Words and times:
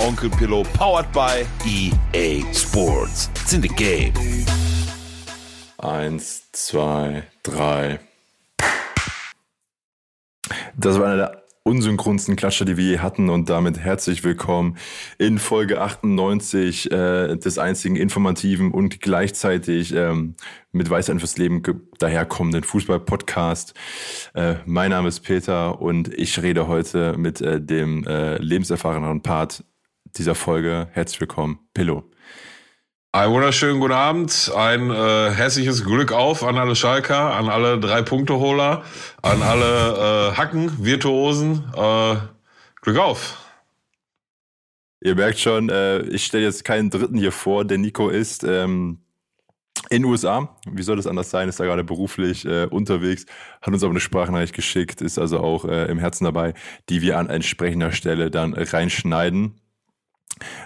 Onkel 0.00 0.30
Pillow, 0.30 0.64
powered 0.72 1.12
by 1.12 1.46
EA 1.66 2.42
Sports. 2.52 3.28
It's 3.34 3.52
in 3.52 3.60
the 3.60 3.68
game. 3.68 4.14
Eins, 5.78 6.50
zwei, 6.52 7.24
drei. 7.42 8.00
Das 10.74 10.98
war 10.98 11.06
einer 11.06 11.16
der 11.16 11.42
unsynchronsten 11.64 12.36
Klatscher, 12.36 12.64
die 12.64 12.78
wir 12.78 12.84
je 12.84 12.98
hatten 13.00 13.28
und 13.28 13.50
damit 13.50 13.78
herzlich 13.78 14.24
willkommen 14.24 14.78
in 15.18 15.38
Folge 15.38 15.80
98 15.80 16.90
äh, 16.90 17.36
des 17.36 17.58
einzigen 17.58 17.96
informativen 17.96 18.72
und 18.72 19.00
gleichzeitig 19.00 19.94
ähm, 19.94 20.34
mit 20.72 20.88
Weisheit 20.88 21.18
fürs 21.18 21.36
Leben 21.36 21.62
daherkommenden 21.98 22.64
Fußball-Podcast. 22.64 23.74
Äh, 24.34 24.54
mein 24.64 24.90
Name 24.90 25.08
ist 25.08 25.20
Peter 25.20 25.80
und 25.80 26.08
ich 26.14 26.40
rede 26.40 26.66
heute 26.66 27.18
mit 27.18 27.42
äh, 27.42 27.60
dem 27.60 28.06
äh, 28.06 28.38
lebenserfahreneren 28.38 29.22
Part 29.22 29.62
dieser 30.16 30.34
Folge. 30.34 30.88
Herzlich 30.92 31.20
willkommen, 31.20 31.60
Pillow. 31.74 32.04
Ein 33.12 33.30
wunderschönen 33.30 33.80
guten 33.80 33.92
Abend, 33.92 34.52
ein 34.54 34.90
äh, 34.90 35.30
herzliches 35.32 35.84
Glück 35.84 36.12
auf 36.12 36.44
an 36.44 36.56
alle 36.56 36.76
Schalker, 36.76 37.34
an 37.34 37.48
alle 37.48 37.80
Drei-Punkte-Holer, 37.80 38.84
an 39.22 39.42
alle 39.42 40.30
äh, 40.32 40.36
Hacken, 40.36 40.84
Virtuosen. 40.84 41.64
Äh, 41.74 42.16
Glück 42.82 42.98
auf. 42.98 43.36
Ihr 45.02 45.14
merkt 45.14 45.38
schon, 45.38 45.68
äh, 45.70 46.02
ich 46.02 46.24
stelle 46.24 46.44
jetzt 46.44 46.64
keinen 46.64 46.90
Dritten 46.90 47.16
hier 47.16 47.32
vor, 47.32 47.64
der 47.64 47.78
Nico 47.78 48.10
ist 48.10 48.44
ähm, 48.44 49.00
in 49.88 50.02
den 50.02 50.04
USA. 50.04 50.56
Wie 50.70 50.82
soll 50.82 50.96
das 50.96 51.06
anders 51.06 51.30
sein? 51.30 51.48
Ist 51.48 51.58
da 51.58 51.64
gerade 51.64 51.84
beruflich 51.84 52.44
äh, 52.44 52.66
unterwegs, 52.66 53.26
hat 53.62 53.72
uns 53.72 53.82
aber 53.82 53.92
eine 53.92 54.00
Sprachnachricht 54.00 54.54
geschickt, 54.54 55.00
ist 55.00 55.18
also 55.18 55.40
auch 55.40 55.64
äh, 55.64 55.86
im 55.86 55.98
Herzen 55.98 56.24
dabei, 56.24 56.54
die 56.88 57.02
wir 57.02 57.18
an 57.18 57.28
entsprechender 57.28 57.92
Stelle 57.92 58.30
dann 58.30 58.54
reinschneiden. 58.54 59.60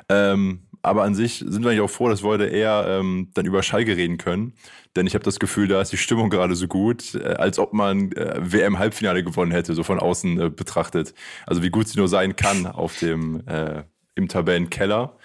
Ähm, 0.08 0.66
aber 0.82 1.02
an 1.04 1.14
sich 1.14 1.38
sind 1.38 1.62
wir 1.62 1.70
eigentlich 1.70 1.80
auch 1.80 1.90
froh, 1.90 2.10
dass 2.10 2.22
wir 2.22 2.28
heute 2.28 2.44
eher 2.44 2.84
ähm, 2.86 3.30
dann 3.32 3.46
über 3.46 3.62
Schalke 3.62 3.96
reden 3.96 4.18
können. 4.18 4.52
Denn 4.94 5.06
ich 5.06 5.14
habe 5.14 5.24
das 5.24 5.38
Gefühl, 5.38 5.66
da 5.66 5.80
ist 5.80 5.92
die 5.92 5.96
Stimmung 5.96 6.28
gerade 6.28 6.54
so 6.54 6.68
gut, 6.68 7.14
äh, 7.14 7.34
als 7.36 7.58
ob 7.58 7.72
man 7.72 8.12
äh, 8.12 8.38
WM-Halbfinale 8.40 9.24
gewonnen 9.24 9.50
hätte, 9.50 9.74
so 9.74 9.82
von 9.82 9.98
außen 9.98 10.40
äh, 10.40 10.50
betrachtet. 10.50 11.14
Also 11.46 11.62
wie 11.62 11.70
gut 11.70 11.88
sie 11.88 11.98
nur 11.98 12.08
sein 12.08 12.36
kann 12.36 12.66
auf 12.66 12.98
dem 12.98 13.46
äh, 13.46 13.84
im 14.14 14.28
Tabellenkeller. 14.28 15.16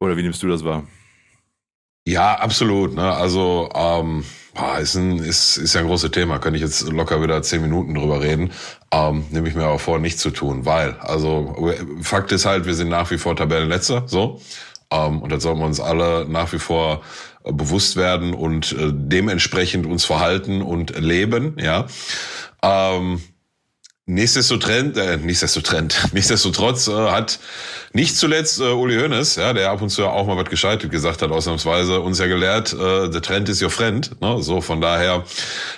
Oder 0.00 0.16
wie 0.16 0.22
nimmst 0.22 0.42
du 0.42 0.48
das 0.48 0.64
wahr? 0.64 0.86
Ja, 2.08 2.36
absolut. 2.36 2.94
Ne? 2.94 3.02
Also 3.02 3.68
ähm, 3.74 4.24
ist, 4.80 4.94
ein, 4.94 5.18
ist, 5.18 5.58
ist 5.58 5.74
ja 5.74 5.82
ein 5.82 5.86
großes 5.86 6.10
Thema. 6.10 6.38
Könnte 6.38 6.56
ich 6.56 6.62
jetzt 6.62 6.88
locker 6.88 7.20
wieder 7.22 7.42
zehn 7.42 7.60
Minuten 7.60 7.94
drüber 7.94 8.22
reden. 8.22 8.50
Ähm, 8.90 9.26
nehme 9.30 9.46
ich 9.46 9.54
mir 9.54 9.64
aber 9.64 9.78
vor, 9.78 9.98
nicht 9.98 10.18
zu 10.18 10.30
tun, 10.30 10.64
weil, 10.64 10.94
also 11.00 11.70
Fakt 12.00 12.32
ist 12.32 12.46
halt, 12.46 12.64
wir 12.64 12.74
sind 12.74 12.88
nach 12.88 13.10
wie 13.10 13.18
vor 13.18 13.36
Tabellenletzter, 13.36 14.04
so. 14.06 14.40
Ähm, 14.90 15.20
und 15.20 15.30
das 15.30 15.42
sollten 15.42 15.60
wir 15.60 15.66
uns 15.66 15.80
alle 15.80 16.24
nach 16.26 16.50
wie 16.54 16.58
vor 16.58 17.02
äh, 17.44 17.52
bewusst 17.52 17.96
werden 17.96 18.32
und 18.32 18.72
äh, 18.72 18.90
dementsprechend 18.90 19.84
uns 19.84 20.06
verhalten 20.06 20.62
und 20.62 20.98
leben, 20.98 21.58
ja. 21.58 21.88
Ähm, 22.62 23.20
Nichtsdestotrotz, 24.10 24.96
äh, 24.96 25.18
nichtsdestotrotz, 25.18 25.94
nichtsdestotrotz 26.12 26.88
äh, 26.88 26.92
hat 26.92 27.38
nicht 27.92 28.16
zuletzt 28.16 28.58
äh, 28.58 28.64
Uli 28.64 28.98
Hoeneß, 28.98 29.36
ja, 29.36 29.52
der 29.52 29.70
ab 29.70 29.82
und 29.82 29.90
zu 29.90 30.06
auch 30.06 30.26
mal 30.26 30.38
was 30.38 30.48
gescheitet 30.48 30.90
gesagt 30.90 31.20
hat, 31.20 31.30
ausnahmsweise, 31.30 32.00
uns 32.00 32.18
ja 32.18 32.26
gelehrt, 32.26 32.72
äh, 32.72 33.10
der 33.10 33.20
Trend 33.20 33.50
ist 33.50 33.62
your 33.62 33.68
friend. 33.68 34.18
Ne? 34.22 34.42
So, 34.42 34.62
von 34.62 34.80
daher, 34.80 35.24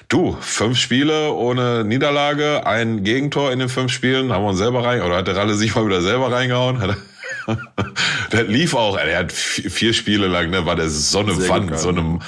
du, 0.09 0.37
fünf 0.41 0.79
Spiele 0.79 1.33
ohne 1.33 1.83
Niederlage, 1.83 2.65
ein 2.65 3.03
Gegentor 3.03 3.51
in 3.51 3.59
den 3.59 3.69
fünf 3.69 3.91
Spielen, 3.91 4.33
haben 4.33 4.45
wir 4.45 4.51
uns 4.51 4.59
selber 4.59 4.85
rein, 4.85 5.03
oder 5.03 5.17
hat 5.17 5.27
der 5.27 5.35
Ralle 5.35 5.55
sich 5.55 5.75
mal 5.75 5.85
wieder 5.85 6.01
selber 6.01 6.31
reingehauen? 6.31 6.79
Hat 6.79 6.97
der 8.33 8.45
lief 8.45 8.75
auch, 8.75 8.97
er 8.97 9.19
hat 9.19 9.33
vier 9.33 9.93
Spiele 9.93 10.27
lang, 10.27 10.51
ne, 10.51 10.67
war 10.67 10.77
der 10.77 10.89
so 10.89 11.21
eine 11.21 11.35
Sehr 11.35 11.49
Wand, 11.49 11.79
so 11.79 11.89
eine, 11.89 12.19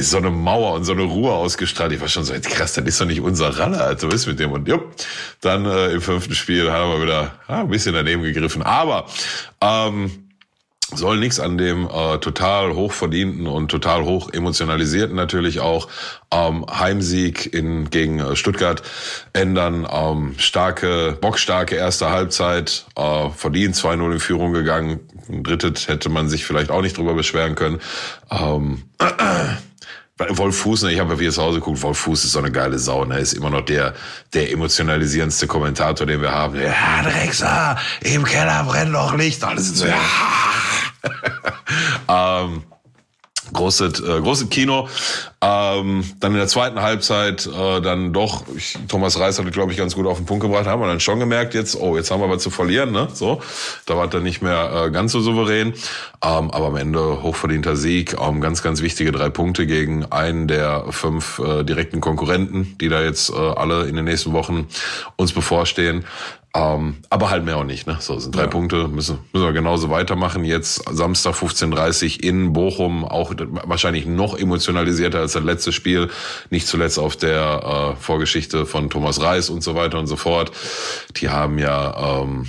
so 0.00 0.16
eine 0.18 0.30
Mauer 0.30 0.74
und 0.74 0.84
so 0.84 0.92
eine 0.92 1.02
Ruhe 1.02 1.32
ausgestrahlt. 1.32 1.92
Ich 1.92 2.00
war 2.00 2.08
schon 2.08 2.24
so, 2.24 2.34
krass, 2.34 2.74
das 2.74 2.84
ist 2.84 3.00
doch 3.00 3.06
nicht 3.06 3.20
unser 3.20 3.58
Ralle, 3.58 3.80
also 3.80 4.08
ist 4.08 4.26
mit 4.26 4.38
dem. 4.38 4.52
Und 4.52 4.68
jupp, 4.68 4.94
dann 5.40 5.64
äh, 5.66 5.92
im 5.92 6.00
fünften 6.00 6.34
Spiel 6.34 6.70
haben 6.70 6.90
wir 6.92 7.02
wieder 7.02 7.32
ah, 7.48 7.60
ein 7.60 7.68
bisschen 7.68 7.94
daneben 7.94 8.22
gegriffen. 8.22 8.62
Aber 8.62 9.06
ähm, 9.60 10.29
soll 10.94 11.18
nichts 11.18 11.40
an 11.40 11.58
dem 11.58 11.88
äh, 11.88 12.18
total 12.18 12.74
hochverdienten 12.74 13.46
und 13.46 13.70
total 13.70 14.04
hoch 14.04 14.30
emotionalisierten 14.32 15.16
natürlich 15.16 15.60
auch 15.60 15.88
ähm, 16.32 16.66
Heimsieg 16.70 17.52
in, 17.52 17.90
gegen 17.90 18.18
äh, 18.20 18.36
Stuttgart 18.36 18.82
ändern. 19.32 19.86
Ähm, 19.90 20.34
starke, 20.38 21.16
bockstarke 21.20 21.76
erste 21.76 22.10
Halbzeit, 22.10 22.86
äh, 22.96 23.30
verdient 23.30 23.74
2-0 23.74 24.12
in 24.12 24.20
Führung 24.20 24.52
gegangen. 24.52 25.00
Ein 25.28 25.42
drittes 25.42 25.88
hätte 25.88 26.08
man 26.08 26.28
sich 26.28 26.44
vielleicht 26.44 26.70
auch 26.70 26.82
nicht 26.82 26.96
drüber 26.96 27.14
beschweren 27.14 27.54
können. 27.54 27.80
Ähm, 28.30 28.82
Wolf 30.28 30.58
Fuß, 30.58 30.82
ne, 30.82 30.92
ich 30.92 31.00
habe 31.00 31.14
ja 31.14 31.20
wieder 31.20 31.32
zu 31.32 31.42
Hause 31.42 31.58
geguckt, 31.58 31.82
Wolf 31.82 31.98
Fuß 31.98 32.24
ist 32.24 32.32
so 32.32 32.38
eine 32.38 32.52
geile 32.52 32.78
Sau, 32.78 33.04
ne, 33.04 33.18
ist 33.18 33.32
immer 33.32 33.50
noch 33.50 33.62
der, 33.62 33.94
der 34.34 34.52
emotionalisierendste 34.52 35.46
Kommentator, 35.46 36.06
den 36.06 36.20
wir 36.20 36.32
haben. 36.32 36.60
Ja, 36.60 37.02
Drexler, 37.02 37.78
im 38.02 38.24
Keller 38.24 38.64
brennt 38.64 38.92
noch 38.92 39.16
Licht, 39.16 39.42
alles 39.42 39.66
sind 39.66 39.76
so, 39.76 39.86
ja. 39.86 39.96
ähm, 42.44 42.62
großes, 43.52 44.00
äh, 44.00 44.20
großes 44.20 44.50
Kino. 44.50 44.88
Ähm, 45.42 46.04
dann 46.20 46.32
in 46.32 46.38
der 46.38 46.48
zweiten 46.48 46.82
Halbzeit 46.82 47.46
äh, 47.46 47.80
dann 47.80 48.12
doch, 48.12 48.44
ich, 48.54 48.76
Thomas 48.88 49.18
Reis 49.18 49.38
hat 49.38 49.50
glaube 49.52 49.72
ich 49.72 49.78
ganz 49.78 49.94
gut 49.94 50.06
auf 50.06 50.18
den 50.18 50.26
Punkt 50.26 50.42
gebracht, 50.42 50.66
haben 50.66 50.82
wir 50.82 50.86
dann 50.86 51.00
schon 51.00 51.18
gemerkt 51.18 51.54
jetzt, 51.54 51.76
oh, 51.80 51.96
jetzt 51.96 52.10
haben 52.10 52.20
wir 52.20 52.28
was 52.28 52.42
zu 52.42 52.50
verlieren, 52.50 52.92
ne? 52.92 53.08
So, 53.14 53.40
da 53.86 53.96
war 53.96 54.12
er 54.12 54.20
nicht 54.20 54.42
mehr 54.42 54.86
äh, 54.86 54.90
ganz 54.90 55.12
so 55.12 55.20
souverän, 55.20 55.72
ähm, 56.22 56.50
aber 56.50 56.66
am 56.66 56.76
Ende 56.76 57.22
hochverdienter 57.22 57.74
Sieg, 57.76 58.16
ähm, 58.20 58.42
ganz, 58.42 58.62
ganz 58.62 58.82
wichtige 58.82 59.12
drei 59.12 59.30
Punkte 59.30 59.66
gegen 59.66 60.04
einen 60.12 60.46
der 60.46 60.84
fünf 60.90 61.38
äh, 61.38 61.64
direkten 61.64 62.02
Konkurrenten, 62.02 62.76
die 62.78 62.90
da 62.90 63.02
jetzt 63.02 63.30
äh, 63.30 63.34
alle 63.34 63.84
in 63.84 63.96
den 63.96 64.04
nächsten 64.04 64.34
Wochen 64.34 64.66
uns 65.16 65.32
bevorstehen. 65.32 66.04
Ähm, 66.52 66.96
aber 67.10 67.30
halt 67.30 67.44
mehr 67.44 67.58
auch 67.58 67.64
nicht, 67.64 67.86
ne? 67.86 67.98
So 68.00 68.18
sind 68.18 68.34
drei 68.34 68.42
ja. 68.42 68.46
Punkte, 68.48 68.88
müssen, 68.88 69.18
müssen 69.32 69.44
wir 69.44 69.52
genauso 69.52 69.88
weitermachen. 69.88 70.44
Jetzt 70.44 70.82
Samstag 70.90 71.34
15.30 71.34 72.20
in 72.24 72.52
Bochum, 72.52 73.04
auch 73.04 73.32
wahrscheinlich 73.64 74.06
noch 74.06 74.36
emotionalisierter 74.36 75.20
als 75.20 75.34
das 75.34 75.44
letzte 75.44 75.70
Spiel. 75.72 76.10
Nicht 76.50 76.66
zuletzt 76.66 76.98
auf 76.98 77.14
der 77.14 77.94
äh, 77.94 78.02
Vorgeschichte 78.02 78.66
von 78.66 78.90
Thomas 78.90 79.22
Reis 79.22 79.48
und 79.48 79.62
so 79.62 79.76
weiter 79.76 80.00
und 80.00 80.08
so 80.08 80.16
fort. 80.16 80.50
Die 81.18 81.28
haben 81.28 81.58
ja 81.58 82.22
ähm, 82.22 82.46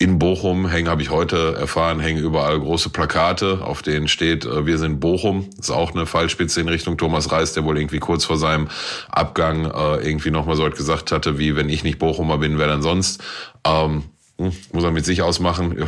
in 0.00 0.18
Bochum 0.18 0.66
hängen, 0.66 0.88
habe 0.88 1.02
ich 1.02 1.10
heute 1.10 1.56
erfahren, 1.60 2.00
hängen 2.00 2.24
überall 2.24 2.58
große 2.58 2.88
Plakate, 2.88 3.60
auf 3.62 3.82
denen 3.82 4.08
steht, 4.08 4.46
äh, 4.46 4.64
wir 4.64 4.78
sind 4.78 4.98
Bochum. 4.98 5.50
Das 5.58 5.68
ist 5.68 5.74
auch 5.74 5.94
eine 5.94 6.06
Fallspitze 6.06 6.58
in 6.58 6.68
Richtung 6.68 6.96
Thomas 6.96 7.30
Reis, 7.30 7.52
der 7.52 7.64
wohl 7.64 7.76
irgendwie 7.76 7.98
kurz 7.98 8.24
vor 8.24 8.38
seinem 8.38 8.68
Abgang 9.10 9.66
äh, 9.66 9.96
irgendwie 9.96 10.30
nochmal 10.30 10.56
so 10.56 10.64
etwas 10.64 10.78
gesagt 10.78 11.12
hatte, 11.12 11.38
wie 11.38 11.54
wenn 11.54 11.68
ich 11.68 11.84
nicht 11.84 11.98
Bochumer 11.98 12.38
bin, 12.38 12.58
wer 12.58 12.66
dann 12.66 12.80
sonst. 12.80 13.22
Ähm, 13.64 14.04
hm, 14.38 14.52
muss 14.72 14.84
er 14.84 14.90
mit 14.90 15.04
sich 15.04 15.20
ausmachen. 15.20 15.76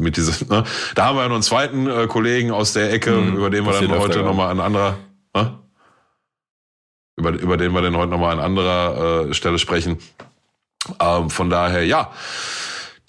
mit 0.00 0.16
diese, 0.16 0.44
ne? 0.52 0.64
Da 0.96 1.04
haben 1.04 1.16
wir 1.16 1.22
ja 1.22 1.28
noch 1.28 1.36
einen 1.36 1.42
zweiten 1.44 1.86
äh, 1.86 2.08
Kollegen 2.08 2.50
aus 2.50 2.72
der 2.72 2.92
Ecke, 2.92 3.12
mhm, 3.12 3.36
über 3.36 3.48
den 3.48 3.64
wir 3.64 3.80
dann 3.80 3.96
heute 3.96 4.24
nochmal 4.24 4.50
an 4.50 4.58
anderer, 4.58 4.98
ne? 5.36 5.56
über, 7.14 7.30
über 7.30 7.56
den 7.56 7.72
wir 7.72 7.80
dann 7.80 7.96
heute 7.96 8.10
nochmal 8.10 8.32
an 8.32 8.40
anderer 8.40 9.28
äh, 9.28 9.34
Stelle 9.34 9.60
sprechen. 9.60 9.98
Ähm, 10.98 11.30
von 11.30 11.48
daher, 11.48 11.86
ja. 11.86 12.10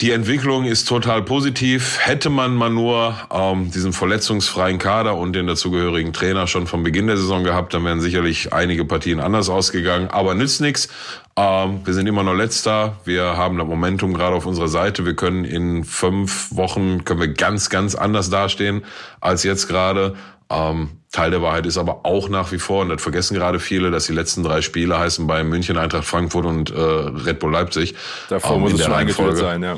Die 0.00 0.12
Entwicklung 0.12 0.64
ist 0.64 0.86
total 0.86 1.22
positiv. 1.22 1.98
Hätte 2.00 2.30
man 2.30 2.54
mal 2.54 2.70
nur 2.70 3.16
ähm, 3.32 3.72
diesen 3.72 3.92
verletzungsfreien 3.92 4.78
Kader 4.78 5.16
und 5.16 5.32
den 5.32 5.48
dazugehörigen 5.48 6.12
Trainer 6.12 6.46
schon 6.46 6.68
vom 6.68 6.84
Beginn 6.84 7.08
der 7.08 7.16
Saison 7.16 7.42
gehabt, 7.42 7.74
dann 7.74 7.84
wären 7.84 8.00
sicherlich 8.00 8.52
einige 8.52 8.84
Partien 8.84 9.18
anders 9.18 9.48
ausgegangen. 9.48 10.06
Aber 10.06 10.36
nützt 10.36 10.60
nichts. 10.60 10.88
Ähm, 11.34 11.80
wir 11.84 11.94
sind 11.94 12.06
immer 12.06 12.22
noch 12.22 12.34
letzter. 12.34 12.96
Wir 13.04 13.36
haben 13.36 13.58
das 13.58 13.66
Momentum 13.66 14.14
gerade 14.14 14.36
auf 14.36 14.46
unserer 14.46 14.68
Seite. 14.68 15.04
Wir 15.04 15.16
können 15.16 15.44
in 15.44 15.82
fünf 15.82 16.54
Wochen 16.54 17.04
können 17.04 17.18
wir 17.18 17.34
ganz, 17.34 17.68
ganz 17.68 17.96
anders 17.96 18.30
dastehen 18.30 18.84
als 19.20 19.42
jetzt 19.42 19.66
gerade. 19.66 20.14
Ähm, 20.50 20.90
Teil 21.12 21.30
der 21.30 21.42
Wahrheit 21.42 21.66
ist 21.66 21.78
aber 21.78 22.04
auch 22.04 22.28
nach 22.28 22.52
wie 22.52 22.58
vor, 22.58 22.82
und 22.82 22.90
das 22.90 23.02
vergessen 23.02 23.34
gerade 23.34 23.60
viele, 23.60 23.90
dass 23.90 24.06
die 24.06 24.12
letzten 24.12 24.42
drei 24.42 24.62
Spiele 24.62 24.98
heißen 24.98 25.26
bei 25.26 25.42
München, 25.44 25.78
Eintracht 25.78 26.04
Frankfurt 26.04 26.46
und 26.46 26.70
äh, 26.70 26.74
Red 26.74 27.38
Bull 27.38 27.52
Leipzig. 27.52 27.94
Davor 28.28 28.56
ähm, 28.56 28.62
muss 28.62 28.72
es 28.74 28.84
schon 28.84 28.94
eingeführt 28.94 29.36
sein, 29.36 29.62
ja. 29.62 29.76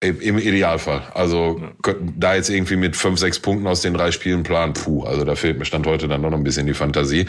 Im 0.00 0.36
Idealfall. 0.36 1.02
Also 1.14 1.62
da 2.16 2.34
jetzt 2.34 2.50
irgendwie 2.50 2.74
mit 2.74 2.96
fünf, 2.96 3.20
sechs 3.20 3.38
Punkten 3.38 3.68
aus 3.68 3.82
den 3.82 3.94
drei 3.94 4.10
Spielen 4.10 4.42
planen, 4.42 4.72
puh, 4.72 5.04
also 5.04 5.24
da 5.24 5.36
fehlt 5.36 5.60
mir 5.60 5.64
Stand 5.64 5.86
heute 5.86 6.08
dann 6.08 6.22
noch 6.22 6.32
ein 6.32 6.42
bisschen 6.42 6.66
die 6.66 6.74
Fantasie. 6.74 7.26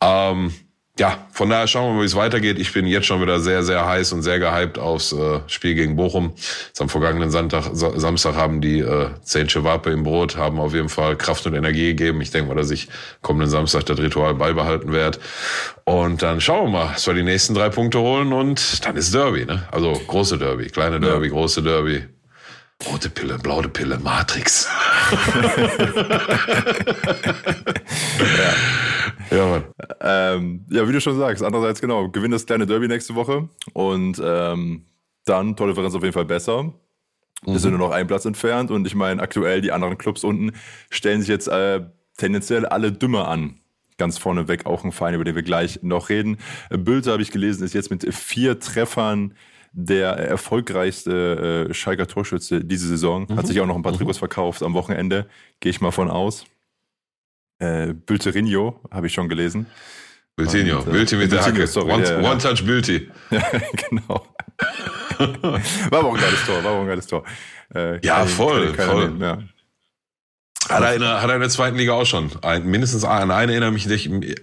Ähm, 0.00 0.54
ja, 0.96 1.26
von 1.32 1.50
daher 1.50 1.66
schauen 1.66 1.88
wir 1.88 1.94
mal, 1.94 2.02
wie 2.02 2.06
es 2.06 2.14
weitergeht. 2.14 2.58
Ich 2.60 2.72
bin 2.72 2.86
jetzt 2.86 3.06
schon 3.06 3.20
wieder 3.20 3.40
sehr, 3.40 3.64
sehr 3.64 3.84
heiß 3.84 4.12
und 4.12 4.22
sehr 4.22 4.38
gehypt 4.38 4.78
aufs 4.78 5.12
äh, 5.12 5.40
Spiel 5.48 5.74
gegen 5.74 5.96
Bochum. 5.96 6.34
Jetzt 6.68 6.80
am 6.80 6.88
vergangenen 6.88 7.32
Sonntag, 7.32 7.70
Samstag 7.72 8.36
haben 8.36 8.60
die 8.60 8.78
äh, 8.78 9.08
zehn 9.22 9.48
Chewape 9.48 9.90
im 9.90 10.04
Brot, 10.04 10.36
haben 10.36 10.60
auf 10.60 10.72
jeden 10.72 10.88
Fall 10.88 11.16
Kraft 11.16 11.46
und 11.46 11.54
Energie 11.54 11.88
gegeben. 11.88 12.20
Ich 12.20 12.30
denke 12.30 12.48
mal, 12.48 12.54
dass 12.54 12.70
ich 12.70 12.86
kommenden 13.22 13.50
Samstag 13.50 13.86
das 13.86 13.98
Ritual 13.98 14.34
beibehalten 14.34 14.92
werde. 14.92 15.18
Und 15.82 16.22
dann 16.22 16.40
schauen 16.40 16.66
wir 16.66 16.78
mal, 16.78 16.92
dass 16.92 17.08
wir 17.08 17.14
die 17.14 17.24
nächsten 17.24 17.54
drei 17.54 17.70
Punkte 17.70 17.98
holen 17.98 18.32
und 18.32 18.86
dann 18.86 18.96
ist 18.96 19.12
Derby, 19.12 19.46
ne? 19.46 19.66
Also 19.72 19.92
große 20.06 20.38
Derby, 20.38 20.66
kleine 20.68 21.00
Derby, 21.00 21.26
ja. 21.26 21.32
große 21.32 21.62
Derby. 21.62 22.04
Rote 22.82 23.08
Pille, 23.08 23.38
blaue 23.38 23.68
Pille, 23.68 23.98
Matrix. 23.98 24.68
ja. 29.30 29.36
ja, 29.36 29.46
Mann. 29.46 29.64
Ähm, 30.00 30.66
ja, 30.70 30.86
wie 30.88 30.92
du 30.92 31.00
schon 31.00 31.16
sagst, 31.16 31.42
andererseits 31.42 31.80
genau, 31.80 32.08
gewinn 32.08 32.30
das 32.30 32.44
kleine 32.46 32.66
Derby 32.66 32.88
nächste 32.88 33.14
Woche 33.14 33.48
und 33.72 34.20
ähm, 34.22 34.84
dann 35.24 35.56
tolle 35.56 35.72
Differenz 35.72 35.94
auf 35.94 36.02
jeden 36.02 36.12
Fall 36.12 36.26
besser. 36.26 36.74
Wir 37.46 37.58
sind 37.58 37.72
mhm. 37.72 37.78
nur 37.78 37.88
noch 37.88 37.94
einen 37.94 38.06
Platz 38.08 38.24
entfernt 38.24 38.70
und 38.70 38.86
ich 38.86 38.94
meine, 38.94 39.22
aktuell 39.22 39.60
die 39.60 39.72
anderen 39.72 39.98
Clubs 39.98 40.24
unten 40.24 40.52
stellen 40.90 41.20
sich 41.20 41.28
jetzt 41.28 41.48
äh, 41.48 41.82
tendenziell 42.16 42.66
alle 42.66 42.92
dümmer 42.92 43.28
an. 43.28 43.60
Ganz 43.96 44.18
vorneweg 44.18 44.66
auch 44.66 44.84
ein 44.84 44.92
Verein, 44.92 45.14
über 45.14 45.24
den 45.24 45.36
wir 45.36 45.42
gleich 45.42 45.80
noch 45.82 46.08
reden. 46.08 46.38
Bülter, 46.70 47.12
habe 47.12 47.22
ich 47.22 47.30
gelesen, 47.30 47.64
ist 47.64 47.74
jetzt 47.74 47.90
mit 47.90 48.12
vier 48.12 48.58
Treffern 48.58 49.34
der 49.76 50.10
erfolgreichste 50.12 51.66
äh, 51.68 51.74
Schalker 51.74 52.06
Torschütze 52.06 52.64
diese 52.64 52.86
Saison. 52.86 53.26
Mhm. 53.28 53.36
Hat 53.36 53.46
sich 53.46 53.60
auch 53.60 53.66
noch 53.66 53.74
ein 53.74 53.82
paar 53.82 53.92
mhm. 53.92 53.98
Trikots 53.98 54.18
verkauft 54.18 54.62
am 54.62 54.72
Wochenende, 54.72 55.26
gehe 55.60 55.70
ich 55.70 55.80
mal 55.80 55.90
von 55.90 56.10
aus. 56.10 56.44
Äh, 57.58 57.92
Bülterinho 57.92 58.80
habe 58.90 59.08
ich 59.08 59.12
schon 59.12 59.28
gelesen. 59.28 59.66
Bültinho, 60.36 60.80
äh, 60.80 60.84
Bülti 60.84 61.16
mit 61.16 61.30
der 61.30 61.44
Hacke. 61.44 61.66
Sorry, 61.66 61.92
one, 61.92 62.22
one 62.22 62.38
Touch 62.38 62.64
Bülti. 62.64 63.08
ja, 63.30 63.42
genau. 63.90 64.26
war 65.18 65.98
aber 65.98 66.08
auch 66.08 66.14
ein 66.14 66.20
geiles 66.20 66.44
Tor, 66.46 66.56
war 66.56 66.70
aber 66.70 66.78
auch 66.78 66.80
ein 66.82 66.88
geiles 66.88 67.06
Tor. 67.06 67.24
Äh, 67.74 68.04
ja, 68.04 68.24
voll, 68.26 68.72
keine, 68.72 68.90
voll. 68.90 69.08
Nehmen, 69.08 69.20
ja. 69.20 69.38
Hat 70.68 70.82
er, 70.82 70.94
in 70.94 71.00
der, 71.00 71.20
hat 71.20 71.28
er 71.28 71.34
in 71.34 71.40
der 71.40 71.50
zweiten 71.50 71.76
Liga 71.76 71.92
auch 71.92 72.06
schon. 72.06 72.30
Ein, 72.42 72.64
mindestens 72.64 73.04
an 73.04 73.30
einen 73.30 73.50
erinnere, 73.50 73.70
mich, 73.70 73.86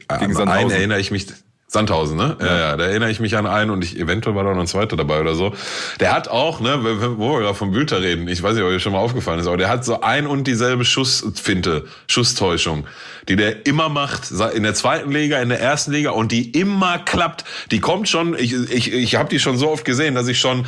an 0.08 0.50
einen 0.50 0.72
erinnere 0.72 1.00
ich 1.00 1.10
mich 1.10 1.28
Sandhausen, 1.72 2.18
ne? 2.18 2.36
Ja. 2.42 2.46
ja, 2.46 2.60
ja, 2.60 2.78
da 2.78 2.84
erinnere 2.84 3.12
ich 3.12 3.22
mich 3.22 3.38
an 3.38 3.48
einen 3.48 3.72
und 3.72 3.82
ich 3.82 3.98
eventuell 3.98 4.36
war 4.36 4.44
da 4.44 4.54
noch 4.54 4.60
ein 4.60 4.68
zweiter 4.68 4.98
dabei 4.98 5.22
oder 5.22 5.36
so. 5.36 5.54
Der 6.02 6.14
hat 6.14 6.28
auch, 6.28 6.60
ne, 6.60 6.80
wo 7.18 7.32
wir 7.32 7.40
gerade 7.40 7.56
vom 7.56 7.72
Bülter 7.72 8.02
reden, 8.02 8.28
ich 8.28 8.44
weiß 8.44 8.56
nicht, 8.56 8.64
ob 8.64 8.70
euch 8.70 8.84
schon 8.84 8.92
mal 8.92 9.00
aufgefallen 9.00 9.40
ist, 9.40 9.48
aber 9.48 9.56
der 9.56 9.70
hat 9.70 9.86
so 9.86 10.02
ein 10.02 10.28
und 10.28 10.48
dieselbe 10.48 10.84
Schussfinte, 10.84 11.86
Schusstäuschung 12.08 12.86
die 13.28 13.36
der 13.36 13.66
immer 13.66 13.90
macht, 13.90 14.32
in 14.54 14.64
der 14.64 14.74
zweiten 14.74 15.12
Liga, 15.12 15.40
in 15.40 15.50
der 15.50 15.60
ersten 15.60 15.92
Liga 15.92 16.12
und 16.12 16.32
die 16.32 16.52
immer 16.52 17.00
klappt. 17.00 17.46
Die 17.72 17.80
kommt 17.80 18.10
schon, 18.10 18.36
ich, 18.38 18.54
ich, 18.54 18.92
ich 18.92 19.16
habe 19.16 19.30
die 19.30 19.40
schon 19.40 19.58
so 19.58 19.70
oft 19.70 19.86
gesehen, 19.86 20.16
dass 20.16 20.28
ich 20.28 20.40
schon 20.40 20.66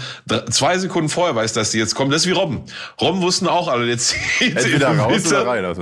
zwei 0.49 0.77
Sekunden 0.77 1.09
vorher 1.09 1.35
weiß, 1.35 1.53
dass 1.53 1.71
die 1.71 1.79
jetzt 1.79 1.95
kommt. 1.95 2.13
Das 2.13 2.21
ist 2.21 2.27
wie 2.27 2.33
Robben. 2.33 2.63
Robben 3.01 3.21
wussten 3.21 3.47
auch 3.47 3.67
alle, 3.67 3.85
der 3.85 3.97
zieht 3.97 4.19
Entweder 4.39 4.91
in 4.91 4.99
raus 4.99 5.23
Mitte, 5.23 5.29
oder 5.29 5.47
rein. 5.47 5.65
Also 5.65 5.81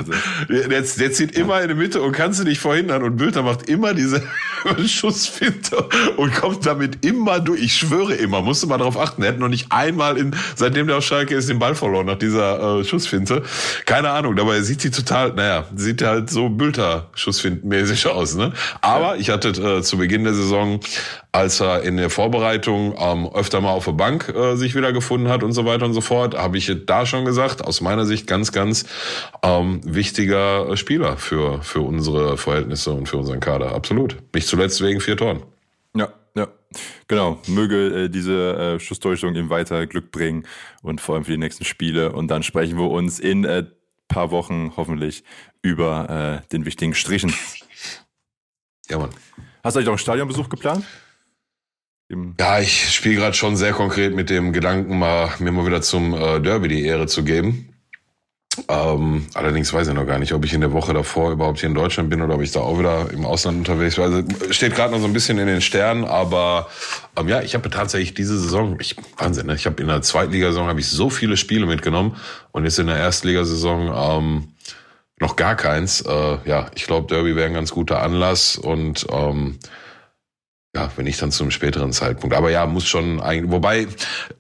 der, 0.49 0.67
der, 0.67 0.81
der 0.81 1.11
zieht 1.11 1.37
immer 1.37 1.61
in 1.61 1.67
die 1.69 1.75
Mitte 1.75 2.01
und 2.01 2.13
kannst 2.13 2.39
du 2.39 2.43
nicht 2.45 2.59
verhindern. 2.59 3.03
Und 3.03 3.17
Bülter 3.17 3.43
macht 3.43 3.69
immer 3.69 3.93
diese 3.93 4.23
Schussfinte 5.11 5.89
und 6.15 6.33
kommt 6.33 6.65
damit 6.65 7.05
immer 7.05 7.39
durch. 7.39 7.61
Ich 7.61 7.75
schwöre 7.75 8.13
immer, 8.13 8.41
musste 8.41 8.67
mal 8.67 8.77
darauf 8.77 8.97
achten. 8.97 9.23
Er 9.23 9.29
hat 9.29 9.39
noch 9.39 9.49
nicht 9.49 9.67
einmal 9.71 10.17
in, 10.17 10.33
seitdem 10.55 10.87
der 10.87 10.97
auf 10.97 11.03
Schalke 11.03 11.35
ist, 11.35 11.49
den 11.49 11.59
Ball 11.59 11.75
verloren 11.75 12.05
nach 12.05 12.17
dieser 12.17 12.79
äh, 12.79 12.83
Schussfinte. 12.85 13.43
Keine 13.85 14.09
Ahnung, 14.09 14.35
dabei 14.37 14.61
sieht 14.61 14.81
sie 14.81 14.91
total, 14.91 15.33
naja, 15.33 15.65
sieht 15.75 16.01
halt 16.01 16.29
so 16.29 16.47
Bülter 16.47 17.09
Schussfindenmäßig 17.13 18.07
aus. 18.07 18.35
Ne? 18.35 18.53
Aber 18.79 19.17
ich 19.17 19.29
hatte 19.29 19.49
äh, 19.49 19.81
zu 19.81 19.97
Beginn 19.97 20.23
der 20.23 20.33
Saison, 20.33 20.79
als 21.31 21.61
er 21.61 21.83
in 21.83 21.97
der 21.97 22.09
Vorbereitung 22.09 22.95
ähm, 22.97 23.29
öfter 23.33 23.61
mal 23.61 23.71
auf 23.71 23.85
der 23.85 23.93
Bank 23.93 24.29
äh, 24.29 24.55
sich 24.55 24.75
wieder 24.75 24.91
gefunden 24.91 25.29
hat 25.29 25.43
und 25.43 25.53
so 25.53 25.65
weiter 25.65 25.85
und 25.85 25.93
so 25.93 26.01
fort, 26.01 26.37
habe 26.37 26.57
ich 26.57 26.71
da 26.85 27.05
schon 27.05 27.23
gesagt, 27.23 27.63
aus 27.63 27.79
meiner 27.81 28.05
Sicht 28.05 28.27
ganz, 28.27 28.51
ganz 28.51 28.85
ähm, 29.41 29.79
wichtiger 29.83 30.75
Spieler 30.75 31.17
für, 31.17 31.61
für 31.63 31.81
unsere 31.81 32.37
Verhältnisse 32.37 32.91
und 32.91 33.07
für 33.07 33.17
unseren 33.17 33.39
Kader. 33.39 33.73
Absolut. 33.73 34.17
Nicht 34.33 34.47
zuletzt 34.47 34.81
wegen 34.81 34.99
vier 34.99 35.15
Toren. 35.15 35.43
Ja, 35.95 36.09
ja, 36.35 36.47
genau. 37.07 37.39
Möge 37.47 38.03
äh, 38.03 38.09
diese 38.09 38.55
äh, 38.75 38.79
Schusstäuschung 38.79 39.35
ihm 39.35 39.49
weiter 39.49 39.87
Glück 39.87 40.11
bringen 40.11 40.45
und 40.81 40.99
vor 40.99 41.15
allem 41.15 41.23
für 41.23 41.31
die 41.31 41.37
nächsten 41.37 41.63
Spiele. 41.63 42.11
Und 42.11 42.27
dann 42.27 42.43
sprechen 42.43 42.77
wir 42.77 42.89
uns 42.89 43.19
in 43.19 43.45
äh, 43.45 43.63
paar 44.09 44.31
Wochen 44.31 44.73
hoffentlich 44.75 45.23
über 45.61 46.41
äh, 46.43 46.47
den 46.49 46.65
wichtigen 46.65 46.93
Strichen. 46.93 47.33
Ja, 48.89 48.97
Mann. 48.97 49.09
Hast 49.63 49.75
du 49.75 49.79
eigentlich 49.79 49.87
auch 49.87 49.93
einen 49.93 49.99
Stadionbesuch 49.99 50.49
geplant? 50.49 50.83
Ja, 52.39 52.59
ich 52.59 52.93
spiele 52.93 53.15
gerade 53.15 53.35
schon 53.35 53.55
sehr 53.55 53.71
konkret 53.71 54.13
mit 54.13 54.29
dem 54.29 54.51
Gedanken, 54.51 54.99
mal 54.99 55.29
mir 55.39 55.51
mal 55.51 55.65
wieder 55.65 55.81
zum 55.81 56.13
äh, 56.13 56.39
Derby 56.41 56.67
die 56.67 56.85
Ehre 56.85 57.07
zu 57.07 57.23
geben. 57.23 57.71
Ähm, 58.67 59.27
allerdings 59.33 59.71
weiß 59.71 59.87
ich 59.87 59.93
noch 59.93 60.05
gar 60.05 60.19
nicht, 60.19 60.33
ob 60.33 60.43
ich 60.43 60.53
in 60.53 60.59
der 60.59 60.73
Woche 60.73 60.93
davor 60.93 61.31
überhaupt 61.31 61.61
hier 61.61 61.69
in 61.69 61.75
Deutschland 61.75 62.09
bin 62.09 62.21
oder 62.21 62.35
ob 62.35 62.41
ich 62.41 62.51
da 62.51 62.59
auch 62.59 62.77
wieder 62.77 63.09
im 63.11 63.25
Ausland 63.25 63.59
unterwegs 63.59 63.95
bin. 63.95 64.03
Also 64.03 64.51
steht 64.51 64.75
gerade 64.75 64.91
noch 64.91 64.99
so 64.99 65.05
ein 65.05 65.13
bisschen 65.13 65.37
in 65.37 65.47
den 65.47 65.61
Sternen, 65.61 66.03
aber 66.03 66.67
ähm, 67.15 67.29
ja, 67.29 67.41
ich 67.41 67.55
habe 67.55 67.69
tatsächlich 67.69 68.13
diese 68.13 68.37
Saison, 68.37 68.77
ich, 68.81 68.97
Wahnsinn, 69.17 69.47
ne? 69.47 69.55
ich 69.55 69.65
habe 69.65 69.81
in 69.81 69.87
der 69.87 70.01
Zweitligasaison 70.01 70.67
habe 70.67 70.81
ich 70.81 70.89
so 70.89 71.09
viele 71.09 71.37
Spiele 71.37 71.65
mitgenommen 71.65 72.17
und 72.51 72.65
jetzt 72.65 72.77
in 72.77 72.87
der 72.87 72.97
Erstligasaison 72.97 73.93
ähm, 73.95 74.47
noch 75.21 75.37
gar 75.37 75.55
keins. 75.55 76.01
Äh, 76.01 76.37
ja, 76.43 76.69
ich 76.75 76.87
glaube, 76.87 77.07
Derby 77.07 77.37
wäre 77.37 77.47
ein 77.47 77.53
ganz 77.53 77.71
guter 77.71 78.03
Anlass 78.03 78.57
und 78.57 79.07
ähm, 79.11 79.59
ja, 80.73 80.89
wenn 80.95 81.05
ich 81.05 81.17
dann 81.17 81.31
zum 81.31 81.51
späteren 81.51 81.91
Zeitpunkt. 81.91 82.33
Aber 82.33 82.49
ja, 82.49 82.65
muss 82.65 82.87
schon 82.87 83.19
eigentlich, 83.19 83.51
wobei, 83.51 83.87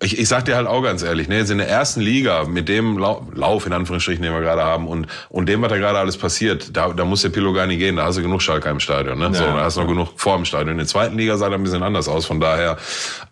ich, 0.01 0.17
ich 0.17 0.29
sag 0.29 0.45
dir 0.45 0.55
halt 0.55 0.65
auch 0.65 0.81
ganz 0.81 1.03
ehrlich, 1.03 1.27
ne, 1.27 1.37
jetzt 1.37 1.51
in 1.51 1.57
der 1.57 1.67
ersten 1.67 1.99
Liga 1.99 2.45
mit 2.45 2.69
dem 2.69 2.97
Lauf, 2.97 3.65
in 3.65 3.73
Anführungsstrichen, 3.73 4.23
den 4.23 4.31
wir 4.31 4.39
gerade 4.39 4.63
haben 4.63 4.87
und, 4.87 5.07
und 5.27 5.49
dem, 5.49 5.61
was 5.61 5.69
da 5.69 5.77
gerade 5.77 5.99
alles 5.99 6.15
passiert, 6.17 6.75
da, 6.75 6.93
da 6.93 7.03
muss 7.03 7.21
der 7.21 7.29
Pilo 7.29 7.51
gar 7.51 7.67
nicht 7.67 7.79
gehen, 7.79 7.97
da 7.97 8.05
hast 8.05 8.17
du 8.17 8.21
genug 8.21 8.41
Schalke 8.41 8.69
im 8.69 8.79
Stadion, 8.79 9.19
ne? 9.19 9.25
Ja, 9.25 9.33
so, 9.33 9.43
da 9.43 9.63
hast 9.63 9.75
du 9.75 9.81
noch 9.81 9.87
genug 9.89 10.09
vor 10.15 10.37
dem 10.37 10.45
Stadion. 10.45 10.71
In 10.71 10.77
der 10.77 10.87
zweiten 10.87 11.17
Liga 11.17 11.35
sah 11.35 11.49
da 11.49 11.55
ein 11.55 11.63
bisschen 11.63 11.83
anders 11.83 12.07
aus, 12.07 12.25
von 12.25 12.39
daher, 12.39 12.77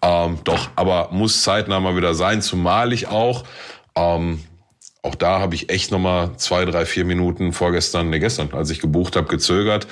ähm, 0.01 0.39
doch, 0.43 0.69
aber 0.75 1.07
muss 1.11 1.41
zeitnah 1.41 1.79
mal 1.79 1.95
wieder 1.95 2.13
sein, 2.15 2.41
zumal 2.41 2.91
ich 2.91 3.07
auch, 3.07 3.45
ähm, 3.95 4.41
auch 5.01 5.15
da 5.15 5.39
habe 5.39 5.55
ich 5.55 5.69
echt 5.69 5.91
nochmal 5.91 6.31
zwei, 6.35 6.65
drei, 6.65 6.85
vier 6.85 7.05
Minuten 7.05 7.53
vorgestern, 7.53 8.09
ne 8.09 8.19
gestern, 8.19 8.49
als 8.51 8.69
ich 8.69 8.79
gebucht 8.79 9.15
habe, 9.15 9.27
gezögert. 9.27 9.87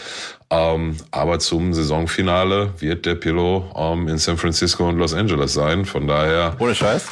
Ähm, 0.50 0.98
aber 1.12 1.40
zum 1.40 1.74
Saisonfinale 1.74 2.74
wird 2.80 3.06
der 3.06 3.16
Pillow 3.16 3.72
ähm, 3.76 4.10
in 4.10 4.18
San 4.18 4.38
Francisco 4.38 4.88
und 4.88 4.98
Los 4.98 5.14
Angeles 5.14 5.54
sein. 5.54 5.86
Von 5.86 6.08
daher. 6.08 6.56
Ohne 6.60 6.76
Scheiß? 6.76 7.06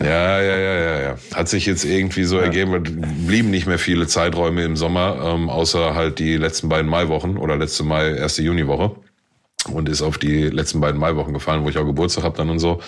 ja, 0.00 0.40
ja, 0.40 0.56
ja, 0.56 0.74
ja, 0.74 1.00
ja. 1.00 1.16
Hat 1.34 1.48
sich 1.48 1.66
jetzt 1.66 1.84
irgendwie 1.84 2.24
so 2.24 2.36
ja. 2.36 2.44
ergeben, 2.44 3.26
blieben 3.26 3.50
nicht 3.50 3.66
mehr 3.66 3.80
viele 3.80 4.06
Zeiträume 4.06 4.62
im 4.62 4.76
Sommer, 4.76 5.34
ähm, 5.34 5.50
außer 5.50 5.94
halt 5.94 6.20
die 6.20 6.36
letzten 6.36 6.68
beiden 6.68 6.88
Maiwochen 6.88 7.36
oder 7.36 7.56
letzte 7.56 7.82
Mai, 7.82 8.14
erste 8.14 8.42
Juniwoche 8.42 8.92
und 9.72 9.88
ist 9.88 10.02
auf 10.02 10.18
die 10.18 10.44
letzten 10.44 10.80
beiden 10.80 11.00
Maiwochen 11.00 11.34
gefallen, 11.34 11.64
wo 11.64 11.68
ich 11.68 11.78
auch 11.78 11.84
Geburtstag 11.84 12.22
habe 12.22 12.36
dann 12.36 12.50
und 12.50 12.58
so. 12.58 12.80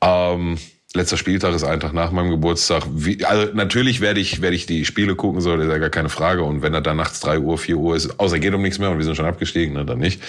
Ähm, 0.00 0.58
letzter 0.94 1.16
Spieltag 1.16 1.54
ist 1.54 1.64
ein 1.64 1.80
Tag 1.80 1.92
nach 1.92 2.12
meinem 2.12 2.30
Geburtstag. 2.30 2.84
Wie, 2.90 3.24
also 3.24 3.52
natürlich 3.54 4.00
werde 4.00 4.20
ich, 4.20 4.42
werde 4.42 4.56
ich 4.56 4.66
die 4.66 4.84
Spiele 4.84 5.16
gucken, 5.16 5.40
so, 5.40 5.56
das 5.56 5.66
ist 5.66 5.72
ja 5.72 5.78
gar 5.78 5.90
keine 5.90 6.08
Frage. 6.08 6.42
Und 6.42 6.62
wenn 6.62 6.74
er 6.74 6.80
dann 6.80 6.96
nachts 6.96 7.20
drei 7.20 7.38
Uhr, 7.38 7.56
vier 7.58 7.78
Uhr 7.78 7.96
ist, 7.96 8.20
außer 8.20 8.38
geht 8.38 8.54
um 8.54 8.62
nichts 8.62 8.78
mehr 8.78 8.90
und 8.90 8.98
wir 8.98 9.04
sind 9.04 9.16
schon 9.16 9.26
abgestiegen, 9.26 9.74
ne, 9.74 9.84
dann 9.84 9.98
nicht. 9.98 10.22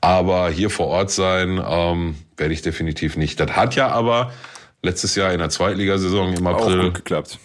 Aber 0.00 0.48
hier 0.50 0.70
vor 0.70 0.86
Ort 0.86 1.10
sein, 1.10 1.62
ähm, 1.66 2.16
werde 2.36 2.54
ich 2.54 2.62
definitiv 2.62 3.16
nicht. 3.16 3.38
Das 3.40 3.50
hat 3.52 3.74
ja 3.74 3.88
aber 3.88 4.32
letztes 4.82 5.14
Jahr 5.14 5.32
in 5.32 5.38
der 5.38 5.50
Zweitligasaison 5.50 6.32
im 6.32 6.46
April 6.46 6.80
Auch 6.80 6.84
gut 6.84 6.94
geklappt. 6.94 7.38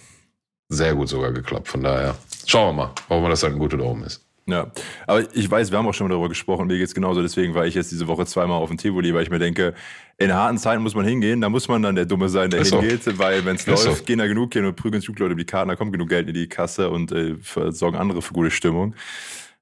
Sehr 0.70 0.96
gut 0.96 1.10
sogar 1.10 1.32
geklappt. 1.32 1.68
Von 1.68 1.84
daher 1.84 2.16
schauen 2.46 2.70
wir 2.70 2.84
mal. 2.84 2.92
Hoffen 3.10 3.24
wir, 3.24 3.30
das 3.30 3.44
ein 3.44 3.60
guter 3.60 3.78
Daumen 3.78 4.04
ist. 4.04 4.26
Ja, 4.48 4.72
aber 5.08 5.24
ich 5.34 5.50
weiß, 5.50 5.72
wir 5.72 5.78
haben 5.78 5.88
auch 5.88 5.94
schon 5.94 6.08
mal 6.08 6.14
darüber 6.14 6.28
gesprochen, 6.28 6.68
mir 6.68 6.78
geht's 6.78 6.96
genauso, 6.96 7.22
deswegen 7.22 7.54
war 7.54 7.66
ich 7.68 7.76
jetzt 7.76 7.92
diese 7.92 8.08
Woche 8.08 8.26
zweimal 8.26 8.58
auf 8.58 8.70
dem 8.70 8.78
Tivoli, 8.78 9.14
weil 9.14 9.24
ich 9.24 9.30
mir 9.30 9.40
denke, 9.40 9.76
in 10.22 10.34
harten 10.34 10.58
Zeiten 10.58 10.84
muss 10.84 10.96
man 10.96 11.06
hingehen, 11.06 11.42
da 11.42 11.50
muss 11.50 11.68
man 11.68 11.82
dann 11.82 11.96
der 11.96 12.06
Dumme 12.06 12.30
sein, 12.30 12.50
der 12.50 12.62
ist 12.62 12.74
hingeht, 12.74 13.04
so. 13.04 13.18
weil 13.18 13.44
wenn 13.46 13.56
es 13.56 13.66
läuft, 13.66 13.84
so. 13.84 14.04
gehen 14.04 14.20
da 14.20 14.28
genug 14.28 14.54
hin 14.54 14.66
und 14.66 14.76
prügeln 14.76 15.02
Zugleute 15.02 15.34
um 15.34 15.38
die 15.38 15.46
Karten, 15.46 15.70
da 15.70 15.76
kommt 15.76 15.92
genug 15.92 16.10
Geld 16.10 16.28
in 16.28 16.34
die 16.34 16.48
Kasse 16.48 16.90
und 16.90 17.12
äh, 17.12 17.36
sorgen 17.70 17.98
andere 17.98 18.22
für 18.22 18.34
gute 18.34 18.52
Stimmung. 18.52 18.96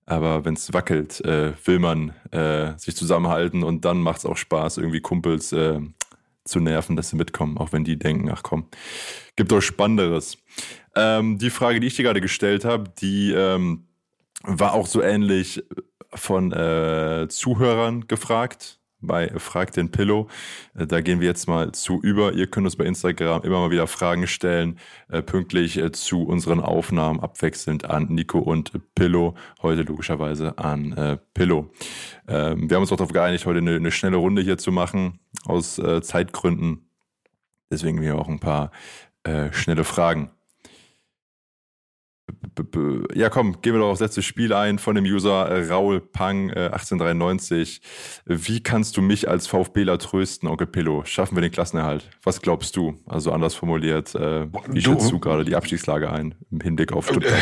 Aber 0.05 0.43
wenn 0.43 0.55
es 0.55 0.73
wackelt, 0.73 1.23
äh, 1.23 1.53
will 1.65 1.79
man 1.79 2.13
äh, 2.31 2.77
sich 2.77 2.95
zusammenhalten 2.95 3.63
und 3.63 3.85
dann 3.85 4.01
macht's 4.01 4.25
auch 4.25 4.37
Spaß, 4.37 4.77
irgendwie 4.77 5.01
Kumpels 5.01 5.51
äh, 5.51 5.79
zu 6.45 6.59
nerven, 6.59 6.95
dass 6.95 7.09
sie 7.09 7.15
mitkommen, 7.15 7.57
auch 7.57 7.71
wenn 7.71 7.83
die 7.83 7.97
denken, 7.97 8.29
ach 8.31 8.41
komm, 8.43 8.65
gibt 9.35 9.51
doch 9.51 9.61
Spannenderes. 9.61 10.37
Ähm, 10.95 11.37
die 11.37 11.51
Frage, 11.51 11.79
die 11.79 11.87
ich 11.87 11.95
dir 11.95 12.03
gerade 12.03 12.21
gestellt 12.21 12.65
habe, 12.65 12.91
die 12.99 13.31
ähm, 13.31 13.85
war 14.43 14.73
auch 14.73 14.87
so 14.87 15.01
ähnlich 15.01 15.63
von 16.13 16.51
äh, 16.51 17.27
Zuhörern 17.29 18.07
gefragt. 18.07 18.78
Bei 19.01 19.29
Frag 19.37 19.71
den 19.73 19.91
Pillow. 19.91 20.27
Äh, 20.75 20.87
da 20.87 21.01
gehen 21.01 21.19
wir 21.19 21.27
jetzt 21.27 21.47
mal 21.47 21.71
zu 21.71 22.01
über. 22.01 22.33
Ihr 22.33 22.47
könnt 22.47 22.65
uns 22.65 22.75
bei 22.75 22.85
Instagram 22.85 23.43
immer 23.43 23.59
mal 23.59 23.71
wieder 23.71 23.87
Fragen 23.87 24.27
stellen, 24.27 24.79
äh, 25.09 25.21
pünktlich 25.21 25.77
äh, 25.77 25.91
zu 25.91 26.23
unseren 26.23 26.59
Aufnahmen, 26.59 27.19
abwechselnd 27.19 27.85
an 27.85 28.07
Nico 28.09 28.39
und 28.39 28.71
Pillow. 28.95 29.35
Heute 29.61 29.83
logischerweise 29.83 30.57
an 30.57 31.19
Pillow. 31.33 31.71
Ähm, 32.27 32.69
wir 32.69 32.75
haben 32.75 32.81
uns 32.81 32.91
auch 32.91 32.97
darauf 32.97 33.13
geeinigt, 33.13 33.45
heute 33.45 33.59
eine, 33.59 33.75
eine, 33.75 33.91
schnelle 33.91 34.17
Runde 34.17 34.41
hier 34.41 34.57
zu 34.57 34.71
machen, 34.71 35.19
aus 35.45 35.81
Zeitgründen. 36.01 36.89
Deswegen 37.71 38.01
wir 38.01 38.17
auch 38.17 38.27
ein 38.27 38.39
paar 38.39 38.71
schnelle 39.51 39.83
Fragen. 39.83 40.31
Ja, 43.13 43.29
komm, 43.29 43.61
gehen 43.61 43.73
wir 43.73 43.79
doch 43.79 43.89
aufs 43.89 44.01
letzte 44.01 44.21
Spiel 44.21 44.53
ein 44.53 44.79
von 44.79 44.95
dem 44.95 45.05
User 45.05 45.47
äh, 45.47 45.67
Raul 45.67 45.99
Pang 45.99 46.49
äh, 46.49 46.69
1893. 46.71 47.81
Wie 48.25 48.61
kannst 48.61 48.97
du 48.97 49.01
mich 49.01 49.29
als 49.29 49.47
VfBler 49.47 49.97
trösten, 49.97 50.49
Onkel 50.49 50.67
Pillow? 50.67 51.03
Schaffen 51.05 51.35
wir 51.35 51.41
den 51.41 51.51
Klassenerhalt? 51.51 52.09
Was 52.23 52.41
glaubst 52.41 52.75
du? 52.75 52.99
Also 53.05 53.31
anders 53.31 53.55
formuliert, 53.55 54.15
äh, 54.15 54.47
wie 54.69 54.81
du, 54.81 54.91
schätzt 54.91 55.11
du 55.11 55.19
gerade 55.19 55.45
die 55.45 55.55
Abstiegslage 55.55 56.11
ein 56.11 56.35
im 56.51 56.61
Hinblick 56.61 56.93
auf 56.93 57.07
Stuttgart? 57.07 57.41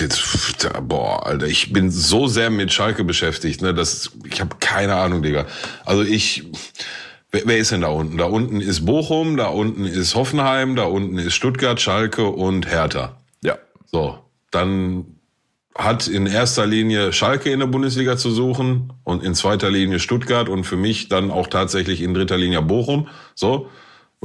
Jetzt, 0.00 0.68
boah, 0.82 1.24
Alter, 1.24 1.46
ich 1.46 1.72
bin 1.72 1.88
so 1.90 2.26
sehr 2.26 2.50
mit 2.50 2.72
Schalke 2.72 3.04
beschäftigt, 3.04 3.62
ne, 3.62 3.72
dass 3.72 4.10
ich 4.28 4.40
habe 4.40 4.56
keine 4.58 4.96
Ahnung, 4.96 5.22
Digga. 5.22 5.46
Also 5.84 6.02
ich 6.02 6.50
Wer, 7.34 7.42
wer 7.46 7.58
ist 7.58 7.72
denn 7.72 7.80
da 7.80 7.88
unten? 7.88 8.16
Da 8.16 8.26
unten 8.26 8.60
ist 8.60 8.86
Bochum, 8.86 9.36
da 9.36 9.48
unten 9.48 9.86
ist 9.86 10.14
Hoffenheim, 10.14 10.76
da 10.76 10.84
unten 10.84 11.18
ist 11.18 11.34
Stuttgart, 11.34 11.80
Schalke 11.80 12.26
und 12.26 12.70
Hertha. 12.70 13.16
Ja. 13.42 13.58
So, 13.86 14.20
dann 14.52 15.16
hat 15.76 16.06
in 16.06 16.26
erster 16.26 16.64
Linie 16.64 17.12
Schalke 17.12 17.50
in 17.50 17.58
der 17.58 17.66
Bundesliga 17.66 18.16
zu 18.16 18.30
suchen 18.30 18.92
und 19.02 19.24
in 19.24 19.34
zweiter 19.34 19.68
Linie 19.68 19.98
Stuttgart 19.98 20.48
und 20.48 20.62
für 20.62 20.76
mich 20.76 21.08
dann 21.08 21.32
auch 21.32 21.48
tatsächlich 21.48 22.02
in 22.02 22.14
dritter 22.14 22.36
Linie 22.36 22.62
Bochum. 22.62 23.08
So, 23.34 23.68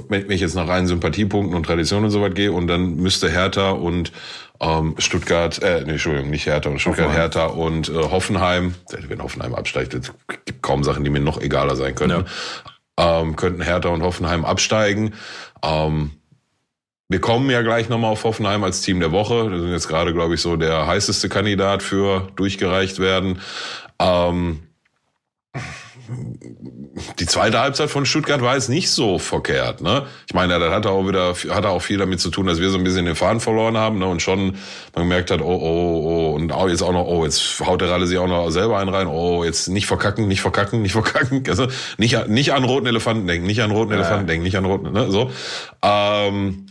wenn 0.08 0.30
ich 0.30 0.42
jetzt 0.42 0.54
nach 0.54 0.68
reinen 0.68 0.86
Sympathiepunkten 0.86 1.56
und 1.56 1.66
Traditionen 1.66 2.06
und 2.06 2.12
so 2.12 2.22
weit 2.22 2.36
gehe 2.36 2.52
und 2.52 2.68
dann 2.68 2.98
müsste 2.98 3.28
Hertha 3.28 3.72
und 3.72 4.12
ähm, 4.60 4.94
Stuttgart, 5.00 5.60
äh, 5.64 5.82
nee, 5.84 5.94
Entschuldigung, 5.94 6.30
nicht 6.30 6.46
Hertha 6.46 6.70
und 6.70 6.80
Stuttgart, 6.80 7.08
Hoffenheim. 7.08 7.22
Hertha 7.22 7.46
und 7.48 7.90
äh, 7.90 7.94
Hoffenheim, 7.94 8.76
wenn 9.08 9.24
Hoffenheim 9.24 9.56
absteigt, 9.56 9.96
es 9.96 10.12
gibt 10.46 10.62
kaum 10.62 10.84
Sachen, 10.84 11.04
die 11.04 11.10
mir 11.10 11.22
noch 11.22 11.42
egaler 11.42 11.76
sein 11.76 11.96
können. 11.96 12.26
Ja 12.26 12.72
ähm, 13.00 13.36
könnten 13.36 13.62
Hertha 13.62 13.90
und 13.90 14.04
Hoffenheim 14.04 14.46
absteigen. 14.46 15.14
Ähm, 15.64 16.12
wir 17.08 17.22
kommen 17.22 17.50
ja 17.50 17.64
gleich 17.64 17.90
nochmal 17.90 18.12
auf 18.12 18.24
Hoffenheim 18.24 18.64
als 18.64 18.82
Team 18.82 19.00
der 19.00 19.12
Woche. 19.12 19.50
Das 19.50 19.62
sind 19.62 19.72
jetzt 19.72 19.88
gerade, 19.88 20.14
glaube 20.14 20.36
ich, 20.36 20.42
so 20.42 20.58
der 20.58 20.86
heißeste 20.86 21.28
Kandidat 21.28 21.82
für 21.82 22.28
durchgereicht 22.36 23.00
werden. 23.00 23.40
Ähm, 24.00 24.60
die 27.20 27.26
zweite 27.26 27.60
Halbzeit 27.60 27.90
von 27.90 28.06
Stuttgart 28.06 28.42
war 28.42 28.56
jetzt 28.56 28.70
nicht 28.70 28.90
so 28.90 29.20
verkehrt. 29.20 29.82
Ne? 29.82 30.06
Ich 30.28 30.34
meine, 30.34 30.60
das 30.60 30.72
hat 30.72 30.86
auch 30.86 31.08
wieder 31.08 31.34
hat 31.50 31.66
auch 31.66 31.82
viel 31.82 31.98
damit 31.98 32.20
zu 32.20 32.30
tun, 32.30 32.48
dass 32.48 32.60
wir 32.60 32.70
so 32.70 32.78
ein 32.78 32.84
bisschen 32.84 33.06
den 33.06 33.16
Faden 33.16 33.40
verloren 33.40 33.78
haben 33.78 34.00
ne? 34.00 34.08
und 34.08 34.22
schon 34.22 34.56
man 34.96 35.04
gemerkt 35.04 35.32
hat, 35.32 35.42
oh, 35.42 35.46
oh, 35.46 36.32
oh, 36.32 36.36
und 36.36 36.52
auch 36.52 36.68
jetzt 36.68 36.82
auch 36.82 36.92
noch, 36.92 37.06
oh, 37.06 37.26
jetzt 37.26 37.60
haut 37.60 37.82
der 37.82 37.90
Ralle 37.90 38.08
sich 38.08 38.18
auch 38.18 38.28
noch 38.28 38.50
selber 38.50 38.80
einen 38.80 38.90
rein, 38.90 39.08
oh, 39.08 39.44
jetzt 39.44 39.68
nicht 39.68 39.86
verkacken, 39.86 40.28
nicht 40.28 40.42
verkacken, 40.42 40.82
nicht 40.82 40.94
verkacken. 40.94 41.44
Also 41.48 41.68
nicht, 41.98 42.28
nicht 42.28 42.54
an 42.54 42.64
roten 42.64 42.88
Elefanten 42.88 43.28
denken, 43.28 43.46
nicht 43.46 43.62
an 43.62 43.72
roten 43.72 43.92
ja. 43.92 43.98
Elefanten 43.98 44.28
denken, 44.28 44.44
nicht 44.44 44.58
an 44.58 44.66
roten, 44.66 44.92
ne? 44.92 45.12
So. 45.12 45.32
Ähm, 45.82 46.66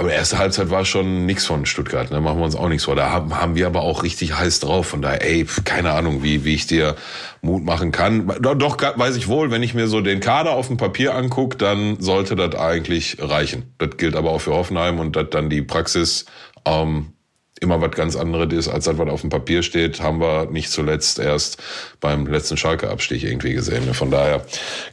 aber 0.00 0.12
erste 0.14 0.38
Halbzeit 0.38 0.70
war 0.70 0.86
schon 0.86 1.26
nix 1.26 1.44
von 1.44 1.66
Stuttgart, 1.66 2.10
ne? 2.10 2.22
machen 2.22 2.38
wir 2.38 2.44
uns 2.46 2.56
auch 2.56 2.70
nichts 2.70 2.84
vor. 2.84 2.96
Da 2.96 3.10
haben, 3.10 3.38
haben 3.38 3.54
wir 3.54 3.66
aber 3.66 3.82
auch 3.82 4.02
richtig 4.02 4.34
heiß 4.34 4.60
drauf. 4.60 4.86
Von 4.86 5.02
daher, 5.02 5.22
ey, 5.22 5.46
keine 5.64 5.90
Ahnung, 5.90 6.22
wie, 6.22 6.42
wie 6.46 6.54
ich 6.54 6.66
dir 6.66 6.96
Mut 7.42 7.62
machen 7.64 7.92
kann. 7.92 8.26
Doch, 8.40 8.54
doch 8.54 8.78
weiß 8.80 9.16
ich 9.16 9.28
wohl, 9.28 9.50
wenn 9.50 9.62
ich 9.62 9.74
mir 9.74 9.88
so 9.88 10.00
den 10.00 10.20
Kader 10.20 10.52
auf 10.52 10.68
dem 10.68 10.78
Papier 10.78 11.14
angucke, 11.14 11.58
dann 11.58 12.00
sollte 12.00 12.34
das 12.34 12.54
eigentlich 12.54 13.18
reichen. 13.20 13.74
Das 13.76 13.98
gilt 13.98 14.16
aber 14.16 14.30
auch 14.30 14.40
für 14.40 14.54
Hoffenheim 14.54 14.98
und 15.00 15.16
dass 15.16 15.28
dann 15.28 15.50
die 15.50 15.60
Praxis 15.60 16.24
ähm, 16.64 17.12
immer 17.60 17.80
was 17.80 17.90
ganz 17.92 18.16
anderes 18.16 18.52
ist, 18.52 18.68
als 18.68 18.86
das, 18.86 18.98
was 18.98 19.08
auf 19.08 19.20
dem 19.20 19.30
Papier 19.30 19.62
steht, 19.62 20.00
haben 20.00 20.20
wir 20.20 20.50
nicht 20.50 20.70
zuletzt 20.70 21.18
erst 21.18 21.62
beim 22.00 22.26
letzten 22.26 22.56
Schalke-Abstich 22.56 23.24
irgendwie 23.24 23.52
gesehen. 23.52 23.92
Von 23.94 24.10
daher, 24.10 24.44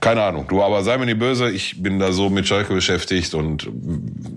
keine 0.01 0.23
Ahnung. 0.23 0.45
Du, 0.49 0.61
aber 0.61 0.83
sei 0.83 0.97
mir 0.97 1.05
nicht 1.05 1.19
böse, 1.19 1.49
ich 1.49 1.81
bin 1.81 1.99
da 1.99 2.11
so 2.11 2.29
mit 2.29 2.47
Schalke 2.47 2.73
beschäftigt 2.73 3.33
und 3.33 3.69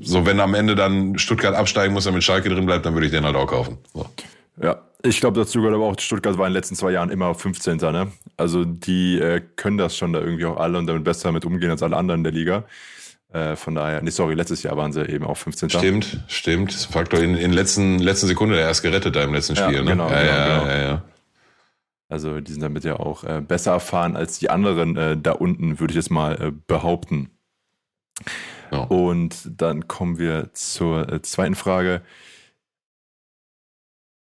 so, 0.01 0.25
wenn 0.27 0.41
am 0.41 0.55
Ende 0.55 0.77
dann 0.77 1.19
Stuttgart 1.19 1.55
absteigen 1.55 1.93
muss, 1.93 2.05
damit 2.05 2.23
Schalke 2.23 2.49
drin 2.49 2.67
bleibt, 2.67 2.87
dann 2.87 2.95
würde 2.95 3.07
ich 3.07 3.13
den 3.13 3.25
halt 3.25 3.37
auch 3.37 3.47
kaufen. 3.47 3.79
So. 3.93 4.07
Ja, 4.63 4.81
ich 5.03 5.21
glaube 5.21 5.41
dazu 5.41 5.59
gehört 5.59 5.75
aber 5.75 5.87
auch, 5.87 5.99
Stuttgart 5.99 6.39
war 6.39 6.47
in 6.47 6.53
den 6.53 6.59
letzten 6.59 6.77
zwei 6.77 6.93
Jahren 6.93 7.11
immer 7.11 7.35
15. 7.35 7.79
Ne? 7.79 8.13
Also 8.37 8.65
die 8.65 9.19
äh, 9.19 9.41
können 9.57 9.79
das 9.79 9.97
schon 9.97 10.13
da 10.13 10.21
irgendwie 10.21 10.45
auch 10.45 10.59
alle 10.59 10.79
und 10.79 10.87
damit 10.87 11.05
besser 11.05 11.29
damit 11.29 11.45
umgehen 11.45 11.71
als 11.71 11.83
alle 11.83 11.97
anderen 11.97 12.21
in 12.21 12.25
der 12.25 12.33
Liga. 12.33 12.65
Äh, 13.33 13.55
von 13.55 13.75
daher, 13.75 14.03
nee, 14.03 14.11
sorry, 14.11 14.35
letztes 14.35 14.63
Jahr 14.63 14.77
waren 14.77 14.93
sie 14.93 15.09
eben 15.09 15.25
auch 15.25 15.37
15. 15.37 15.71
Stimmt, 15.71 16.21
stimmt. 16.27 16.71
Das 16.71 16.81
ist 16.81 16.87
ein 16.89 16.93
Faktor 16.93 17.21
in, 17.21 17.37
in 17.37 17.53
letzten, 17.53 17.99
letzten 18.01 18.27
Sekunde 18.27 18.57
der 18.57 18.67
erst 18.67 18.83
gerettet 18.83 19.15
da 19.15 19.23
im 19.23 19.33
letzten 19.33 19.55
Spiel. 19.55 19.75
Ja, 19.75 19.83
ne? 19.83 19.91
genau, 19.91 20.11
ja, 20.11 20.21
genau, 20.21 20.33
ja, 20.33 20.47
genau. 20.47 20.67
ja, 20.67 20.83
ja. 20.83 21.03
Also 22.09 22.41
die 22.41 22.51
sind 22.51 22.63
damit 22.63 22.83
ja 22.83 22.97
auch 22.97 23.23
äh, 23.23 23.41
besser 23.41 23.71
erfahren 23.71 24.17
als 24.17 24.41
die 24.41 24.51
anderen 24.51 24.97
äh, 24.97 25.17
da 25.17 25.31
unten, 25.31 25.79
würde 25.79 25.93
ich 25.93 25.97
jetzt 25.97 26.11
mal 26.11 26.43
äh, 26.43 26.53
behaupten. 26.67 27.31
Ja. 28.73 28.81
Und 28.81 29.49
dann 29.49 29.87
kommen 29.87 30.19
wir 30.19 30.51
zur 30.53 31.11
äh, 31.11 31.23
zweiten 31.23 31.55
Frage. 31.55 32.03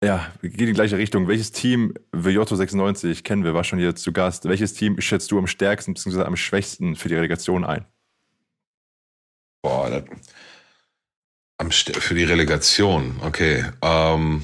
Ja, 0.05 0.31
gehen 0.43 0.53
in 0.53 0.67
die 0.67 0.73
gleiche 0.75 0.99
Richtung. 0.99 1.29
Welches 1.29 1.51
Team, 1.51 1.95
Vjotto 2.13 2.55
96, 2.55 3.25
kennen 3.25 3.43
wir, 3.43 3.55
war 3.55 3.65
schon 3.65 3.79
hier 3.79 3.97
zu 3.97 4.13
Gast. 4.13 4.45
Welches 4.45 4.75
Team 4.75 5.01
schätzt 5.01 5.31
du 5.31 5.39
am 5.39 5.47
stärksten 5.47 5.95
bzw. 5.95 6.23
am 6.23 6.37
schwächsten 6.37 6.95
für 6.95 7.09
die 7.09 7.15
Relegation 7.15 7.65
ein? 7.65 7.87
Boah, 9.63 9.91
das, 9.91 10.05
für 11.99 12.15
die 12.15 12.25
Relegation, 12.25 13.21
okay. 13.25 13.65
Ähm, 13.83 14.43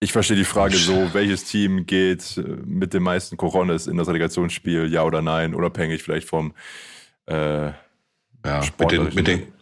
ich 0.00 0.12
verstehe 0.12 0.36
die 0.36 0.44
Frage 0.44 0.76
so, 0.76 1.12
welches 1.12 1.44
Team 1.44 1.86
geht 1.86 2.36
äh, 2.36 2.42
mit 2.42 2.94
den 2.94 3.02
meisten 3.02 3.36
Corones 3.36 3.86
in 3.86 3.96
das 3.96 4.08
Relegationsspiel, 4.08 4.92
ja 4.92 5.02
oder 5.02 5.22
nein, 5.22 5.54
unabhängig 5.54 6.02
vielleicht 6.02 6.28
vom 6.28 6.54
äh, 7.26 7.66
ja, 8.44 8.60
mit 8.78 8.90
den, 8.92 9.14
mit, 9.14 9.26
den, 9.26 9.52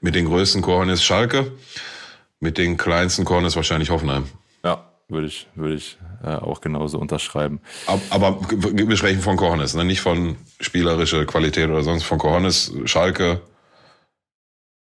mit 0.00 0.14
den 0.14 0.24
größten 0.26 0.62
Corones 0.62 1.04
Schalke, 1.04 1.52
mit 2.40 2.58
den 2.58 2.76
kleinsten 2.76 3.24
Corones 3.24 3.54
wahrscheinlich 3.54 3.90
Hoffenheim. 3.90 4.24
Ja, 4.64 4.90
würde 5.08 5.28
ich, 5.28 5.46
würde 5.54 5.74
ich 5.76 5.98
äh, 6.24 6.34
auch 6.34 6.60
genauso 6.60 6.98
unterschreiben. 6.98 7.60
Aber, 7.86 8.00
aber 8.10 8.40
wir 8.50 8.96
sprechen 8.96 9.20
von 9.20 9.36
Corones, 9.36 9.74
ne? 9.74 9.84
nicht 9.84 10.00
von 10.00 10.36
spielerischer 10.60 11.24
Qualität 11.24 11.68
oder 11.68 11.82
sonst, 11.82 12.02
von 12.02 12.18
Corones, 12.18 12.72
Schalke, 12.86 13.40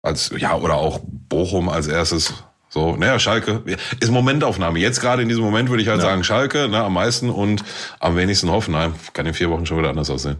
als, 0.01 0.31
ja, 0.37 0.55
oder 0.55 0.75
auch 0.75 0.99
Bochum 1.03 1.69
als 1.69 1.87
erstes. 1.87 2.33
So, 2.69 2.95
naja, 2.95 3.19
Schalke 3.19 3.63
ist 3.99 4.11
Momentaufnahme. 4.11 4.79
Jetzt 4.79 5.01
gerade 5.01 5.21
in 5.21 5.27
diesem 5.27 5.43
Moment 5.43 5.69
würde 5.69 5.83
ich 5.83 5.89
halt 5.89 5.99
ja. 5.99 6.05
sagen 6.05 6.23
Schalke, 6.23 6.69
ne, 6.69 6.81
am 6.83 6.93
meisten 6.93 7.29
und 7.29 7.63
am 7.99 8.15
wenigsten 8.15 8.49
Hoffenheim. 8.49 8.95
Kann 9.13 9.25
in 9.25 9.33
vier 9.33 9.49
Wochen 9.49 9.65
schon 9.65 9.77
wieder 9.77 9.89
anders 9.89 10.09
aussehen. 10.09 10.37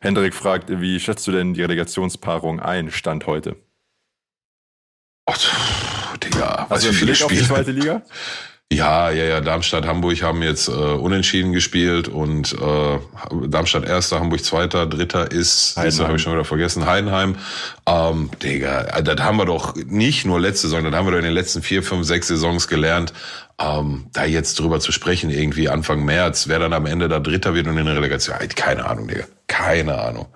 Hendrik 0.00 0.34
fragt, 0.34 0.68
wie 0.68 1.00
schätzt 1.00 1.26
du 1.26 1.32
denn 1.32 1.54
die 1.54 1.62
Relegationspaarung 1.62 2.60
ein, 2.60 2.90
Stand 2.90 3.26
heute? 3.26 3.56
Oh, 5.26 5.32
Digga, 6.22 6.66
also 6.68 6.90
im 6.90 7.00
Blick 7.00 7.22
auf 7.22 7.32
die 7.32 7.42
zweite 7.42 7.70
Liga? 7.70 8.02
Ja, 8.72 9.10
ja, 9.10 9.24
ja. 9.24 9.40
Darmstadt, 9.40 9.86
Hamburg 9.86 10.22
haben 10.22 10.42
jetzt 10.42 10.68
äh, 10.68 10.72
unentschieden 10.72 11.52
gespielt 11.52 12.08
und 12.08 12.54
äh, 12.54 12.98
Darmstadt 13.48 13.84
erster, 13.84 14.18
Hamburg 14.18 14.42
zweiter, 14.44 14.86
dritter 14.86 15.30
ist, 15.30 15.76
das 15.76 16.00
habe 16.00 16.16
ich 16.16 16.22
schon 16.22 16.32
wieder 16.32 16.44
vergessen, 16.44 16.86
Heidenheim. 16.86 17.36
Ähm, 17.86 18.30
Digga, 18.42 19.00
das 19.02 19.20
haben 19.22 19.36
wir 19.36 19.44
doch 19.44 19.76
nicht 19.76 20.24
nur 20.24 20.40
letzte 20.40 20.68
Saison, 20.68 20.82
das 20.84 20.94
haben 20.94 21.06
wir 21.06 21.12
doch 21.12 21.18
in 21.18 21.24
den 21.24 21.34
letzten 21.34 21.62
vier, 21.62 21.82
fünf, 21.82 22.06
sechs 22.06 22.28
Saisons 22.28 22.66
gelernt. 22.66 23.12
Ähm, 23.60 24.06
da 24.12 24.24
jetzt 24.24 24.58
drüber 24.58 24.80
zu 24.80 24.90
sprechen, 24.90 25.30
irgendwie 25.30 25.68
Anfang 25.68 26.04
März, 26.04 26.48
wer 26.48 26.58
dann 26.58 26.72
am 26.72 26.86
Ende 26.86 27.06
da 27.08 27.20
Dritter 27.20 27.54
wird 27.54 27.68
und 27.68 27.78
in 27.78 27.86
der 27.86 27.94
Relegation, 27.94 28.36
keine 28.56 28.86
Ahnung, 28.86 29.06
Digga, 29.06 29.24
keine 29.46 29.96
Ahnung. 30.00 30.26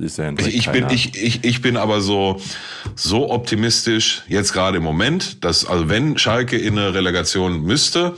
Ja 0.00 0.32
ich, 0.46 0.70
bin, 0.70 0.88
ich, 0.90 1.14
ich, 1.14 1.44
ich 1.44 1.62
bin 1.62 1.76
aber 1.76 2.00
so, 2.00 2.40
so 2.94 3.30
optimistisch 3.30 4.22
jetzt 4.28 4.52
gerade 4.52 4.78
im 4.78 4.82
Moment, 4.82 5.44
dass, 5.44 5.66
also 5.66 5.88
wenn 5.88 6.16
Schalke 6.16 6.56
in 6.56 6.78
eine 6.78 6.94
Relegation 6.94 7.62
müsste, 7.62 8.16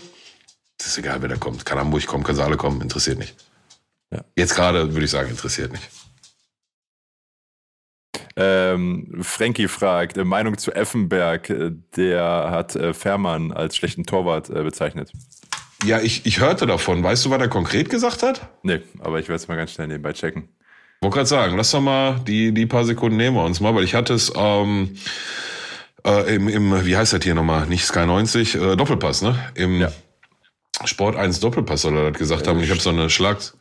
ist 0.86 0.98
egal, 0.98 1.22
wer 1.22 1.28
da 1.28 1.36
kommt. 1.36 1.64
Kann 1.64 1.78
Hamburg 1.78 2.06
kommen, 2.06 2.24
kann 2.24 2.36
Saale 2.36 2.56
kommen, 2.56 2.80
interessiert 2.80 3.18
nicht. 3.18 3.34
Ja. 4.10 4.24
Jetzt 4.36 4.54
gerade 4.54 4.92
würde 4.92 5.04
ich 5.04 5.10
sagen, 5.10 5.30
interessiert 5.30 5.72
nicht. 5.72 5.88
Ähm, 8.34 9.18
Frankie 9.20 9.68
fragt, 9.68 10.16
äh, 10.16 10.24
Meinung 10.24 10.56
zu 10.56 10.72
Effenberg, 10.72 11.50
äh, 11.50 11.72
der 11.96 12.48
hat 12.50 12.74
äh, 12.76 12.94
Fährmann 12.94 13.52
als 13.52 13.76
schlechten 13.76 14.04
Torwart 14.04 14.48
äh, 14.48 14.62
bezeichnet. 14.62 15.12
Ja, 15.84 16.00
ich, 16.00 16.24
ich 16.24 16.40
hörte 16.40 16.66
davon. 16.66 17.02
Weißt 17.02 17.24
du, 17.24 17.30
was 17.30 17.40
er 17.40 17.48
konkret 17.48 17.90
gesagt 17.90 18.22
hat? 18.22 18.48
Nee, 18.62 18.80
aber 19.00 19.18
ich 19.18 19.28
werde 19.28 19.36
es 19.36 19.48
mal 19.48 19.56
ganz 19.56 19.72
schnell 19.72 19.88
nebenbei 19.88 20.12
checken. 20.12 20.48
Wollte 21.02 21.16
gerade 21.16 21.28
sagen, 21.28 21.56
lass 21.56 21.72
doch 21.72 21.80
mal 21.80 22.20
die, 22.28 22.52
die 22.54 22.64
paar 22.64 22.84
Sekunden 22.84 23.16
nehmen 23.16 23.36
wir 23.36 23.44
uns 23.44 23.58
mal, 23.58 23.74
weil 23.74 23.82
ich 23.82 23.96
hatte 23.96 24.14
es 24.14 24.32
ähm, 24.36 24.96
äh, 26.06 26.36
im, 26.36 26.48
im, 26.48 26.86
wie 26.86 26.96
heißt 26.96 27.12
das 27.12 27.24
hier 27.24 27.34
nochmal? 27.34 27.66
Nicht 27.66 27.84
Sky 27.84 28.06
90, 28.06 28.54
äh, 28.54 28.76
Doppelpass, 28.76 29.20
ne? 29.22 29.36
Im, 29.56 29.80
ja. 29.80 29.90
Sport 30.84 31.16
1 31.16 31.40
Doppelpass 31.40 31.82
soll 31.82 31.96
er 31.96 32.10
das 32.12 32.18
gesagt 32.20 32.46
haben. 32.46 32.60
Ich 32.60 32.70
habe 32.70 32.78
so 32.78 32.90
eine 32.90 33.10
Schlag, 33.10 33.40
so 33.40 33.52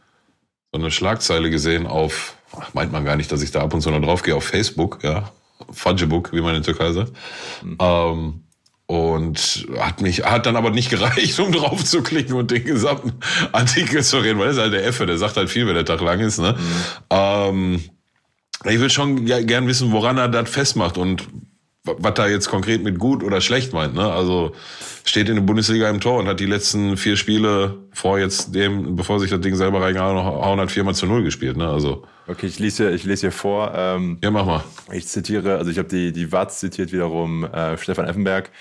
eine 0.72 0.92
Schlagzeile 0.92 1.50
gesehen 1.50 1.88
auf, 1.88 2.36
ach, 2.56 2.76
meint 2.76 2.92
man 2.92 3.06
gar 3.06 3.16
nicht, 3.16 3.32
dass 3.32 3.42
ich 3.42 3.50
da 3.50 3.62
ab 3.62 3.74
und 3.74 3.82
zu 3.82 3.90
noch 3.90 4.02
drauf 4.02 4.22
gehe, 4.22 4.36
auf 4.36 4.44
Facebook, 4.44 5.00
ja. 5.04 5.32
Fudgebook, 5.72 6.34
wie 6.34 6.42
man 6.42 6.56
in 6.56 6.62
der 6.62 6.74
Türkei 6.76 6.92
sagt. 6.92 7.12
Mhm. 7.64 7.78
Ähm, 7.80 8.44
und 8.92 9.68
hat 9.80 10.02
mich, 10.02 10.26
hat 10.26 10.46
dann 10.46 10.58
aber 10.58 10.70
nicht 10.70 10.90
gereicht, 10.90 11.40
um 11.40 11.54
drauf 11.54 11.86
zu 11.86 12.04
klicken 12.04 12.36
und 12.36 12.52
den 12.52 12.66
gesamten 12.66 13.14
Artikel 13.54 14.04
zu 14.04 14.18
reden, 14.18 14.38
weil 14.38 14.48
das 14.48 14.58
ist 14.58 14.62
halt 14.64 14.74
der 14.74 14.86
Effe, 14.86 15.06
der 15.06 15.18
sagt 15.18 15.38
halt 15.38 15.50
viel, 15.50 15.66
wenn 15.66 15.76
der 15.76 15.86
Tag 15.86 16.02
lang 16.02 16.20
ist, 16.20 16.40
ne? 16.40 16.58
Mhm. 16.58 16.84
Ähm, 17.10 17.84
ich 18.66 18.80
würde 18.80 18.90
schon 18.90 19.26
gern 19.26 19.66
wissen, 19.68 19.94
woran 19.94 20.18
er 20.18 20.28
das 20.28 20.50
festmacht 20.50 20.98
und 20.98 21.26
was 21.84 22.14
da 22.14 22.28
jetzt 22.28 22.50
konkret 22.50 22.84
mit 22.84 23.00
gut 23.00 23.24
oder 23.24 23.42
schlecht 23.42 23.74
meint. 23.74 23.96
Ne? 23.96 24.12
Also 24.12 24.52
steht 25.04 25.30
in 25.30 25.36
der 25.36 25.42
Bundesliga 25.42 25.90
im 25.90 26.00
Tor 26.00 26.20
und 26.20 26.28
hat 26.28 26.40
die 26.40 26.46
letzten 26.46 26.96
vier 26.96 27.18
Spiele 27.18 27.78
vor 27.92 28.20
jetzt 28.20 28.54
dem, 28.54 28.96
bevor 28.96 29.20
sich 29.20 29.32
das 29.32 29.42
Ding 29.42 29.56
selber 29.56 29.82
reingehauen 29.82 30.60
hat, 30.60 30.70
viermal 30.70 30.94
zu 30.94 31.08
null 31.08 31.24
gespielt. 31.24 31.58
Ne? 31.58 31.68
Also 31.68 32.04
okay, 32.28 32.46
ich 32.46 32.60
lese 32.60 32.84
hier, 32.84 32.94
ich 32.94 33.04
lese 33.04 33.22
hier 33.22 33.32
vor. 33.32 33.74
Ähm, 33.76 34.20
ja, 34.24 34.30
mach 34.30 34.46
mal. 34.46 34.64
Ich 34.92 35.08
zitiere, 35.08 35.58
also 35.58 35.72
ich 35.72 35.80
habe 35.80 35.88
die 35.88 36.12
die 36.12 36.32
Watz 36.32 36.60
zitiert 36.60 36.92
wiederum 36.92 37.46
äh, 37.46 37.78
Stefan 37.80 38.06
Effenberg. 38.06 38.52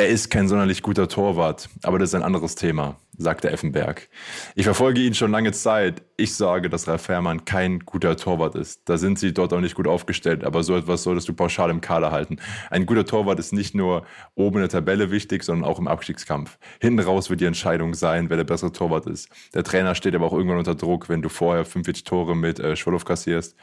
Er 0.00 0.06
ist 0.06 0.30
kein 0.30 0.46
sonderlich 0.46 0.82
guter 0.82 1.08
Torwart, 1.08 1.68
aber 1.82 1.98
das 1.98 2.10
ist 2.10 2.14
ein 2.14 2.22
anderes 2.22 2.54
Thema, 2.54 3.00
sagte 3.16 3.50
Effenberg. 3.50 4.08
Ich 4.54 4.62
verfolge 4.62 5.00
ihn 5.00 5.12
schon 5.12 5.32
lange 5.32 5.50
Zeit. 5.50 6.04
Ich 6.16 6.36
sage, 6.36 6.70
dass 6.70 6.86
Ralf 6.86 7.02
Fährmann 7.02 7.44
kein 7.44 7.80
guter 7.80 8.16
Torwart 8.16 8.54
ist. 8.54 8.88
Da 8.88 8.96
sind 8.96 9.18
sie 9.18 9.34
dort 9.34 9.52
auch 9.52 9.58
nicht 9.58 9.74
gut 9.74 9.88
aufgestellt, 9.88 10.44
aber 10.44 10.62
so 10.62 10.76
etwas 10.76 11.02
solltest 11.02 11.28
du 11.28 11.32
pauschal 11.32 11.68
im 11.70 11.80
Kader 11.80 12.12
halten. 12.12 12.36
Ein 12.70 12.86
guter 12.86 13.06
Torwart 13.06 13.40
ist 13.40 13.52
nicht 13.52 13.74
nur 13.74 14.06
oben 14.36 14.58
in 14.58 14.62
der 14.62 14.68
Tabelle 14.68 15.10
wichtig, 15.10 15.42
sondern 15.42 15.68
auch 15.68 15.80
im 15.80 15.88
Abstiegskampf. 15.88 16.60
Hinten 16.80 17.00
raus 17.00 17.28
wird 17.28 17.40
die 17.40 17.46
Entscheidung 17.46 17.94
sein, 17.94 18.30
wer 18.30 18.36
der 18.36 18.44
bessere 18.44 18.70
Torwart 18.70 19.06
ist. 19.06 19.28
Der 19.52 19.64
Trainer 19.64 19.96
steht 19.96 20.14
aber 20.14 20.26
auch 20.26 20.32
irgendwann 20.32 20.58
unter 20.58 20.76
Druck, 20.76 21.08
wenn 21.08 21.22
du 21.22 21.28
vorher 21.28 21.64
45 21.64 22.04
Tore 22.04 22.36
mit 22.36 22.60
äh, 22.60 22.76
Schwolow 22.76 23.04
kassierst. 23.04 23.56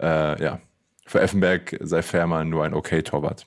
Äh, 0.00 0.42
ja, 0.42 0.62
für 1.04 1.20
Effenberg 1.20 1.76
sei 1.82 2.00
Fährmann 2.00 2.48
nur 2.48 2.64
ein 2.64 2.72
okay 2.72 3.02
Torwart. 3.02 3.46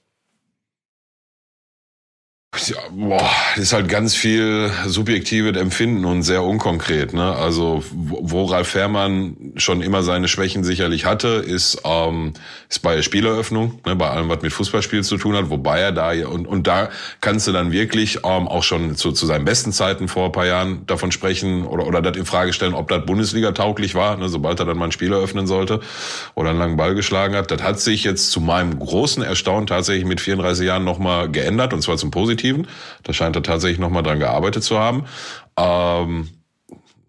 Ja, 2.55 2.77
boah, 2.91 3.29
das 3.55 3.65
ist 3.65 3.73
halt 3.73 3.89
ganz 3.89 4.15
viel 4.15 4.71
subjektives 4.85 5.57
Empfinden 5.57 6.05
und 6.05 6.23
sehr 6.23 6.43
unkonkret. 6.43 7.13
Ne? 7.13 7.35
Also 7.35 7.83
wo 7.91 8.45
Ralf 8.45 8.69
Fährmann 8.69 9.35
schon 9.57 9.81
immer 9.81 10.01
seine 10.01 10.29
Schwächen 10.29 10.63
sicherlich 10.63 11.05
hatte, 11.05 11.27
ist, 11.27 11.81
ähm, 11.83 12.33
ist 12.69 12.79
bei 12.79 13.01
Spieleröffnung, 13.01 13.81
ne? 13.85 13.97
bei 13.97 14.09
allem, 14.09 14.29
was 14.29 14.41
mit 14.41 14.53
Fußballspiel 14.53 15.03
zu 15.03 15.17
tun 15.17 15.35
hat. 15.35 15.49
Wobei 15.49 15.81
er 15.81 15.91
da, 15.91 16.11
und, 16.27 16.47
und 16.47 16.67
da 16.67 16.89
kannst 17.19 17.47
du 17.47 17.51
dann 17.51 17.71
wirklich 17.73 18.19
ähm, 18.23 18.47
auch 18.47 18.63
schon 18.63 18.95
zu, 18.95 19.11
zu 19.11 19.25
seinen 19.25 19.45
besten 19.45 19.73
Zeiten 19.73 20.07
vor 20.07 20.27
ein 20.27 20.31
paar 20.31 20.47
Jahren 20.47 20.85
davon 20.87 21.11
sprechen 21.11 21.65
oder, 21.65 21.85
oder 21.85 22.01
das 22.01 22.15
in 22.15 22.25
Frage 22.25 22.53
stellen, 22.53 22.73
ob 22.73 22.87
das 22.87 23.05
Bundesliga 23.05 23.51
tauglich 23.51 23.93
war, 23.93 24.15
ne? 24.17 24.29
sobald 24.29 24.59
er 24.59 24.65
dann 24.65 24.77
mal 24.77 24.85
einen 24.85 24.93
Spieler 24.93 25.17
öffnen 25.17 25.47
sollte 25.47 25.81
oder 26.33 26.51
einen 26.51 26.59
langen 26.59 26.77
Ball 26.77 26.95
geschlagen 26.95 27.35
hat. 27.35 27.51
Das 27.51 27.61
hat 27.61 27.79
sich 27.81 28.05
jetzt 28.05 28.31
zu 28.31 28.39
meinem 28.39 28.79
großen 28.79 29.21
Erstaunen 29.21 29.67
tatsächlich 29.67 30.05
mit 30.05 30.21
34 30.21 30.65
Jahren 30.65 30.85
nochmal 30.85 31.29
geändert 31.29 31.73
und 31.73 31.81
zwar 31.81 31.97
zum 31.97 32.09
Positiven. 32.09 32.36
Positiven. 32.37 32.67
Da 33.03 33.13
scheint 33.13 33.35
er 33.35 33.43
tatsächlich 33.43 33.79
nochmal 33.79 34.03
dran 34.03 34.19
gearbeitet 34.19 34.63
zu 34.63 34.79
haben. 34.79 35.05
Ähm, 35.57 36.29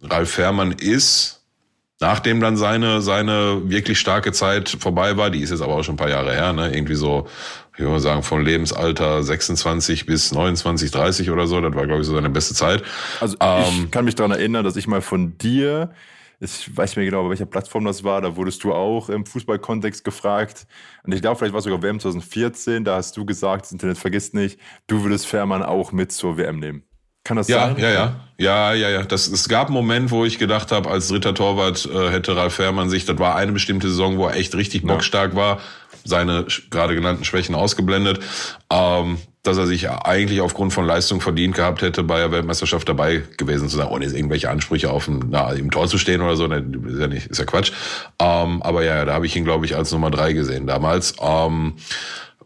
Ralf 0.02 0.30
Fährmann 0.30 0.72
ist, 0.72 1.44
nachdem 2.00 2.40
dann 2.40 2.56
seine, 2.56 3.00
seine 3.02 3.62
wirklich 3.64 3.98
starke 3.98 4.32
Zeit 4.32 4.76
vorbei 4.80 5.16
war, 5.16 5.30
die 5.30 5.40
ist 5.40 5.50
jetzt 5.50 5.62
aber 5.62 5.74
auch 5.74 5.82
schon 5.82 5.94
ein 5.94 5.98
paar 5.98 6.08
Jahre 6.08 6.32
her, 6.32 6.52
ne? 6.52 6.72
irgendwie 6.72 6.94
so, 6.94 7.26
ich 7.74 7.80
würde 7.80 8.00
sagen, 8.00 8.22
von 8.22 8.44
Lebensalter 8.44 9.22
26 9.22 10.06
bis 10.06 10.32
29, 10.32 10.90
30 10.90 11.30
oder 11.30 11.46
so, 11.46 11.60
das 11.60 11.74
war, 11.74 11.86
glaube 11.86 12.00
ich, 12.02 12.06
so 12.06 12.14
seine 12.14 12.30
beste 12.30 12.54
Zeit. 12.54 12.82
Also 13.20 13.36
ähm, 13.40 13.84
ich 13.84 13.90
kann 13.90 14.04
mich 14.04 14.14
daran 14.14 14.32
erinnern, 14.32 14.64
dass 14.64 14.76
ich 14.76 14.86
mal 14.86 15.00
von 15.02 15.36
dir 15.38 15.90
ich 16.40 16.76
weiß 16.76 16.90
nicht 16.90 16.96
mehr 16.96 17.06
genau, 17.06 17.24
bei 17.24 17.30
welcher 17.30 17.46
Plattform 17.46 17.84
das 17.84 18.04
war, 18.04 18.20
da 18.20 18.36
wurdest 18.36 18.62
du 18.62 18.72
auch 18.72 19.08
im 19.08 19.26
Fußballkontext 19.26 20.04
gefragt. 20.04 20.66
Und 21.04 21.12
ich 21.12 21.20
glaube, 21.20 21.36
vielleicht 21.36 21.52
war 21.52 21.58
es 21.58 21.64
sogar 21.64 21.82
WM 21.82 21.98
2014, 21.98 22.84
da 22.84 22.96
hast 22.96 23.16
du 23.16 23.24
gesagt, 23.24 23.64
das 23.64 23.72
Internet 23.72 23.98
vergisst 23.98 24.34
nicht, 24.34 24.60
du 24.86 25.02
würdest 25.02 25.26
Fährmann 25.26 25.62
auch 25.62 25.90
mit 25.90 26.12
zur 26.12 26.36
WM 26.36 26.60
nehmen. 26.60 26.84
Kann 27.24 27.36
das 27.36 27.48
ja, 27.48 27.66
sein? 27.66 27.78
Ja, 27.78 27.90
ja, 27.90 28.20
ja, 28.38 28.72
ja, 28.72 28.88
ja. 28.88 29.02
Das, 29.02 29.26
es 29.26 29.48
gab 29.48 29.66
einen 29.66 29.74
Moment, 29.74 30.10
wo 30.10 30.24
ich 30.24 30.38
gedacht 30.38 30.72
habe, 30.72 30.88
als 30.88 31.08
dritter 31.08 31.34
Torwart 31.34 31.84
äh, 31.84 32.10
hätte 32.10 32.36
Ralf 32.36 32.54
Fährmann 32.54 32.88
sich, 32.88 33.04
das 33.04 33.18
war 33.18 33.34
eine 33.34 33.52
bestimmte 33.52 33.88
Saison, 33.88 34.16
wo 34.16 34.26
er 34.26 34.36
echt 34.36 34.54
richtig 34.54 34.84
bockstark 34.84 35.32
ja. 35.32 35.36
war, 35.36 35.60
seine 36.04 36.46
gerade 36.70 36.94
genannten 36.94 37.24
Schwächen 37.24 37.54
ausgeblendet. 37.54 38.20
Ähm, 38.70 39.18
dass 39.48 39.56
er 39.56 39.66
sich 39.66 39.88
eigentlich 39.90 40.40
aufgrund 40.40 40.72
von 40.72 40.84
Leistung 40.84 41.20
verdient 41.20 41.54
gehabt 41.54 41.82
hätte, 41.82 42.02
bei 42.02 42.18
der 42.18 42.30
Weltmeisterschaft 42.30 42.88
dabei 42.88 43.22
gewesen 43.36 43.68
zu 43.68 43.78
sein, 43.78 43.88
ohne 43.88 44.04
jetzt 44.04 44.14
irgendwelche 44.14 44.50
Ansprüche 44.50 44.90
auf 44.90 45.06
dem, 45.06 45.28
na, 45.30 45.52
im 45.52 45.70
Tor 45.70 45.88
zu 45.88 45.96
stehen 45.98 46.20
oder 46.20 46.36
so, 46.36 46.46
ne, 46.46 46.64
ist 46.86 47.00
ja 47.00 47.06
nicht, 47.06 47.26
ist 47.26 47.38
ja 47.38 47.44
Quatsch. 47.44 47.72
Ähm, 48.18 48.62
aber 48.62 48.84
ja, 48.84 49.04
da 49.04 49.14
habe 49.14 49.26
ich 49.26 49.34
ihn, 49.34 49.44
glaube 49.44 49.64
ich, 49.64 49.74
als 49.74 49.90
Nummer 49.90 50.10
drei 50.10 50.34
gesehen 50.34 50.66
damals. 50.66 51.14
Ähm, 51.20 51.74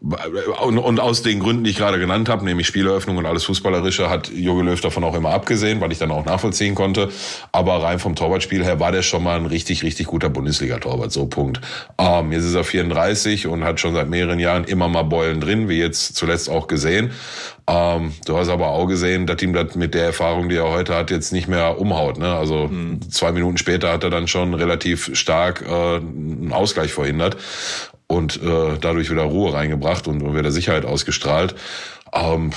und, 0.03 0.77
und 0.77 0.99
aus 0.99 1.21
den 1.21 1.39
Gründen, 1.39 1.63
die 1.63 1.69
ich 1.69 1.77
gerade 1.77 1.97
genannt 1.97 2.27
habe, 2.27 2.43
nämlich 2.43 2.67
Spieleröffnung 2.67 3.15
und 3.15 3.25
alles 3.25 3.45
Fußballerische, 3.45 4.09
hat 4.09 4.29
Jogi 4.29 4.61
Löw 4.61 4.79
davon 4.81 5.05
auch 5.05 5.15
immer 5.15 5.29
abgesehen, 5.29 5.79
weil 5.79 5.93
ich 5.93 5.97
dann 5.97 6.11
auch 6.11 6.25
nachvollziehen 6.25 6.75
konnte. 6.75 7.09
Aber 7.53 7.81
rein 7.81 7.99
vom 7.99 8.13
Torwartspiel 8.13 8.65
her 8.65 8.81
war 8.81 8.91
der 8.91 9.01
schon 9.01 9.23
mal 9.23 9.37
ein 9.37 9.45
richtig, 9.45 9.81
richtig 9.81 10.07
guter 10.07 10.29
Bundesliga-Torwart. 10.29 11.13
So, 11.13 11.27
Punkt. 11.27 11.61
Ähm, 11.97 12.33
jetzt 12.33 12.43
ist 12.43 12.53
er 12.53 12.65
34 12.65 13.47
und 13.47 13.63
hat 13.63 13.79
schon 13.79 13.93
seit 13.93 14.09
mehreren 14.09 14.39
Jahren 14.39 14.65
immer 14.65 14.89
mal 14.89 15.03
Beulen 15.03 15.39
drin, 15.39 15.69
wie 15.69 15.79
jetzt 15.79 16.17
zuletzt 16.17 16.49
auch 16.49 16.67
gesehen. 16.67 17.11
Ähm, 17.65 18.11
du 18.25 18.37
hast 18.37 18.49
aber 18.49 18.67
auch 18.67 18.87
gesehen, 18.87 19.25
dass 19.25 19.41
ihm 19.41 19.53
das 19.53 19.75
mit 19.75 19.93
der 19.93 20.03
Erfahrung, 20.07 20.49
die 20.49 20.57
er 20.57 20.69
heute 20.69 20.95
hat, 20.95 21.11
jetzt 21.11 21.31
nicht 21.31 21.47
mehr 21.47 21.79
umhaut. 21.79 22.17
Ne? 22.17 22.35
Also 22.35 22.67
mhm. 22.67 23.09
zwei 23.09 23.31
Minuten 23.31 23.57
später 23.57 23.93
hat 23.93 24.03
er 24.03 24.09
dann 24.09 24.27
schon 24.27 24.53
relativ 24.53 25.15
stark 25.15 25.63
äh, 25.65 25.95
einen 25.95 26.51
Ausgleich 26.51 26.91
verhindert 26.91 27.37
und 28.07 28.41
äh, 28.41 28.77
dadurch 28.79 29.09
wieder 29.09 29.23
Ruhe 29.23 29.53
reingebracht 29.53 30.07
und, 30.07 30.21
und 30.21 30.35
wieder 30.37 30.51
Sicherheit 30.51 30.85
ausgestrahlt. 30.85 31.55
Ähm, 32.13 32.51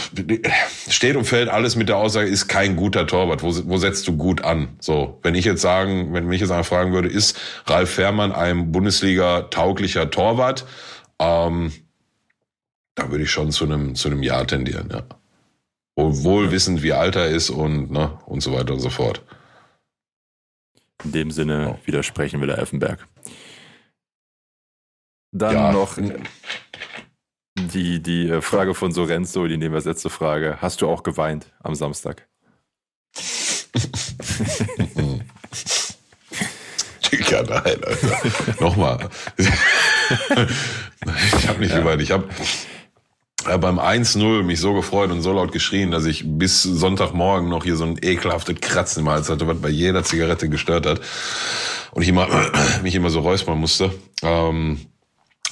steht 0.88 1.16
und 1.16 1.24
fällt 1.24 1.48
alles 1.48 1.76
mit 1.76 1.88
der 1.88 1.96
Aussage, 1.96 2.28
ist 2.28 2.46
kein 2.46 2.76
guter 2.76 3.06
Torwart. 3.06 3.42
Wo, 3.42 3.54
wo 3.64 3.78
setzt 3.78 4.06
du 4.06 4.16
gut 4.16 4.44
an? 4.44 4.68
So, 4.80 5.18
wenn 5.22 5.34
ich 5.34 5.46
jetzt 5.46 5.62
sagen, 5.62 6.12
wenn 6.12 6.26
mich 6.26 6.42
jetzt 6.42 6.50
einer 6.50 6.64
fragen 6.64 6.92
würde, 6.92 7.08
ist 7.08 7.38
Ralf 7.66 7.90
Fährmann 7.90 8.32
ein 8.32 8.70
Bundesliga-tauglicher 8.70 10.10
Torwart? 10.10 10.66
Ähm, 11.18 11.72
da 12.96 13.10
würde 13.10 13.24
ich 13.24 13.30
schon 13.30 13.50
zu 13.50 13.64
einem 13.64 13.94
zu 13.94 14.08
einem 14.08 14.22
Ja 14.22 14.44
tendieren, 14.44 14.90
ja. 14.92 15.02
Wohl 15.98 16.50
wissend, 16.50 16.82
wie 16.82 16.92
alt 16.92 17.16
er 17.16 17.28
ist 17.28 17.48
und 17.48 17.90
ne 17.90 18.18
und 18.26 18.42
so 18.42 18.52
weiter 18.52 18.74
und 18.74 18.80
so 18.80 18.90
fort. 18.90 19.22
In 21.04 21.12
dem 21.12 21.30
Sinne 21.30 21.78
widersprechen 21.86 22.40
wir 22.40 22.46
der 22.46 22.58
Effenberg. 22.58 23.06
Dann 25.32 25.54
ja. 25.54 25.72
noch 25.72 25.98
die, 27.58 28.02
die 28.02 28.28
äh, 28.28 28.42
Frage 28.42 28.74
von 28.74 28.92
Sorenzo, 28.92 29.46
die 29.46 29.56
nehmen 29.56 29.72
wir 29.72 29.76
als 29.76 29.86
letzte 29.86 30.10
Frage. 30.10 30.58
Hast 30.60 30.82
du 30.82 30.88
auch 30.88 31.02
geweint 31.02 31.46
am 31.62 31.74
Samstag? 31.74 32.28
ja, 37.30 37.42
nein, 37.42 37.84
Alter. 37.84 38.18
Nochmal. 38.60 39.08
ich 39.38 39.48
habe 41.48 41.60
nicht 41.60 41.72
ja. 41.72 41.78
geweint. 41.78 42.02
Ich 42.02 42.10
habe 42.10 42.28
äh, 43.46 43.58
beim 43.58 43.78
1-0 43.78 44.42
mich 44.42 44.60
so 44.60 44.74
gefreut 44.74 45.10
und 45.10 45.22
so 45.22 45.32
laut 45.32 45.52
geschrien, 45.52 45.90
dass 45.90 46.04
ich 46.04 46.24
bis 46.26 46.62
Sonntagmorgen 46.62 47.48
noch 47.48 47.64
hier 47.64 47.76
so 47.76 47.84
ein 47.84 47.98
ekelhaftes 48.00 48.60
Kratzen 48.60 49.02
im 49.02 49.08
Hals 49.08 49.30
hatte, 49.30 49.46
was 49.46 49.60
bei 49.60 49.68
jeder 49.68 50.04
Zigarette 50.04 50.48
gestört 50.48 50.86
hat. 50.86 51.00
Und 51.92 52.02
ich 52.02 52.08
immer, 52.08 52.28
mich 52.82 52.94
immer 52.94 53.10
so 53.10 53.20
räuspern 53.20 53.58
musste. 53.58 53.92
Ähm, 54.22 54.80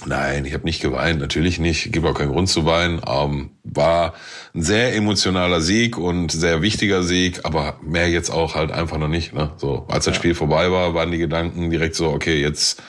Nein, 0.07 0.45
ich 0.45 0.53
habe 0.55 0.65
nicht 0.65 0.83
geweint, 0.83 1.21
natürlich 1.21 1.59
nicht. 1.59 1.93
Gibt 1.93 2.07
auch 2.07 2.15
keinen 2.15 2.33
Grund 2.33 2.49
zu 2.49 2.67
weinen. 2.67 3.01
Ähm, 3.07 3.51
war 3.63 4.15
ein 4.55 4.63
sehr 4.63 4.95
emotionaler 4.95 5.61
Sieg 5.61 5.97
und 5.97 6.31
sehr 6.31 6.63
wichtiger 6.63 7.03
Sieg, 7.03 7.41
aber 7.45 7.79
mehr 7.83 8.11
jetzt 8.11 8.31
auch 8.31 8.55
halt 8.55 8.71
einfach 8.71 8.99
noch 8.99 9.09
nicht. 9.09 9.33
Ne? 9.33 9.53
So, 9.57 9.87
als 9.89 10.05
das 10.05 10.15
ja. 10.15 10.19
Spiel 10.19 10.35
vorbei 10.35 10.71
war, 10.71 10.95
waren 10.95 11.11
die 11.11 11.19
Gedanken 11.19 11.71
direkt 11.71 11.95
so, 11.95 12.11
okay, 12.11 12.41
jetzt 12.41 12.83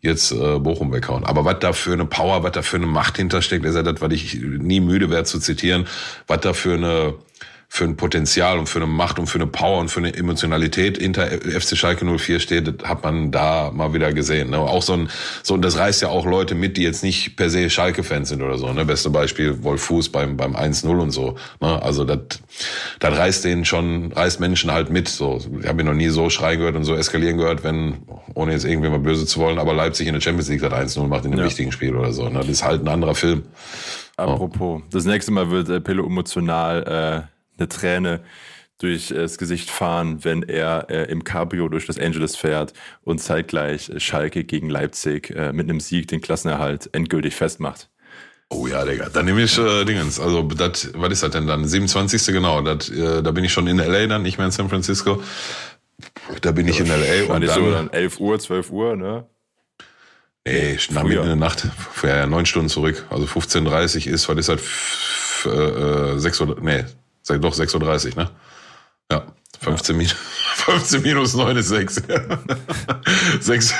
jetzt 0.00 0.30
äh, 0.30 0.58
Bochum 0.58 0.92
weghauen. 0.92 1.24
Aber 1.24 1.44
was 1.44 1.58
da 1.60 1.72
für 1.72 1.92
eine 1.92 2.04
Power, 2.04 2.42
was 2.42 2.52
da 2.52 2.62
für 2.62 2.76
eine 2.76 2.86
Macht 2.86 3.16
hintersteckt, 3.16 3.64
ist 3.64 3.74
ja 3.74 3.82
das, 3.82 4.00
was 4.00 4.12
ich 4.12 4.34
nie 4.34 4.80
müde 4.80 5.10
werde 5.10 5.24
zu 5.24 5.40
zitieren, 5.40 5.86
was 6.26 6.40
da 6.40 6.52
für 6.52 6.74
eine 6.74 7.14
für 7.70 7.84
ein 7.84 7.96
Potenzial 7.96 8.58
und 8.58 8.68
für 8.68 8.78
eine 8.78 8.86
Macht 8.86 9.18
und 9.18 9.26
für 9.26 9.38
eine 9.38 9.46
Power 9.46 9.78
und 9.78 9.90
für 9.90 10.00
eine 10.00 10.14
Emotionalität 10.14 10.98
hinter 10.98 11.26
FC 11.26 11.76
Schalke 11.76 12.04
04 12.04 12.40
steht, 12.40 12.82
hat 12.82 13.04
man 13.04 13.30
da 13.30 13.70
mal 13.72 13.92
wieder 13.92 14.12
gesehen. 14.12 14.50
Ne? 14.50 14.58
Auch 14.58 14.82
so 14.82 14.94
ein, 14.94 15.10
so, 15.42 15.54
und 15.54 15.62
das 15.62 15.76
reißt 15.76 16.00
ja 16.00 16.08
auch 16.08 16.24
Leute 16.24 16.54
mit, 16.54 16.78
die 16.78 16.82
jetzt 16.82 17.04
nicht 17.04 17.36
per 17.36 17.50
se 17.50 17.68
Schalke-Fans 17.68 18.30
sind 18.30 18.42
oder 18.42 18.56
so. 18.56 18.72
Ne? 18.72 18.86
Beste 18.86 19.10
Beispiel 19.10 19.62
Wolf 19.62 19.82
Fuß 19.82 20.08
beim, 20.08 20.36
beim 20.36 20.56
1-0 20.56 20.88
und 20.98 21.10
so. 21.10 21.36
Ne? 21.60 21.80
Also 21.82 22.04
das, 22.04 22.40
das 23.00 23.16
reißt 23.16 23.44
denen 23.44 23.66
schon, 23.66 24.12
reißt 24.12 24.40
Menschen 24.40 24.72
halt 24.72 24.90
mit. 24.90 25.08
So, 25.08 25.38
ich 25.60 25.68
habe 25.68 25.82
ihn 25.82 25.86
noch 25.86 25.94
nie 25.94 26.08
so 26.08 26.30
schreien 26.30 26.58
gehört 26.58 26.74
und 26.74 26.84
so 26.84 26.94
eskalieren 26.94 27.36
gehört, 27.36 27.64
wenn, 27.64 27.98
ohne 28.34 28.52
jetzt 28.52 28.64
irgendwie 28.64 28.88
mal 28.88 28.98
böse 28.98 29.26
zu 29.26 29.40
wollen, 29.40 29.58
aber 29.58 29.74
Leipzig 29.74 30.06
in 30.06 30.14
der 30.14 30.22
Champions 30.22 30.48
League 30.48 30.62
hat 30.62 30.72
1-0 30.72 31.06
macht 31.06 31.26
in 31.26 31.32
einem 31.32 31.40
ja. 31.40 31.46
wichtigen 31.46 31.70
Spiel 31.70 31.94
oder 31.94 32.12
so. 32.12 32.28
Ne? 32.28 32.38
Das 32.40 32.48
ist 32.48 32.64
halt 32.64 32.82
ein 32.82 32.88
anderer 32.88 33.14
Film. 33.14 33.42
Apropos, 34.16 34.82
das 34.90 35.04
nächste 35.04 35.30
Mal 35.30 35.50
wird 35.50 35.68
äh, 35.68 35.80
Pelo 35.80 36.04
emotional 36.04 37.26
äh, 37.28 37.37
eine 37.58 37.68
Träne 37.68 38.20
durch 38.78 39.08
das 39.08 39.38
Gesicht 39.38 39.70
fahren, 39.70 40.24
wenn 40.24 40.44
er 40.44 40.86
äh, 40.88 41.10
im 41.10 41.24
Cabrio 41.24 41.68
durch 41.68 41.88
Los 41.88 41.98
Angeles 41.98 42.36
fährt 42.36 42.72
und 43.02 43.20
zeitgleich 43.20 43.90
Schalke 43.98 44.44
gegen 44.44 44.70
Leipzig 44.70 45.30
äh, 45.30 45.52
mit 45.52 45.68
einem 45.68 45.80
Sieg 45.80 46.06
den 46.08 46.20
Klassenerhalt 46.20 46.88
endgültig 46.92 47.34
festmacht. 47.34 47.88
Oh 48.50 48.66
ja, 48.66 48.84
Digga. 48.84 49.08
Dann 49.08 49.26
nehme 49.26 49.42
ich 49.42 49.58
äh, 49.58 49.84
Dingens. 49.84 50.20
Also, 50.20 50.42
dat, 50.42 50.90
was 50.94 51.12
ist 51.12 51.22
das 51.22 51.30
denn 51.32 51.46
dann? 51.46 51.66
27. 51.66 52.26
genau. 52.28 52.62
Dat, 52.62 52.88
äh, 52.88 53.22
da 53.22 53.30
bin 53.32 53.44
ich 53.44 53.52
schon 53.52 53.66
in 53.66 53.78
L.A. 53.78 54.06
dann, 54.06 54.22
nicht 54.22 54.38
mehr 54.38 54.46
in 54.46 54.52
San 54.52 54.68
Francisco. 54.68 55.22
Da 56.40 56.52
bin 56.52 56.68
ich 56.68 56.78
in 56.80 56.88
L.A. 56.88 57.34
Und 57.34 57.42
und 57.42 57.50
so 57.50 57.60
dann, 57.70 57.72
dann 57.72 57.90
11 57.90 58.20
Uhr, 58.20 58.38
12 58.38 58.70
Uhr, 58.70 58.96
ne? 58.96 59.26
nee, 60.46 60.78
nach 60.90 61.02
mitten 61.02 61.18
in 61.22 61.26
der 61.26 61.36
Nacht, 61.36 61.66
ja, 62.02 62.26
neun 62.26 62.46
Stunden 62.46 62.68
zurück. 62.68 63.04
Also 63.10 63.26
15.30 63.26 64.08
ist, 64.08 64.28
was 64.28 64.38
ist 64.38 64.48
das? 64.48 64.60
F- 64.60 65.48
äh, 65.52 66.14
äh, 66.14 66.18
6 66.18 66.40
Uhr, 66.40 66.56
nee, 66.60 66.84
sag 67.28 67.40
doch 67.40 67.54
6.30 67.54 68.16
Uhr, 68.16 68.24
ne? 68.24 68.30
Ja, 69.10 69.24
15 69.60 69.96
Minus, 69.96 70.14
15 70.56 71.02
minus 71.02 71.34
9 71.34 71.56
ist 71.56 71.68
6. 71.68 72.02
6 73.40 73.74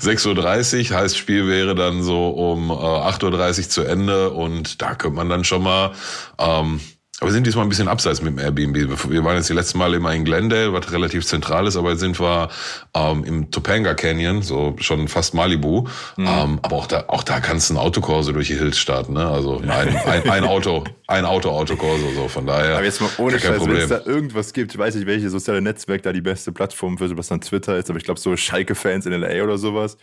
6.30 0.00 0.90
Uhr 0.90 0.98
heißt, 0.98 1.16
Spiel 1.16 1.46
wäre 1.46 1.74
dann 1.74 2.02
so 2.02 2.30
um 2.30 2.70
äh, 2.70 2.74
8.30 2.74 3.58
Uhr 3.58 3.68
zu 3.68 3.82
Ende 3.82 4.30
und 4.30 4.82
da 4.82 4.94
könnte 4.94 5.16
man 5.16 5.28
dann 5.28 5.44
schon 5.44 5.62
mal, 5.62 5.92
ähm, 6.38 6.80
aber 7.20 7.30
wir 7.30 7.34
sind 7.34 7.46
diesmal 7.48 7.66
ein 7.66 7.68
bisschen 7.68 7.88
abseits 7.88 8.22
mit 8.22 8.32
dem 8.32 8.38
Airbnb. 8.38 8.76
Wir 9.10 9.24
waren 9.24 9.36
jetzt 9.36 9.48
die 9.48 9.54
letzten 9.54 9.78
Male 9.78 9.96
immer 9.96 10.14
in 10.14 10.24
Glendale, 10.24 10.72
was 10.72 10.92
relativ 10.92 11.26
zentral 11.26 11.66
ist, 11.66 11.76
aber 11.76 11.90
jetzt 11.90 12.00
sind 12.00 12.20
wir 12.20 12.48
ähm, 12.94 13.24
im 13.24 13.50
Topanga 13.50 13.94
Canyon, 13.94 14.42
so 14.42 14.76
schon 14.78 15.08
fast 15.08 15.34
Malibu. 15.34 15.88
Ähm, 16.16 16.60
aber 16.62 16.76
auch 16.76 16.86
da, 16.86 17.06
auch 17.08 17.24
da 17.24 17.40
kannst 17.40 17.70
du 17.70 17.74
ein 17.74 17.76
Autokorso 17.76 18.30
durch 18.30 18.46
die 18.46 18.56
Hills 18.56 18.78
starten, 18.78 19.14
ne? 19.14 19.26
Also 19.26 19.58
ein, 19.58 19.68
ein, 20.06 20.30
ein 20.30 20.44
Auto, 20.44 20.84
ein 21.08 21.24
Auto, 21.24 21.50
Autokorso, 21.50 22.08
so 22.14 22.28
von 22.28 22.46
daher. 22.46 22.76
Aber 22.76 22.84
jetzt 22.84 23.00
mal 23.00 23.10
ohne 23.18 23.40
Scheiß, 23.40 23.66
wenn 23.66 23.76
es 23.76 23.88
da 23.88 24.00
irgendwas 24.04 24.52
gibt, 24.52 24.72
ich 24.72 24.78
weiß 24.78 24.94
nicht, 24.94 25.08
welche 25.08 25.28
soziale 25.28 25.60
Netzwerk 25.60 26.04
da 26.04 26.12
die 26.12 26.20
beste 26.20 26.52
Plattform 26.52 26.98
für 26.98 27.08
sowas 27.08 27.26
dann 27.26 27.40
Twitter 27.40 27.76
ist, 27.78 27.90
aber 27.90 27.98
ich 27.98 28.04
glaube, 28.04 28.20
so 28.20 28.36
Schalke-Fans 28.36 29.06
in 29.06 29.12
LA 29.12 29.42
oder 29.42 29.58
sowas, 29.58 29.96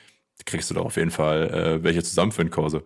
kriegst 0.46 0.70
du 0.70 0.74
doch 0.74 0.86
auf 0.86 0.98
jeden 0.98 1.12
Fall 1.12 1.50
äh, 1.50 1.84
welche 1.84 2.04
zusammen 2.04 2.34
für 2.34 2.42
ein 2.42 2.50
Korso. 2.50 2.82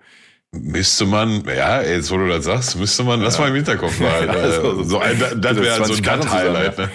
Müsste 0.52 1.06
man, 1.06 1.44
ja, 1.46 1.82
jetzt 1.82 2.10
wo 2.10 2.18
du 2.18 2.28
das 2.28 2.46
sagst, 2.46 2.76
müsste 2.76 3.04
man, 3.04 3.22
lass 3.22 3.38
mal 3.38 3.50
im 3.50 3.56
Hinterkopf. 3.56 3.94
Ja, 4.00 4.22
äh, 4.22 4.52
so- 4.62 4.84
so 4.84 5.00
ein, 5.00 5.20
das 5.38 5.56
so 5.56 5.62
wäre 5.62 5.78
so 5.86 5.94
20 5.94 5.98
ein 6.10 6.20
Cut-Highlight, 6.22 6.78
ne? 6.80 6.90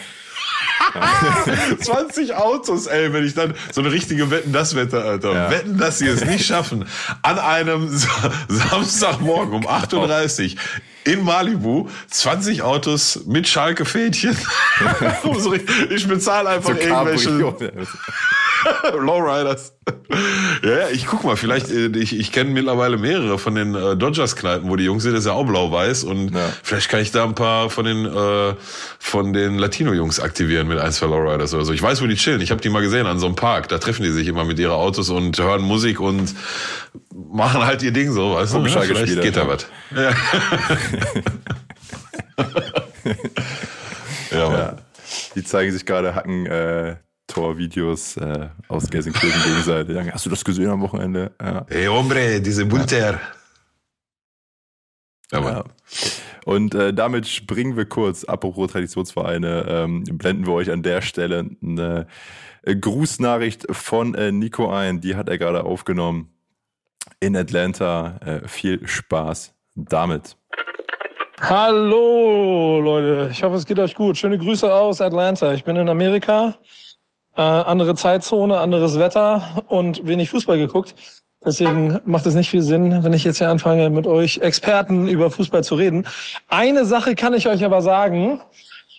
20 1.81 2.35
Autos, 2.35 2.87
ey, 2.87 3.13
wenn 3.13 3.25
ich 3.25 3.35
dann 3.35 3.55
so 3.73 3.81
eine 3.81 3.93
richtige 3.93 4.31
Wetten, 4.31 4.53
das 4.53 4.75
Wette, 4.75 5.03
Alter. 5.05 5.33
Ja. 5.33 5.51
Wetten, 5.51 5.79
dass 5.79 5.99
sie 6.01 6.09
es 6.09 6.25
nicht 6.25 6.45
schaffen, 6.47 6.85
an 7.23 7.39
einem 7.39 7.89
Sa- 7.97 8.33
Samstagmorgen 8.49 9.55
um 9.55 9.67
8.30 9.69 10.55
Uhr 10.55 10.61
in 11.05 11.23
Malibu 11.23 11.89
20 12.11 12.63
Autos 12.63 13.21
mit 13.27 13.47
Schalke-Fädchen. 13.47 14.37
So 15.39 15.53
ich 15.55 16.09
bezahle 16.09 16.49
einfach 16.49 16.71
irgendwelche 16.71 17.29
Cabrio. 17.39 17.57
Lowriders. 18.99 19.73
Ja, 20.63 20.71
ja, 20.71 20.89
ich 20.91 21.07
guck 21.07 21.25
mal, 21.25 21.37
vielleicht, 21.37 21.71
äh, 21.71 21.87
ich, 21.97 22.19
ich 22.19 22.33
kenne 22.33 22.51
mittlerweile 22.51 22.97
mehrere 22.97 23.39
von 23.39 23.55
den 23.55 23.75
äh, 23.75 23.97
Dodgers-Kneipen, 23.97 24.69
wo 24.71 24.77
die 24.77 24.85
Jungs 24.85 25.03
sind, 25.03 25.13
das 25.13 25.21
ist 25.21 25.27
ja 25.27 25.33
auch 25.33 25.45
blau-weiß 25.45 26.05
und 26.05 26.35
Ja. 26.35 26.41
vielleicht 26.63 26.89
kann 26.89 27.01
ich 27.01 27.11
da 27.11 27.25
ein 27.25 27.35
paar 27.35 27.71
von 27.71 27.85
den 27.85 28.05
äh, 28.07 28.55
von 28.99 29.33
den 29.33 29.59
Latino-Jungs 29.59 30.21
aktivieren 30.21 30.69
mit 30.69 30.79
ein, 30.79 30.93
zwei 30.93 31.07
Lowriders 31.07 31.53
oder 31.55 31.65
so. 31.65 31.73
Ich 31.73 31.83
weiß, 31.83 32.03
wo 32.03 32.07
die 32.07 32.15
chillen. 32.17 32.41
Ich 32.41 32.51
habe 32.51 32.61
die 32.61 32.69
mal 32.69 32.83
gesehen 32.83 33.07
an 33.07 33.19
so 33.19 33.27
einem 33.27 33.35
Park. 33.37 33.69
Da 33.69 33.79
treffen 33.79 34.03
die 34.03 34.11
sich 34.11 34.27
immer 34.29 34.45
mit 34.45 34.59
ihren 34.59 34.73
Autos 34.73 35.11
und 35.11 35.39
hören 35.39 35.63
Musik 35.63 36.01
und 36.01 36.35
machen 37.13 37.65
halt 37.65 37.83
ihr 37.83 37.93
Ding 37.93 38.13
so, 38.13 38.35
weißt 38.35 38.53
du? 38.53 38.57
Vom 38.57 38.65
ne? 38.65 38.71
Schalke-Spieler, 38.71 39.07
Vielleicht 39.07 39.23
geht 39.23 39.37
da 39.37 39.43
ja. 39.43 39.49
was. 39.49 39.67
Ja, 44.31 44.49
Mann. 44.49 44.59
Ja. 44.59 44.77
Die 45.35 45.45
zeigen 45.45 45.73
sich 45.73 45.87
gerade 45.87 46.15
Hacken 46.15 46.47
äh, 46.47 46.97
Tor-Videos 47.35 48.17
äh, 48.17 48.49
aus 48.69 48.89
Gelsenkirchen 48.89 49.43
gegenseitig. 49.43 50.13
Hast 50.13 50.25
du 50.25 50.31
das 50.31 50.45
gesehen 50.45 50.71
am 50.71 50.81
Wochenende? 50.81 51.33
Ja. 51.41 51.67
Hey, 51.69 51.87
hombre, 51.87 52.41
diese 52.41 52.65
Bunter. 52.65 53.21
Ja. 55.33 55.41
Ja. 55.41 55.65
Und 56.45 56.75
äh, 56.75 56.93
damit 56.95 57.27
springen 57.27 57.77
wir 57.77 57.87
kurz, 57.87 58.25
apropos 58.25 58.71
Traditionsvereine, 58.71 59.67
ähm, 59.69 60.05
blenden 60.05 60.47
wir 60.47 60.53
euch 60.53 60.71
an 60.71 60.83
der 60.83 61.03
Stelle 61.03 61.51
eine 61.63 62.07
äh, 62.63 62.77
Grußnachricht 62.77 63.67
von 63.71 64.15
äh, 64.15 64.31
Nico 64.31 64.71
ein. 64.71 65.01
Die 65.01 65.17
hat 65.17 65.29
er 65.29 65.39
gerade 65.39 65.65
aufgenommen 65.65 66.31
in 67.21 67.37
Atlanta. 67.37 68.19
Äh, 68.25 68.49
viel 68.49 68.87
Spaß 68.87 69.55
damit. 69.75 70.37
Hallo 71.41 72.81
Leute, 72.81 73.29
ich 73.33 73.43
hoffe 73.43 73.57
es 73.57 73.67
geht 73.67 73.79
euch 73.79 73.95
gut. 73.95 74.17
Schöne 74.17 74.39
Grüße 74.39 74.73
aus 74.73 75.01
Atlanta. 75.01 75.53
Ich 75.53 75.65
bin 75.65 75.77
in 75.77 75.89
Amerika, 75.89 76.55
äh, 77.37 77.41
andere 77.41 77.95
Zeitzone, 77.95 78.59
anderes 78.59 78.99
Wetter 78.99 79.65
und 79.69 80.07
wenig 80.07 80.31
Fußball 80.31 80.59
geguckt. 80.59 80.95
Deswegen 81.45 82.01
macht 82.07 82.25
es 82.27 82.35
nicht 82.35 82.49
viel 82.49 82.63
Sinn, 82.63 83.05
wenn 83.05 83.13
ich 83.13 83.25
jetzt 83.25 83.39
hier 83.39 83.51
anfange, 83.51 83.91
mit 83.91 84.07
euch 84.07 84.39
Experten 84.39 85.09
über 85.09 85.31
Fußball 85.31 85.63
zu 85.63 85.75
reden. 85.75 86.07
Eine 86.49 86.87
Sache 86.87 87.15
kann 87.15 87.35
ich 87.35 87.47
euch 87.47 87.65
aber 87.65 87.83
sagen. 87.83 88.41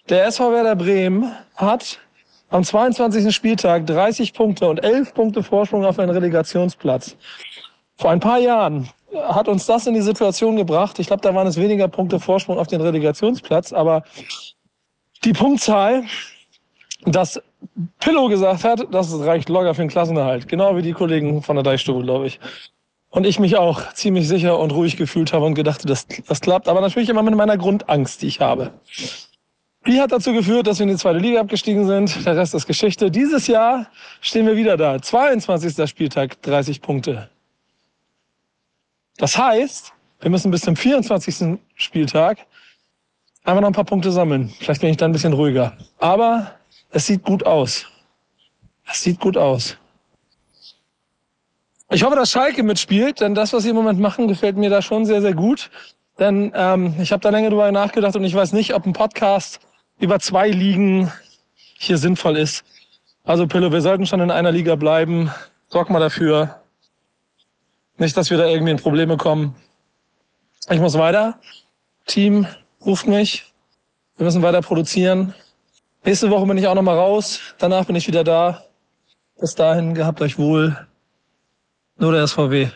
Der 0.10 0.28
SV 0.28 0.52
Werder 0.52 0.76
Bremen 0.76 1.32
hat 1.56 2.00
am 2.50 2.64
22. 2.64 3.34
Spieltag 3.34 3.88
30 3.88 4.34
Punkte 4.34 4.68
und 4.68 4.84
11 4.84 5.16
Punkte 5.16 5.42
Vorsprung 5.42 5.84
auf 5.84 5.98
einen 5.98 6.12
Relegationsplatz. 6.12 7.18
Vor 7.98 8.12
ein 8.12 8.20
paar 8.20 8.38
Jahren 8.38 8.90
hat 9.14 9.48
uns 9.48 9.66
das 9.66 9.88
in 9.88 9.96
die 9.96 10.02
Situation 10.02 10.56
gebracht. 10.56 11.00
Ich 11.00 11.08
glaube, 11.08 11.22
da 11.22 11.34
waren 11.34 11.48
es 11.48 11.58
weniger 11.58 11.88
Punkte 11.88 12.20
Vorsprung 12.20 12.60
auf 12.60 12.68
den 12.68 12.82
Relegationsplatz, 12.82 13.74
aber 13.74 14.04
die 15.24 15.34
Punktzahl, 15.34 16.04
dass 17.06 17.42
Pillow 18.00 18.28
gesagt 18.28 18.64
hat, 18.64 18.88
das 18.92 19.18
reicht 19.20 19.50
locker 19.50 19.74
für 19.74 19.82
den 19.82 19.90
Klassenerhalt. 19.90 20.48
Genau 20.48 20.76
wie 20.76 20.82
die 20.82 20.94
Kollegen 20.94 21.42
von 21.42 21.56
der 21.56 21.64
Deichstube, 21.64 22.04
glaube 22.04 22.28
ich. 22.28 22.40
Und 23.10 23.26
ich 23.26 23.40
mich 23.40 23.56
auch 23.56 23.94
ziemlich 23.94 24.28
sicher 24.28 24.60
und 24.60 24.72
ruhig 24.72 24.98
gefühlt 24.98 25.32
habe 25.32 25.46
und 25.46 25.54
gedacht, 25.54 25.90
das, 25.90 26.08
das 26.28 26.42
klappt. 26.42 26.68
Aber 26.68 26.82
natürlich 26.82 27.10
immer 27.10 27.24
mit 27.24 27.36
meiner 27.36 27.58
Grundangst, 27.58 28.22
die 28.22 28.28
ich 28.28 28.42
habe. 28.42 28.74
Die 29.88 30.02
hat 30.02 30.12
dazu 30.12 30.34
geführt, 30.34 30.68
dass 30.68 30.80
wir 30.80 30.84
in 30.84 30.90
die 30.90 30.98
zweite 30.98 31.20
Liga 31.20 31.40
abgestiegen 31.40 31.86
sind. 31.86 32.26
Der 32.26 32.36
Rest 32.36 32.56
ist 32.56 32.66
Geschichte. 32.66 33.12
Dieses 33.12 33.48
Jahr 33.48 33.88
stehen 34.20 34.48
wir 34.48 34.58
wieder 34.58 34.78
da. 34.78 35.02
22. 35.02 35.88
Spieltag, 35.88 36.42
30 36.42 36.82
Punkte. 36.82 37.30
Das 39.18 39.38
heißt, 39.38 39.94
wir 40.20 40.32
müssen 40.32 40.52
bis 40.52 40.62
zum 40.62 40.76
24. 40.76 41.60
Spieltag 41.76 42.40
einfach 43.44 43.62
noch 43.62 43.70
ein 43.70 43.74
paar 43.74 43.86
Punkte 43.86 44.12
sammeln. 44.12 44.50
Vielleicht 44.60 44.82
bin 44.82 44.90
ich 44.90 44.98
dann 44.98 45.12
ein 45.12 45.14
bisschen 45.14 45.34
ruhiger. 45.34 45.78
Aber 46.00 46.52
es 46.96 47.08
sieht 47.08 47.24
gut 47.24 47.46
aus. 47.46 47.86
Es 48.90 49.02
sieht 49.02 49.20
gut 49.20 49.36
aus. 49.36 49.76
Ich 51.90 52.04
hoffe, 52.04 52.16
dass 52.16 52.32
Schalke 52.32 52.64
mitspielt, 52.64 53.20
denn 53.20 53.36
das, 53.36 53.52
was 53.52 53.64
sie 53.64 53.70
im 53.70 53.76
Moment 53.76 54.00
machen, 54.00 54.30
gefällt 54.30 54.56
mir 54.56 54.70
da 54.70 54.82
schon 54.82 55.06
sehr, 55.06 55.22
sehr 55.22 55.34
gut. 55.34 55.70
Denn 56.20 56.54
ähm, 56.56 56.96
ich 57.02 57.12
habe 57.12 57.20
da 57.20 57.32
länger 57.32 57.50
drüber 57.50 57.70
nachgedacht 57.74 58.16
und 58.16 58.24
ich 58.24 58.34
weiß 58.34 58.54
nicht, 58.54 58.74
ob 58.74 58.86
ein 58.86 58.94
Podcast 58.94 59.60
über 60.00 60.22
zwei 60.22 60.50
Ligen 60.50 61.12
hier 61.78 61.98
sinnvoll 61.98 62.38
ist. 62.38 62.64
Also 63.26 63.46
Pillow, 63.46 63.74
wir 63.74 63.82
sollten 63.82 64.06
schon 64.06 64.22
in 64.22 64.32
einer 64.32 64.54
Liga 64.54 64.76
bleiben. 64.76 65.30
Sorg 65.68 65.90
mal 65.90 66.00
dafür. 66.00 66.62
Nicht, 67.98 68.16
dass 68.16 68.30
wir 68.30 68.38
da 68.38 68.46
irgendwie 68.46 68.72
in 68.72 68.78
Probleme 68.78 69.18
kommen. 69.18 69.54
Ich 70.70 70.80
muss 70.80 70.98
weiter. 70.98 71.42
Team 72.06 72.48
ruft 72.86 73.06
mich. 73.06 73.54
Wir 74.16 74.24
müssen 74.24 74.42
weiter 74.42 74.62
produzieren. 74.62 75.34
Nächste 76.06 76.30
Woche 76.30 76.46
bin 76.46 76.56
ich 76.60 76.68
auch 76.68 76.76
noch 76.76 76.84
mal 76.84 76.96
raus. 76.96 77.40
Danach 77.58 77.86
bin 77.86 77.96
ich 77.96 78.08
wieder 78.08 78.24
da. 78.24 78.64
Bis 79.40 79.56
dahin, 79.56 79.96
gehabt 79.96 80.22
euch 80.22 80.38
wohl. 80.38 80.78
Nur 81.98 82.12
der 82.12 82.28
SVW. 82.28 82.68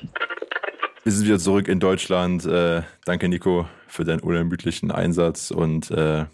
Wir 1.04 1.12
sind 1.12 1.28
wieder 1.28 1.38
zurück 1.38 1.68
in 1.68 1.80
Deutschland. 1.80 2.44
Äh, 2.46 2.82
danke, 3.06 3.30
Nico, 3.30 3.68
für 3.86 4.04
deinen 4.04 4.22
unermüdlichen 4.22 4.90
Einsatz. 4.90 5.52
Und 5.52 5.92
äh, 5.92 6.26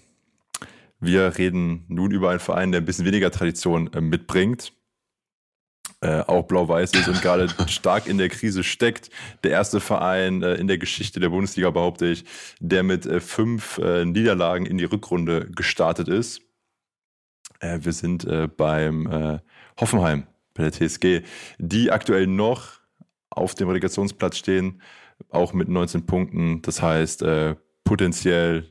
wir 1.01 1.37
reden 1.37 1.83
nun 1.89 2.11
über 2.11 2.29
einen 2.29 2.39
Verein, 2.39 2.71
der 2.71 2.79
ein 2.79 2.85
bisschen 2.85 3.05
weniger 3.05 3.29
Tradition 3.29 3.91
äh, 3.91 3.99
mitbringt. 3.99 4.71
Äh, 5.99 6.21
auch 6.21 6.43
blau-weiß 6.43 6.93
ist 6.93 7.09
und 7.09 7.21
gerade 7.21 7.49
stark 7.67 8.07
in 8.07 8.17
der 8.17 8.29
Krise 8.29 8.63
steckt. 8.63 9.09
Der 9.43 9.51
erste 9.51 9.81
Verein 9.81 10.43
äh, 10.43 10.53
in 10.55 10.67
der 10.67 10.77
Geschichte 10.77 11.19
der 11.19 11.29
Bundesliga, 11.29 11.71
behaupte 11.71 12.05
ich, 12.05 12.23
der 12.61 12.83
mit 12.83 13.05
äh, 13.05 13.19
fünf 13.19 13.79
Niederlagen 13.79 14.65
in 14.65 14.77
die 14.77 14.85
Rückrunde 14.85 15.49
gestartet 15.53 16.07
ist. 16.07 16.41
Äh, 17.59 17.79
wir 17.81 17.93
sind 17.93 18.25
äh, 18.25 18.47
beim 18.47 19.07
äh, 19.07 19.39
Hoffenheim, 19.79 20.27
bei 20.53 20.63
der 20.63 20.71
TSG, 20.71 21.21
die 21.57 21.91
aktuell 21.91 22.27
noch 22.27 22.79
auf 23.29 23.55
dem 23.55 23.67
Relegationsplatz 23.67 24.37
stehen, 24.37 24.81
auch 25.29 25.53
mit 25.53 25.69
19 25.69 26.05
Punkten. 26.05 26.61
Das 26.61 26.81
heißt, 26.81 27.21
äh, 27.23 27.55
potenziell 27.83 28.69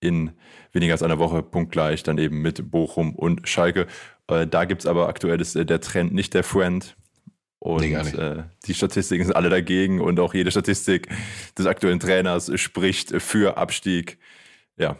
in 0.00 0.32
weniger 0.72 0.92
als 0.94 1.02
einer 1.02 1.18
Woche 1.18 1.42
punktgleich, 1.42 2.02
dann 2.02 2.18
eben 2.18 2.40
mit 2.40 2.70
Bochum 2.70 3.14
und 3.14 3.48
Schalke. 3.48 3.86
Äh, 4.28 4.46
da 4.46 4.64
gibt 4.64 4.82
es 4.82 4.86
aber 4.86 5.08
aktuell 5.08 5.40
ist, 5.40 5.56
äh, 5.56 5.66
der 5.66 5.80
Trend 5.80 6.12
nicht 6.12 6.34
der 6.34 6.44
Friend. 6.44 6.96
Und 7.60 7.82
äh, 7.82 8.44
die 8.66 8.74
Statistiken 8.74 9.24
sind 9.24 9.34
alle 9.34 9.50
dagegen 9.50 10.00
und 10.00 10.20
auch 10.20 10.32
jede 10.32 10.52
Statistik 10.52 11.08
des 11.58 11.66
aktuellen 11.66 11.98
Trainers 11.98 12.52
spricht 12.60 13.20
für 13.20 13.56
Abstieg. 13.56 14.18
Ja, 14.76 14.96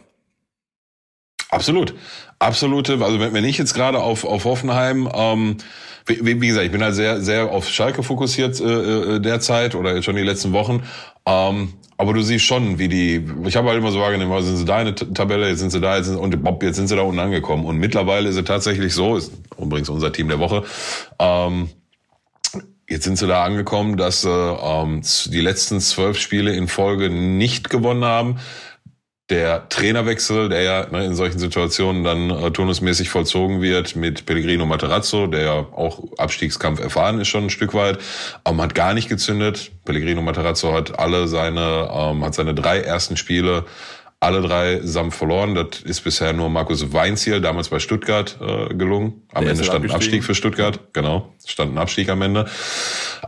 Absolut. 1.49 1.95
Absolute, 2.37 3.03
also 3.03 3.19
wenn, 3.19 3.43
ich 3.43 3.57
jetzt 3.57 3.73
gerade 3.73 3.99
auf, 3.99 4.23
auf 4.23 4.45
Hoffenheim, 4.45 5.09
ähm, 5.13 5.57
wie, 6.05 6.41
wie 6.41 6.47
gesagt, 6.47 6.65
ich 6.65 6.71
bin 6.71 6.81
halt 6.83 6.95
sehr, 6.95 7.21
sehr 7.21 7.51
auf 7.51 7.67
Schalke 7.67 8.03
fokussiert 8.03 8.59
äh, 8.61 9.15
äh, 9.15 9.19
derzeit 9.19 9.75
oder 9.75 10.01
schon 10.01 10.15
die 10.15 10.21
letzten 10.21 10.53
Wochen. 10.53 10.83
Ähm, 11.25 11.73
aber 11.97 12.13
du 12.13 12.21
siehst 12.21 12.45
schon, 12.45 12.79
wie 12.79 12.87
die, 12.87 13.25
ich 13.45 13.57
habe 13.57 13.67
halt 13.67 13.79
immer 13.79 13.91
so 13.91 13.99
wahrgenommen, 13.99 14.31
also 14.31 14.47
sind 14.47 14.57
sie 14.57 14.65
da 14.65 14.81
in 14.81 14.95
der 14.95 15.13
Tabelle, 15.13 15.49
jetzt 15.49 15.59
sind 15.59 15.71
sie 15.71 15.81
da, 15.81 15.97
jetzt 15.97 16.05
sind, 16.05 16.17
und 16.17 16.41
Bob, 16.43 16.63
jetzt 16.63 16.77
sind 16.77 16.87
sie 16.87 16.95
da 16.95 17.01
unten 17.01 17.19
angekommen. 17.19 17.65
Und 17.65 17.77
mittlerweile 17.77 18.29
ist 18.29 18.37
es 18.37 18.45
tatsächlich 18.45 18.93
so, 18.93 19.17
ist 19.17 19.33
übrigens 19.59 19.89
unser 19.89 20.13
Team 20.13 20.29
der 20.29 20.39
Woche, 20.39 20.63
ähm, 21.19 21.69
Jetzt 22.89 23.03
sind 23.03 23.19
sie 23.19 23.27
da 23.27 23.43
angekommen, 23.43 23.97
dass 23.97 24.23
sie 24.23 24.29
ähm, 24.31 25.03
die 25.25 25.41
letzten 25.41 25.79
zwölf 25.79 26.17
Spiele 26.17 26.55
in 26.55 26.67
Folge 26.67 27.11
nicht 27.11 27.69
gewonnen 27.69 28.03
haben 28.03 28.39
der 29.29 29.69
Trainerwechsel, 29.69 30.49
der 30.49 30.61
ja 30.61 30.87
ne, 30.89 31.05
in 31.05 31.15
solchen 31.15 31.39
Situationen 31.39 32.03
dann 32.03 32.29
äh, 32.29 32.51
turnusmäßig 32.51 33.09
vollzogen 33.09 33.61
wird 33.61 33.95
mit 33.95 34.25
Pellegrino 34.25 34.65
Materazzo, 34.65 35.27
der 35.27 35.41
ja 35.41 35.53
auch 35.53 36.03
Abstiegskampf 36.17 36.79
erfahren 36.79 37.19
ist 37.19 37.27
schon 37.27 37.45
ein 37.45 37.49
Stück 37.49 37.73
weit, 37.73 37.99
ähm, 38.45 38.61
hat 38.61 38.73
gar 38.73 38.93
nicht 38.93 39.09
gezündet. 39.09 39.71
Pellegrino 39.85 40.21
Materazzo 40.21 40.73
hat 40.73 40.97
alle 40.97 41.27
seine, 41.27 41.89
ähm, 41.93 42.25
hat 42.25 42.33
seine 42.33 42.55
drei 42.55 42.79
ersten 42.79 43.17
Spiele 43.17 43.65
alle 44.19 44.41
drei 44.41 44.81
samt 44.83 45.13
verloren. 45.13 45.55
Das 45.55 45.81
ist 45.83 46.01
bisher 46.01 46.33
nur 46.33 46.49
Markus 46.49 46.91
Weinziel, 46.91 47.39
damals 47.39 47.69
bei 47.69 47.79
Stuttgart, 47.79 48.37
äh, 48.41 48.73
gelungen. 48.73 49.21
Am 49.33 49.43
der 49.43 49.51
Ende 49.51 49.63
stand 49.63 49.85
ein 49.85 49.91
Abstieg 49.91 50.23
für 50.23 50.35
Stuttgart, 50.35 50.79
genau. 50.93 51.33
Stand 51.45 51.73
ein 51.73 51.77
Abstieg 51.77 52.09
am 52.09 52.21
Ende. 52.21 52.45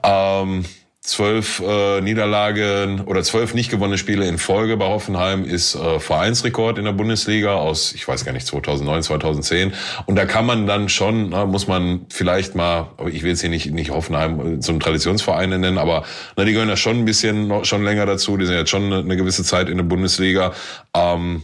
Ähm, 0.04 0.66
zwölf 1.02 1.60
äh, 1.66 2.00
Niederlagen 2.02 3.02
oder 3.02 3.24
zwölf 3.24 3.56
nicht 3.56 3.72
gewonnene 3.72 3.98
Spiele 3.98 4.28
in 4.28 4.38
Folge 4.38 4.78
bei 4.78 4.86
Hoffenheim 4.86 5.46
ist 5.46 5.74
äh, 5.74 6.00
Vereinsrekord 6.00 6.78
in 6.78 6.86
der 6.86 6.92
Bundesliga 6.92 7.56
aus, 7.56 7.94
ich 7.94 8.08
weiß 8.08 8.24
gar 8.24 8.34
nicht, 8.34 8.46
2009, 8.46 9.04
2010. 9.04 9.74
Und 10.06 10.16
da 10.16 10.26
kann 10.26 10.46
man 10.46 10.68
dann 10.68 10.90
schon, 10.90 11.30
na, 11.30 11.48
muss 11.48 11.68
man 11.68 12.06
vielleicht 12.10 12.54
mal, 12.54 12.92
ich 13.12 13.24
will 13.24 13.32
jetzt 13.32 13.42
hier 13.42 13.50
nicht, 13.50 13.72
nicht 13.72 13.90
Hoffenheim 13.90 14.58
äh, 14.58 14.60
zum 14.60 14.80
Traditionsverein 14.80 15.50
nennen, 15.50 15.80
aber 15.80 16.04
na, 16.36 16.46
die 16.46 16.52
gehören 16.52 16.70
ja 16.70 16.78
schon 16.78 17.00
ein 17.00 17.06
bisschen 17.06 17.66
schon 17.66 17.84
länger 17.84 18.06
dazu. 18.06 18.38
Die 18.38 18.46
sind 18.46 18.56
jetzt 18.56 18.70
schon 18.70 18.86
eine, 18.86 19.00
eine 19.00 19.18
gewisse 19.18 19.44
Zeit 19.44 19.70
in 19.70 19.78
der 19.78 19.84
Bundesliga. 19.84 20.54
Ähm, 20.96 21.44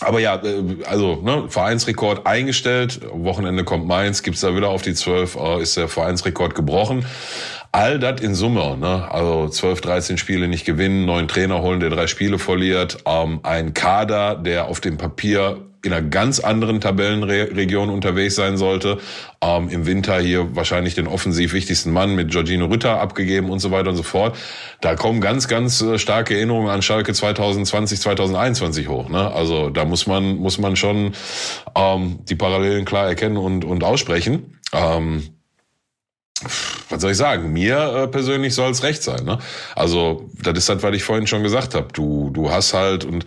aber 0.00 0.20
ja, 0.20 0.36
äh, 0.42 0.84
also 0.86 1.16
ne, 1.22 1.44
Vereinsrekord 1.48 2.26
eingestellt. 2.26 3.00
Wochenende 3.12 3.64
kommt 3.64 3.86
Mainz, 3.86 4.22
gibt's 4.22 4.40
da 4.40 4.56
wieder 4.56 4.68
auf 4.68 4.80
die 4.80 4.94
zwölf, 4.94 5.36
äh, 5.36 5.60
ist 5.60 5.76
der 5.76 5.88
Vereinsrekord 5.88 6.54
gebrochen. 6.54 7.04
All 7.74 7.98
das 7.98 8.20
in 8.20 8.36
Summe, 8.36 8.76
ne? 8.76 9.10
also 9.10 9.48
12, 9.48 9.80
13 9.80 10.16
Spiele 10.16 10.46
nicht 10.46 10.64
gewinnen, 10.64 11.06
neuen 11.06 11.26
Trainer 11.26 11.60
holen, 11.60 11.80
der 11.80 11.90
drei 11.90 12.06
Spiele 12.06 12.38
verliert, 12.38 12.98
ähm, 13.04 13.40
ein 13.42 13.74
Kader, 13.74 14.36
der 14.36 14.66
auf 14.68 14.78
dem 14.78 14.96
Papier 14.96 15.60
in 15.82 15.92
einer 15.92 16.06
ganz 16.06 16.38
anderen 16.38 16.80
Tabellenregion 16.80 17.90
unterwegs 17.90 18.36
sein 18.36 18.58
sollte. 18.58 18.98
Ähm, 19.40 19.68
Im 19.70 19.86
Winter 19.86 20.20
hier 20.20 20.54
wahrscheinlich 20.54 20.94
den 20.94 21.08
offensiv 21.08 21.52
wichtigsten 21.52 21.90
Mann 21.90 22.14
mit 22.14 22.30
Giorgino 22.30 22.66
Rütter 22.66 23.00
abgegeben 23.00 23.50
und 23.50 23.58
so 23.58 23.72
weiter 23.72 23.90
und 23.90 23.96
so 23.96 24.04
fort. 24.04 24.36
Da 24.80 24.94
kommen 24.94 25.20
ganz, 25.20 25.48
ganz 25.48 25.80
äh, 25.80 25.98
starke 25.98 26.36
Erinnerungen 26.36 26.70
an 26.70 26.80
Schalke 26.80 27.12
2020, 27.12 28.00
2021 28.00 28.86
hoch. 28.86 29.08
Ne? 29.08 29.32
Also 29.32 29.70
da 29.70 29.84
muss 29.84 30.06
man, 30.06 30.36
muss 30.36 30.58
man 30.58 30.76
schon 30.76 31.10
ähm, 31.74 32.20
die 32.28 32.36
Parallelen 32.36 32.84
klar 32.84 33.08
erkennen 33.08 33.36
und, 33.36 33.64
und 33.64 33.82
aussprechen. 33.82 34.60
Ähm, 34.72 35.24
was 36.90 37.00
soll 37.00 37.12
ich 37.12 37.16
sagen? 37.16 37.52
Mir 37.52 37.76
äh, 37.76 38.08
persönlich 38.08 38.54
soll 38.54 38.70
es 38.70 38.82
recht 38.82 39.02
sein. 39.02 39.24
Ne? 39.24 39.38
Also 39.74 40.28
das 40.42 40.58
ist 40.58 40.68
halt, 40.68 40.82
was 40.82 40.94
ich 40.94 41.02
vorhin 41.02 41.26
schon 41.26 41.42
gesagt 41.42 41.74
habe. 41.74 41.88
Du, 41.92 42.30
du 42.30 42.50
hast 42.50 42.74
halt 42.74 43.04
und 43.04 43.24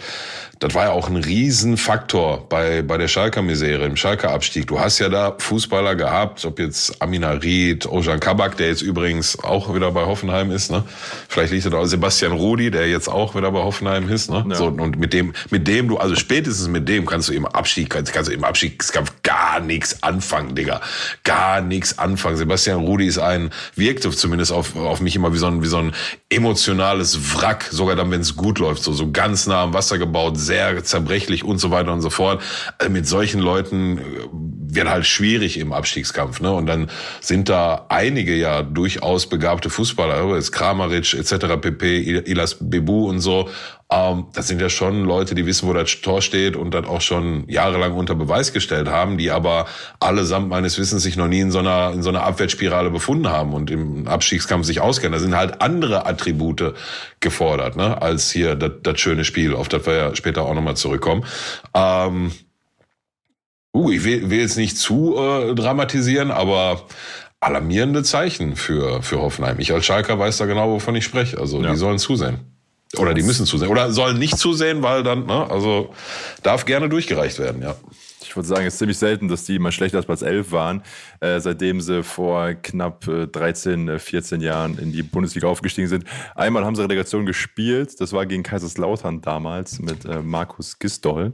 das 0.60 0.74
war 0.74 0.86
ja 0.86 0.92
auch 0.92 1.08
ein 1.08 1.18
Riesenfaktor 1.18 2.48
bei, 2.50 2.82
bei 2.82 2.98
der 2.98 3.08
Schalker 3.08 3.42
Misere, 3.42 3.86
im 3.86 3.96
Schalker 3.96 4.32
Abstieg. 4.32 4.68
Du 4.68 4.80
hast 4.80 4.98
ja 5.00 5.10
da 5.10 5.36
Fußballer 5.38 5.96
gehabt, 5.96 6.44
ob 6.46 6.60
jetzt 6.60 7.00
Amina 7.02 7.32
Ried, 7.32 7.86
Ojan 7.86 8.20
Kabak, 8.20 8.58
der 8.58 8.70
jetzt 8.70 8.82
übrigens 8.82 9.38
auch 9.44 9.74
wieder 9.76 9.92
bei 9.92 10.06
Hoffenheim 10.06 10.50
ist, 10.50 10.72
ne? 10.72 10.84
Vielleicht 11.30 11.54
liegt 11.54 11.72
da 11.72 11.78
auch 11.78 11.86
Sebastian 11.86 12.32
Rudi, 12.32 12.72
der 12.72 12.90
jetzt 12.90 13.08
auch 13.08 13.36
wieder 13.36 13.52
bei 13.52 13.60
Hoffenheim 13.60 14.10
ist, 14.10 14.32
ne? 14.32 14.46
Ja. 14.50 14.56
So, 14.56 14.68
und 14.68 14.98
mit 14.98 15.14
dem, 15.14 15.34
mit 15.52 15.68
dem 15.68 15.90
du, 15.90 15.98
also 15.98 16.16
spätestens 16.16 16.68
mit 16.68 16.90
dem 16.90 17.06
kannst 17.06 17.30
du 17.30 17.34
im 17.34 17.46
Abstieg, 17.46 17.92
kannst, 17.92 18.12
kannst 18.12 18.30
du 18.30 18.34
im 18.34 18.44
Abstiegskampf 18.44 19.14
gar 19.22 19.60
nichts 19.60 20.02
anfangen, 20.02 20.56
Digga. 20.56 20.82
Gar 21.24 21.62
nichts 21.62 22.00
anfangen. 22.00 22.38
Sebastian 22.38 22.80
Rudi 22.80 23.06
ist 23.06 23.20
ein, 23.20 23.52
wirkte 23.76 24.10
zumindest 24.10 24.52
auf, 24.52 24.76
auf 24.76 25.02
mich 25.02 25.16
immer 25.16 25.34
wie 25.34 25.38
so 25.38 25.48
ein, 25.48 25.62
wie 25.62 25.68
so 25.68 25.78
ein 25.78 25.94
emotionales 26.30 27.36
Wrack, 27.36 27.68
sogar 27.70 27.96
dann, 27.96 28.10
wenn 28.10 28.22
es 28.22 28.36
gut 28.36 28.58
läuft, 28.58 28.82
so, 28.82 28.94
so 28.94 29.12
ganz 29.12 29.46
nah 29.46 29.64
am 29.64 29.74
Wasser 29.74 29.98
gebaut, 29.98 30.38
sehr 30.48 30.84
zerbrechlich 30.84 31.44
und 31.44 31.60
so 31.60 31.70
weiter 31.70 31.94
und 31.94 32.02
so 32.02 32.10
fort. 32.10 32.42
Also 32.80 32.92
mit 32.92 33.08
solchen 33.08 33.40
Leuten 33.40 34.00
äh, 34.00 34.02
wird 34.32 34.90
halt 34.90 35.06
schwierig 35.06 35.60
im 35.60 35.74
Abstiegskampf. 35.74 36.42
Ne? 36.42 36.52
Und 36.52 36.66
dann 36.66 36.90
sind 37.22 37.50
da 37.50 37.86
einige 37.90 38.36
ja 38.36 38.64
durchaus 38.64 39.28
begabte 39.28 39.70
Fußballer, 39.70 40.36
ist 40.36 40.52
Kramaric 40.52 41.14
etc. 41.14 41.62
pp, 41.62 42.22
Ilas 42.26 42.58
Bebu 42.60 43.08
und 43.08 43.20
so. 43.20 43.50
Ähm, 43.90 44.28
das 44.34 44.48
sind 44.48 44.60
ja 44.62 44.70
schon 44.70 45.06
Leute, 45.06 45.34
die 45.34 45.46
wissen, 45.46 45.68
wo 45.68 45.74
das 45.74 46.02
Tor 46.02 46.22
steht 46.22 46.58
und 46.58 46.74
das 46.74 46.86
auch 46.86 47.00
schon 47.00 47.48
jahrelang 47.48 47.94
unter 47.94 48.16
Beweis 48.16 48.52
gestellt 48.52 48.90
haben, 48.90 49.18
die 49.18 49.32
aber 49.32 49.66
allesamt 50.00 50.50
meines 50.50 50.78
Wissens 50.78 51.04
sich 51.04 51.16
noch 51.16 51.28
nie 51.28 51.40
in 51.40 51.52
so 51.52 51.60
einer, 51.60 51.94
in 51.94 52.04
so 52.04 52.10
einer 52.10 52.24
Abwärtsspirale 52.24 52.90
befunden 52.90 53.30
haben 53.30 53.54
und 53.54 53.72
im 53.72 54.08
Abstiegskampf 54.08 54.66
sich 54.66 54.82
auskennen. 54.82 55.14
Da 55.14 55.20
sind 55.20 55.36
halt 55.36 55.62
andere 55.62 56.06
Attribute 56.06 56.74
gefordert, 57.22 57.78
ne, 57.78 58.02
als 58.02 58.30
hier 58.30 58.56
das, 58.56 58.72
das 58.84 59.00
schöne 59.00 59.24
Spiel, 59.24 59.56
auf 59.56 59.70
das 59.70 59.86
wir 59.86 59.96
ja 59.96 60.16
später 60.16 60.44
auch 60.44 60.54
nochmal 60.54 60.76
zurückkommen. 60.76 61.24
Ähm, 61.74 62.34
uh, 63.74 63.92
ich 63.92 64.04
will, 64.04 64.30
will 64.30 64.40
jetzt 64.40 64.58
nicht 64.58 64.78
zu 64.78 65.16
äh, 65.18 65.56
dramatisieren, 65.56 66.32
aber 66.32 66.82
alarmierende 67.40 68.04
Zeichen 68.04 68.58
für, 68.58 69.02
für 69.02 69.22
Hoffenheim. 69.22 69.60
Ich 69.60 69.72
als 69.72 69.86
Schalker 69.86 70.20
weiß 70.20 70.38
da 70.38 70.46
genau, 70.46 70.72
wovon 70.72 70.96
ich 70.96 71.06
spreche. 71.06 71.40
Also 71.40 71.62
ja. 71.62 71.72
die 71.72 71.78
sollen 71.78 72.00
zusehen. 72.00 72.57
Oder 72.96 73.14
die 73.14 73.24
müssen 73.24 73.46
zusehen. 73.46 73.70
Oder 73.70 73.92
sollen 73.92 74.18
nicht 74.18 74.38
zusehen, 74.38 74.82
weil 74.82 75.04
dann, 75.04 75.26
ne, 75.26 75.50
also 75.50 75.94
darf 76.42 76.66
gerne 76.66 76.88
durchgereicht 76.88 77.38
werden, 77.40 77.62
ja. 77.62 77.76
Ich 78.22 78.36
würde 78.36 78.48
sagen, 78.48 78.66
es 78.66 78.74
ist 78.74 78.80
ziemlich 78.80 78.98
selten, 78.98 79.28
dass 79.28 79.46
die 79.46 79.60
mal 79.60 79.72
schlechter 79.72 79.98
als 79.98 80.06
Platz 80.06 80.22
11 80.22 80.52
waren, 80.52 80.84
äh, 81.20 81.40
seitdem 81.40 81.82
sie 81.82 82.04
vor 82.04 82.54
knapp 82.54 83.08
äh, 83.08 83.28
13, 83.28 84.00
14 84.00 84.42
äh, 84.42 84.46
Jahren 84.46 84.78
in 84.80 84.92
die 84.92 85.04
Bundesliga 85.04 85.48
aufgestiegen 85.48 85.88
sind. 85.88 86.06
Einmal 86.36 86.66
haben 86.66 86.76
sie 86.76 86.82
Relegation 86.82 87.26
gespielt, 87.26 88.00
das 88.00 88.14
war 88.14 88.26
gegen 88.26 88.44
Kaiserslautern 88.44 89.22
damals 89.22 89.80
mit 89.80 90.06
äh, 90.06 90.22
Markus 90.22 90.80
Gistol. 90.80 91.34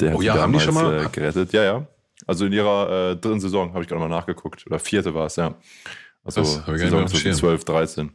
Der 0.00 0.10
hat 0.10 0.18
oh 0.18 0.22
ja, 0.22 0.34
damals, 0.34 0.42
haben 0.42 0.52
die 0.52 0.60
schon 0.60 0.74
mal? 0.74 1.04
Äh, 1.04 1.08
gerettet. 1.10 1.52
Ja, 1.52 1.64
ja. 1.64 1.86
Also 2.26 2.46
in 2.46 2.52
ihrer 2.52 3.12
äh, 3.12 3.16
dritten 3.16 3.40
Saison 3.40 3.72
habe 3.72 3.82
ich 3.82 3.88
gerade 3.88 4.00
mal 4.00 4.08
nachgeguckt. 4.08 4.66
Oder 4.66 4.78
vierte 4.78 5.14
war 5.14 5.26
es, 5.26 5.36
ja. 5.36 5.54
Also 6.24 6.42
Saison 6.44 7.06
12, 7.06 7.64
13. 7.64 8.12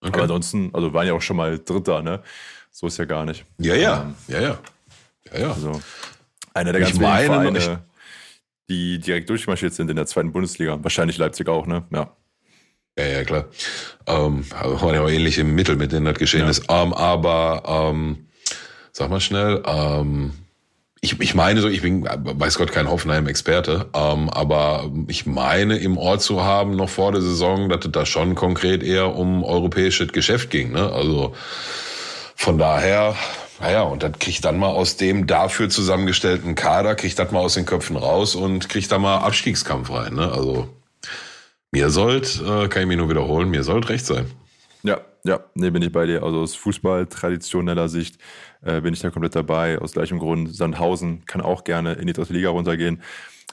Okay. 0.00 0.12
Aber 0.12 0.22
ansonsten, 0.22 0.70
also 0.72 0.92
waren 0.92 1.06
ja 1.06 1.12
auch 1.12 1.22
schon 1.22 1.36
mal 1.36 1.58
Dritter, 1.58 2.02
ne? 2.02 2.22
So 2.70 2.86
ist 2.86 2.98
ja 2.98 3.04
gar 3.04 3.24
nicht. 3.24 3.44
Ja, 3.58 3.74
ja, 3.74 4.02
ähm, 4.02 4.14
ja, 4.28 4.40
ja. 4.40 4.58
Ja, 5.32 5.40
ja. 5.40 5.52
Also 5.52 5.80
einer 6.54 6.72
der 6.72 6.82
ganz 6.82 6.98
wenigen 6.98 7.26
Vereine, 7.26 7.82
die 8.68 8.98
direkt 8.98 9.28
durchmarschiert 9.30 9.74
sind 9.74 9.90
in 9.90 9.96
der 9.96 10.06
zweiten 10.06 10.32
Bundesliga. 10.32 10.78
Wahrscheinlich 10.82 11.18
Leipzig 11.18 11.48
auch, 11.48 11.66
ne? 11.66 11.84
Ja. 11.90 12.12
Ja, 12.98 13.06
ja, 13.06 13.24
klar. 13.24 13.46
Ähm, 14.06 14.44
waren 14.50 14.94
ja 14.94 15.02
auch 15.02 15.08
ähnliche 15.08 15.44
Mittel, 15.44 15.76
mit 15.76 15.92
denen 15.92 16.06
das 16.06 16.18
geschehen 16.18 16.40
ja. 16.40 16.48
ist. 16.48 16.64
Ähm, 16.68 16.92
aber 16.92 17.62
ähm, 17.66 18.26
sag 18.92 19.08
mal 19.08 19.20
schnell, 19.20 19.62
ähm, 19.64 20.32
ich, 21.00 21.20
ich 21.20 21.34
meine 21.34 21.60
so, 21.60 21.68
ich 21.68 21.82
bin, 21.82 22.04
weiß 22.04 22.58
Gott, 22.58 22.72
kein 22.72 22.90
Hoffenheim-Experte, 22.90 23.86
ähm, 23.94 24.28
aber 24.30 24.90
ich 25.06 25.26
meine 25.26 25.78
im 25.78 25.96
Ort 25.96 26.22
zu 26.22 26.42
haben, 26.42 26.74
noch 26.74 26.88
vor 26.88 27.12
der 27.12 27.20
Saison, 27.20 27.68
dass 27.68 27.84
es 27.84 27.92
da 27.92 28.04
schon 28.04 28.34
konkret 28.34 28.82
eher 28.82 29.14
um 29.14 29.44
europäisches 29.44 30.12
Geschäft 30.12 30.50
ging. 30.50 30.72
Ne? 30.72 30.92
Also 30.92 31.34
von 32.34 32.58
daher, 32.58 33.14
naja, 33.60 33.82
und 33.82 34.02
das 34.02 34.12
kriegt 34.18 34.44
dann 34.44 34.58
mal 34.58 34.68
aus 34.68 34.96
dem 34.96 35.26
dafür 35.26 35.68
zusammengestellten 35.68 36.56
Kader, 36.56 36.96
kriegt 36.96 37.18
das 37.18 37.30
mal 37.30 37.40
aus 37.40 37.54
den 37.54 37.66
Köpfen 37.66 37.96
raus 37.96 38.34
und 38.34 38.68
kriegt 38.68 38.90
da 38.90 38.98
mal 38.98 39.18
Abstiegskampf 39.18 39.90
rein. 39.90 40.14
Ne? 40.14 40.32
Also 40.32 40.68
mir 41.70 41.90
sollt, 41.90 42.40
äh, 42.40 42.68
kann 42.68 42.82
ich 42.82 42.88
mir 42.88 42.96
nur 42.96 43.10
wiederholen, 43.10 43.50
mir 43.50 43.62
sollt 43.62 43.88
recht 43.88 44.06
sein. 44.06 44.30
Ja, 45.28 45.40
nee, 45.52 45.68
bin 45.68 45.82
ich 45.82 45.92
bei 45.92 46.06
dir. 46.06 46.22
Also 46.22 46.38
aus 46.40 46.54
Fußball 46.54 47.04
traditioneller 47.04 47.90
Sicht 47.90 48.16
äh, 48.62 48.80
bin 48.80 48.94
ich 48.94 49.00
da 49.00 49.10
komplett 49.10 49.36
dabei. 49.36 49.78
Aus 49.78 49.92
gleichem 49.92 50.18
Grund, 50.18 50.54
Sandhausen 50.54 51.26
kann 51.26 51.42
auch 51.42 51.64
gerne 51.64 51.92
in 51.92 52.06
die 52.06 52.14
dritte 52.14 52.32
Liga 52.32 52.48
runtergehen. 52.48 53.02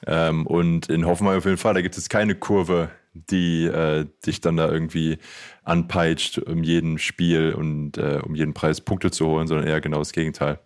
Ähm, 0.08 0.48
und 0.48 0.88
in 0.88 1.06
Hoffenheim 1.06 1.40
auf 1.40 1.44
jeden 1.44 1.58
Fall, 1.58 1.74
da 1.74 1.82
gibt 1.82 1.98
es 1.98 2.08
keine 2.08 2.34
Kurve, 2.34 2.92
die 3.14 3.66
äh, 3.66 4.06
dich 4.26 4.40
dann 4.40 4.56
da 4.56 4.72
irgendwie 4.72 5.18
anpeitscht, 5.64 6.38
um 6.38 6.64
jeden 6.64 6.98
Spiel 6.98 7.52
und 7.52 7.98
äh, 7.98 8.22
um 8.24 8.36
jeden 8.36 8.54
Preis 8.54 8.80
Punkte 8.80 9.12
zu 9.12 9.28
holen, 9.28 9.48
sondern 9.48 9.68
eher 9.68 9.82
genau 9.82 10.00
das 10.00 10.14
Gegenteil. 10.14 10.60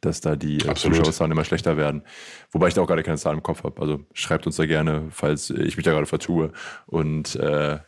Dass 0.00 0.22
da 0.22 0.36
die 0.36 0.56
äh, 0.56 0.74
Zuschauerzahlen 0.74 1.32
immer 1.32 1.44
schlechter 1.44 1.76
werden. 1.76 2.02
Wobei 2.50 2.68
ich 2.68 2.74
da 2.74 2.80
auch 2.80 2.86
gerade 2.86 3.02
keine 3.02 3.18
Zahlen 3.18 3.38
im 3.38 3.42
Kopf 3.42 3.62
habe. 3.62 3.78
Also 3.82 4.00
schreibt 4.14 4.46
uns 4.46 4.56
da 4.56 4.64
gerne, 4.64 5.08
falls 5.10 5.50
ich 5.50 5.76
mich 5.76 5.84
da 5.84 5.92
gerade 5.92 6.06
vertue. 6.06 6.52
Und 6.86 7.36
äh, 7.36 7.80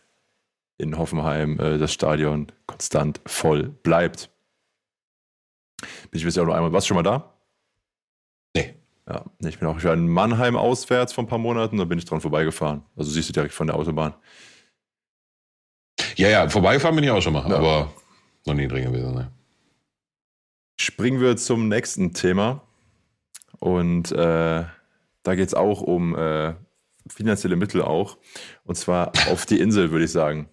in 0.81 0.99
Hoffenheim 0.99 1.59
äh, 1.61 1.79
das 1.79 1.93
Stadion 1.93 2.49
konstant 2.66 3.21
voll 3.27 3.69
bleibt. 3.69 4.31
Ich 6.12 6.27
weiß 6.27 6.35
ja 6.35 6.43
auch 6.43 6.47
noch 6.47 6.55
einmal, 6.55 6.73
warst 6.73 6.87
du 6.87 6.88
schon 6.88 6.97
mal 6.97 7.03
da? 7.03 7.35
Ja, 9.11 9.25
ich 9.45 9.59
bin 9.59 9.66
auch 9.66 9.77
ich 9.77 9.85
war 9.85 9.95
in 9.95 10.09
Mannheim 10.09 10.57
auswärts 10.57 11.12
vor 11.12 11.25
ein 11.25 11.27
paar 11.27 11.38
Monaten, 11.38 11.79
da 11.79 11.85
bin 11.85 11.99
ich 11.99 12.05
dran 12.05 12.21
vorbeigefahren. 12.21 12.83
Also 12.97 13.11
siehst 13.11 13.29
du 13.29 13.33
direkt 13.33 13.55
von 13.55 13.66
der 13.66 13.77
Autobahn. 13.77 14.14
Ja, 16.16 16.29
ja, 16.29 16.49
vorbeigefahren 16.49 16.95
bin 16.95 17.05
ich 17.05 17.11
auch 17.11 17.21
schon 17.21 17.33
mal, 17.33 17.49
ja. 17.49 17.57
aber 17.57 17.93
noch 18.47 18.55
nie 18.55 18.69
drin 18.69 18.85
gewesen. 18.85 19.14
Ne? 19.14 19.33
Springen 20.81 21.21
wir 21.21 21.37
zum 21.37 21.69
nächsten 21.69 22.14
Thema. 22.14 22.62
Und 23.59 24.12
äh, 24.12 24.64
da 25.23 25.35
geht 25.35 25.49
es 25.49 25.55
auch 25.55 25.83
um 25.83 26.16
äh, 26.16 26.55
finanzielle 27.09 27.57
Mittel 27.57 27.83
auch. 27.83 28.16
Und 28.64 28.77
zwar 28.77 29.12
auf 29.29 29.45
die 29.45 29.61
Insel, 29.61 29.90
würde 29.90 30.05
ich 30.05 30.12
sagen. 30.12 30.49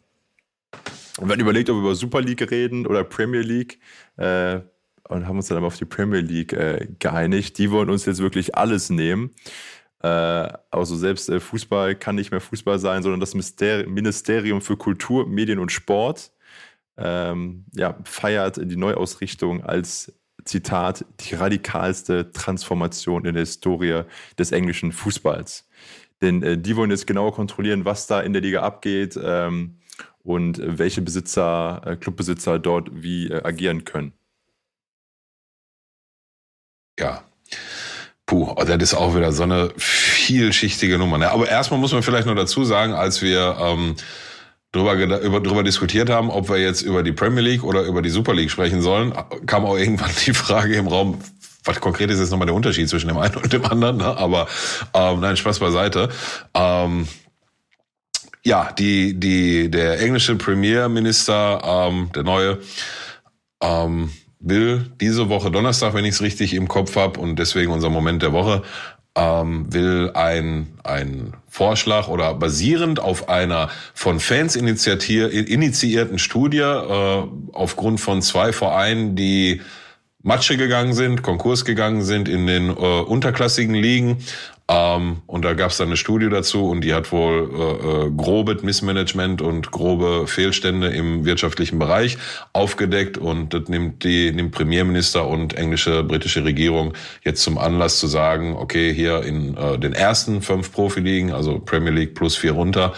Wir 1.18 1.30
haben 1.30 1.40
überlegt, 1.40 1.70
ob 1.70 1.78
wir 1.78 1.82
über 1.82 1.96
Super 1.96 2.22
League 2.22 2.50
reden 2.52 2.86
oder 2.86 3.04
Premier 3.04 3.42
League. 3.42 3.80
Äh, 4.18 4.62
und 5.10 5.26
haben 5.26 5.38
uns 5.38 5.48
dann 5.48 5.58
aber 5.58 5.68
auf 5.68 5.78
die 5.78 5.86
Premier 5.86 6.20
League 6.20 6.54
äh, 6.54 6.88
geeinigt. 7.00 7.58
Die 7.58 7.72
wollen 7.72 7.90
uns 7.90 8.06
jetzt 8.06 8.22
wirklich 8.22 8.56
alles 8.56 8.90
nehmen. 8.90 9.34
Äh, 10.04 10.08
also 10.08 10.96
selbst 10.96 11.30
äh, 11.30 11.40
Fußball 11.40 11.96
kann 11.96 12.16
nicht 12.16 12.32
mehr 12.32 12.42
Fußball 12.42 12.80
sein, 12.80 13.04
sondern 13.04 13.20
das 13.20 13.34
Ministerium 13.34 14.62
für 14.62 14.78
Kultur, 14.78 15.28
Medien 15.28 15.60
und 15.60 15.72
Sport 15.72 16.32
ähm, 16.98 17.66
ja, 17.74 17.96
feiert 18.04 18.58
die 18.58 18.76
Neuausrichtung 18.76 19.64
als 19.64 20.14
Zitat 20.46 21.06
die 21.20 21.36
radikalste 21.36 22.32
Transformation 22.32 23.26
in 23.26 23.34
der 23.34 23.42
Historie 23.42 24.04
des 24.38 24.52
englischen 24.52 24.92
Fußballs. 24.92 25.68
Denn 26.22 26.42
äh, 26.42 26.58
die 26.58 26.76
wollen 26.76 26.90
jetzt 26.90 27.06
genauer 27.06 27.34
kontrollieren, 27.34 27.86
was 27.86 28.08
da 28.08 28.22
in 28.22 28.34
der 28.34 28.42
Liga 28.42 28.62
abgeht 28.62 29.20
ähm, 29.22 29.78
und 30.28 30.60
welche 30.62 31.02
Besitzer, 31.02 31.82
äh, 31.86 31.96
Clubbesitzer 31.96 32.60
dort 32.60 32.90
wie 32.92 33.30
äh, 33.30 33.42
agieren 33.44 33.86
können. 33.86 34.12
Ja. 37.00 37.24
Puh, 38.26 38.54
oh, 38.58 38.64
das 38.66 38.84
ist 38.84 38.94
auch 38.94 39.16
wieder 39.16 39.32
so 39.32 39.44
eine 39.44 39.72
vielschichtige 39.78 40.98
Nummer. 40.98 41.18
Ne? 41.18 41.32
Aber 41.32 41.48
erstmal 41.48 41.80
muss 41.80 41.94
man 41.94 42.04
vielleicht 42.04 42.28
noch 42.28 42.36
dazu 42.36 42.66
sagen, 42.66 42.94
als 42.94 43.22
wir 43.22 43.56
ähm, 43.58 43.96
drüber, 44.74 44.96
über, 44.96 45.40
drüber 45.40 45.64
diskutiert 45.64 46.10
haben, 46.10 46.30
ob 46.30 46.50
wir 46.50 46.58
jetzt 46.58 46.82
über 46.82 47.04
die 47.04 47.14
Premier 47.14 47.42
League 47.42 47.64
oder 47.64 47.84
über 47.84 48.02
die 48.02 48.10
Super 48.10 48.34
League 48.34 48.52
sprechen 48.52 48.82
sollen, 48.82 49.14
kam 49.46 49.64
auch 49.64 49.78
irgendwann 49.78 50.12
die 50.26 50.34
Frage 50.34 50.76
im 50.76 50.88
Raum, 50.88 51.22
was 51.64 51.80
konkret 51.80 52.12
ist 52.12 52.20
jetzt 52.20 52.32
nochmal 52.32 52.48
der 52.48 52.56
Unterschied 52.56 52.90
zwischen 52.90 53.08
dem 53.08 53.18
einen 53.18 53.36
und 53.36 53.54
dem 53.54 53.64
anderen, 53.64 53.96
ne? 53.96 54.18
aber 54.18 54.48
ähm, 54.94 55.22
nein, 55.22 55.38
Spaß 55.38 55.60
beiseite. 55.60 56.10
Ähm, 56.54 57.08
ja, 58.48 58.72
die, 58.72 59.20
die, 59.20 59.70
der 59.70 60.00
englische 60.00 60.38
Premierminister, 60.38 61.62
ähm, 61.66 62.10
der 62.16 62.24
neue, 62.24 62.60
ähm, 63.62 64.10
will 64.40 64.90
diese 65.02 65.28
Woche 65.28 65.52
Donnerstag, 65.52 65.94
wenn 65.94 66.06
ich 66.06 66.16
es 66.16 66.22
richtig 66.22 66.54
im 66.54 66.70
Kopf 66.70 66.96
habe 66.96 67.20
und 67.20 67.38
deswegen 67.38 67.74
unser 67.74 67.90
Moment 67.90 68.22
der 68.22 68.32
Woche, 68.32 68.64
ähm, 69.16 69.66
will 69.74 70.12
ein, 70.14 70.68
ein 70.86 71.34
Vorschlag 71.50 72.08
oder 72.08 72.34
basierend 72.36 73.02
auf 73.02 73.28
einer 73.28 73.70
von 73.94 74.22
Fans 74.22 74.56
initiierten 74.56 76.18
Studie 76.18 76.60
äh, 76.60 77.24
aufgrund 77.52 78.00
von 78.00 78.22
zwei 78.22 78.54
Vereinen, 78.54 79.18
die 79.18 79.60
Matsche 80.24 80.56
gegangen 80.56 80.94
sind, 80.94 81.22
Konkurs 81.22 81.66
gegangen 81.66 82.02
sind 82.02 82.30
in 82.30 82.48
den 82.48 82.70
äh, 82.70 82.74
unterklassigen 82.74 83.76
Ligen, 83.76 84.20
ähm, 84.70 85.22
und 85.28 85.46
da 85.46 85.54
gab 85.54 85.72
es 85.72 85.78
dann 85.78 85.88
eine 85.88 85.98
Studie 85.98 86.30
dazu 86.30 86.70
und 86.70 86.82
die 86.82 86.94
hat 86.94 87.12
wohl 87.14 87.50
äh, 87.54 88.08
äh, 88.08 88.12
grobe 88.12 88.58
Missmanagement 88.62 89.42
und 89.42 89.72
grobe 89.72 90.28
Fehlstände 90.28 90.90
im 90.90 91.24
wirtschaftlichen 91.24 91.80
Bereich 91.80 92.18
aufgedeckt 92.52 93.18
und 93.18 93.54
das 93.54 93.70
nimmt 93.70 94.04
die 94.04 94.32
nimmt 94.32 94.52
Premierminister 94.52 95.26
und 95.26 95.54
englische 95.54 96.04
britische 96.04 96.44
Regierung 96.44 96.94
jetzt 97.24 97.44
zum 97.44 97.58
Anlass 97.58 98.00
zu 98.00 98.08
sagen, 98.08 98.58
okay, 98.58 98.94
hier 98.94 99.24
in 99.24 99.56
äh, 99.56 99.80
den 99.80 99.94
ersten 99.94 100.42
fünf 100.42 100.74
Profiligen, 100.74 101.32
also 101.32 101.60
Premier 101.60 101.92
League 101.92 102.14
plus 102.14 102.36
vier 102.36 102.52
runter, 102.52 102.94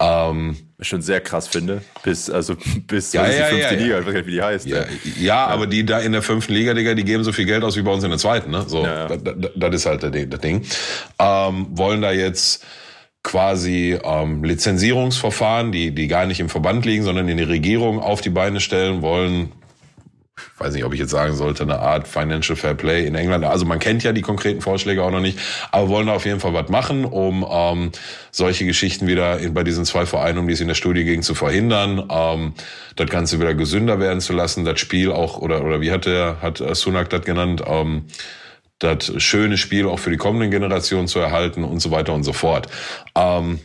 ähm, 0.00 0.56
schon 0.80 1.02
sehr 1.02 1.20
krass 1.20 1.48
finde. 1.48 1.82
Bis, 2.02 2.30
also 2.30 2.56
bis 2.86 3.12
ja, 3.12 3.26
ja, 3.26 3.30
die 3.30 3.56
fünfte 3.56 3.74
ja, 3.74 3.80
Liga, 3.80 3.98
ich 3.98 4.06
weiß 4.06 4.14
nicht, 4.14 4.26
wie 4.26 4.30
die 4.32 4.42
heißt. 4.42 4.66
Ja, 4.66 4.84
ja, 5.18 5.46
aber 5.46 5.66
die 5.66 5.84
da 5.84 5.98
in 6.00 6.12
der 6.12 6.22
fünften 6.22 6.54
Liga, 6.54 6.74
Digga, 6.74 6.94
die 6.94 7.04
geben 7.04 7.24
so 7.24 7.32
viel 7.32 7.46
Geld 7.46 7.64
aus 7.64 7.76
wie 7.76 7.82
bei 7.82 7.92
uns 7.92 8.04
in 8.04 8.10
der 8.10 8.18
zweiten. 8.18 8.50
Ne? 8.50 8.64
So, 8.66 8.84
ja. 8.84 9.08
das, 9.08 9.50
das 9.54 9.74
ist 9.74 9.86
halt 9.86 10.02
das 10.02 10.40
Ding. 10.40 10.64
Ähm, 11.18 11.66
wollen 11.70 12.02
da 12.02 12.12
jetzt 12.12 12.64
quasi 13.24 13.98
ähm, 14.02 14.44
Lizenzierungsverfahren, 14.44 15.72
die, 15.72 15.90
die 15.90 16.06
gar 16.06 16.26
nicht 16.26 16.40
im 16.40 16.48
Verband 16.48 16.86
liegen, 16.86 17.02
sondern 17.04 17.28
in 17.28 17.36
die 17.36 17.42
Regierung 17.42 18.00
auf 18.00 18.20
die 18.20 18.30
Beine 18.30 18.60
stellen, 18.60 19.02
wollen 19.02 19.52
weiß 20.58 20.74
nicht, 20.74 20.84
ob 20.84 20.92
ich 20.92 21.00
jetzt 21.00 21.10
sagen 21.10 21.34
sollte, 21.34 21.62
eine 21.62 21.78
Art 21.78 22.08
Financial 22.08 22.56
Fair 22.56 22.74
Play 22.74 23.06
in 23.06 23.14
England. 23.14 23.44
Also 23.44 23.64
man 23.64 23.78
kennt 23.78 24.02
ja 24.02 24.12
die 24.12 24.22
konkreten 24.22 24.60
Vorschläge 24.60 25.02
auch 25.02 25.10
noch 25.10 25.20
nicht, 25.20 25.38
aber 25.70 25.88
wollen 25.88 26.06
da 26.06 26.14
auf 26.14 26.24
jeden 26.24 26.40
Fall 26.40 26.54
was 26.54 26.68
machen, 26.68 27.04
um 27.04 27.46
ähm, 27.50 27.92
solche 28.30 28.64
Geschichten 28.64 29.06
wieder 29.06 29.38
in, 29.38 29.54
bei 29.54 29.64
diesen 29.64 29.84
zwei 29.84 30.06
Vereinen, 30.06 30.38
um 30.38 30.46
die 30.46 30.54
es 30.54 30.60
in 30.60 30.68
der 30.68 30.74
Studie 30.74 31.04
ging, 31.04 31.22
zu 31.22 31.34
verhindern, 31.34 32.04
ähm, 32.10 32.54
das 32.96 33.08
Ganze 33.08 33.40
wieder 33.40 33.54
gesünder 33.54 34.00
werden 34.00 34.20
zu 34.20 34.32
lassen, 34.32 34.64
das 34.64 34.80
Spiel 34.80 35.12
auch, 35.12 35.38
oder, 35.38 35.64
oder 35.64 35.80
wie 35.80 35.92
hat 35.92 36.06
der, 36.06 36.38
hat 36.42 36.62
Sunak 36.76 37.10
das 37.10 37.24
genannt, 37.24 37.62
ähm, 37.66 38.04
das 38.78 39.12
schöne 39.20 39.58
Spiel 39.58 39.86
auch 39.86 39.98
für 39.98 40.10
die 40.10 40.16
kommenden 40.16 40.50
Generationen 40.50 41.08
zu 41.08 41.18
erhalten 41.18 41.64
und 41.64 41.80
so 41.80 41.90
weiter 41.90 42.14
und 42.14 42.22
so 42.22 42.32
fort. 42.32 42.68
Ähm, 43.16 43.58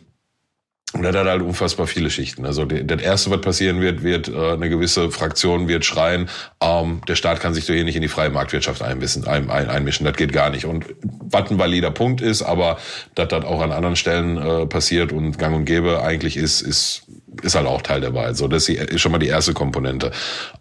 und 0.93 1.01
das 1.01 1.15
hat 1.15 1.25
halt 1.25 1.41
unfassbar 1.41 1.87
viele 1.87 2.11
Schichten. 2.11 2.45
Also 2.45 2.65
das 2.65 3.01
Erste, 3.01 3.31
was 3.31 3.41
passieren 3.41 3.81
wird, 3.81 4.03
wird 4.03 4.27
äh, 4.27 4.51
eine 4.51 4.69
gewisse 4.69 5.09
Fraktion 5.09 5.67
wird 5.67 5.85
schreien, 5.85 6.29
ähm, 6.61 7.01
der 7.07 7.15
Staat 7.15 7.39
kann 7.39 7.55
sich 7.55 7.65
doch 7.65 7.73
hier 7.73 7.83
nicht 7.83 7.95
in 7.95 8.03
die 8.03 8.07
freie 8.07 8.29
Marktwirtschaft 8.29 8.83
einmischen, 8.83 9.25
ein, 9.25 9.49
ein, 9.49 9.69
einmischen. 9.69 10.05
Das 10.05 10.15
geht 10.15 10.31
gar 10.33 10.51
nicht. 10.51 10.65
Und 10.65 10.85
was 11.01 11.49
ein 11.49 11.57
valider 11.57 11.89
Punkt 11.89 12.21
ist, 12.21 12.43
aber 12.43 12.77
dass 13.15 13.27
das 13.29 13.43
auch 13.43 13.61
an 13.61 13.71
anderen 13.71 13.95
Stellen 13.95 14.37
äh, 14.37 14.65
passiert 14.67 15.11
und 15.11 15.39
gang 15.39 15.55
und 15.55 15.65
gäbe 15.65 16.03
eigentlich 16.03 16.37
ist, 16.37 16.61
ist, 16.61 17.07
ist 17.41 17.55
halt 17.55 17.65
auch 17.65 17.81
Teil 17.81 18.01
der 18.01 18.13
Wahl. 18.13 18.35
So, 18.35 18.47
das 18.47 18.69
ist 18.69 19.01
schon 19.01 19.11
mal 19.11 19.17
die 19.17 19.27
erste 19.27 19.53
Komponente. 19.53 20.11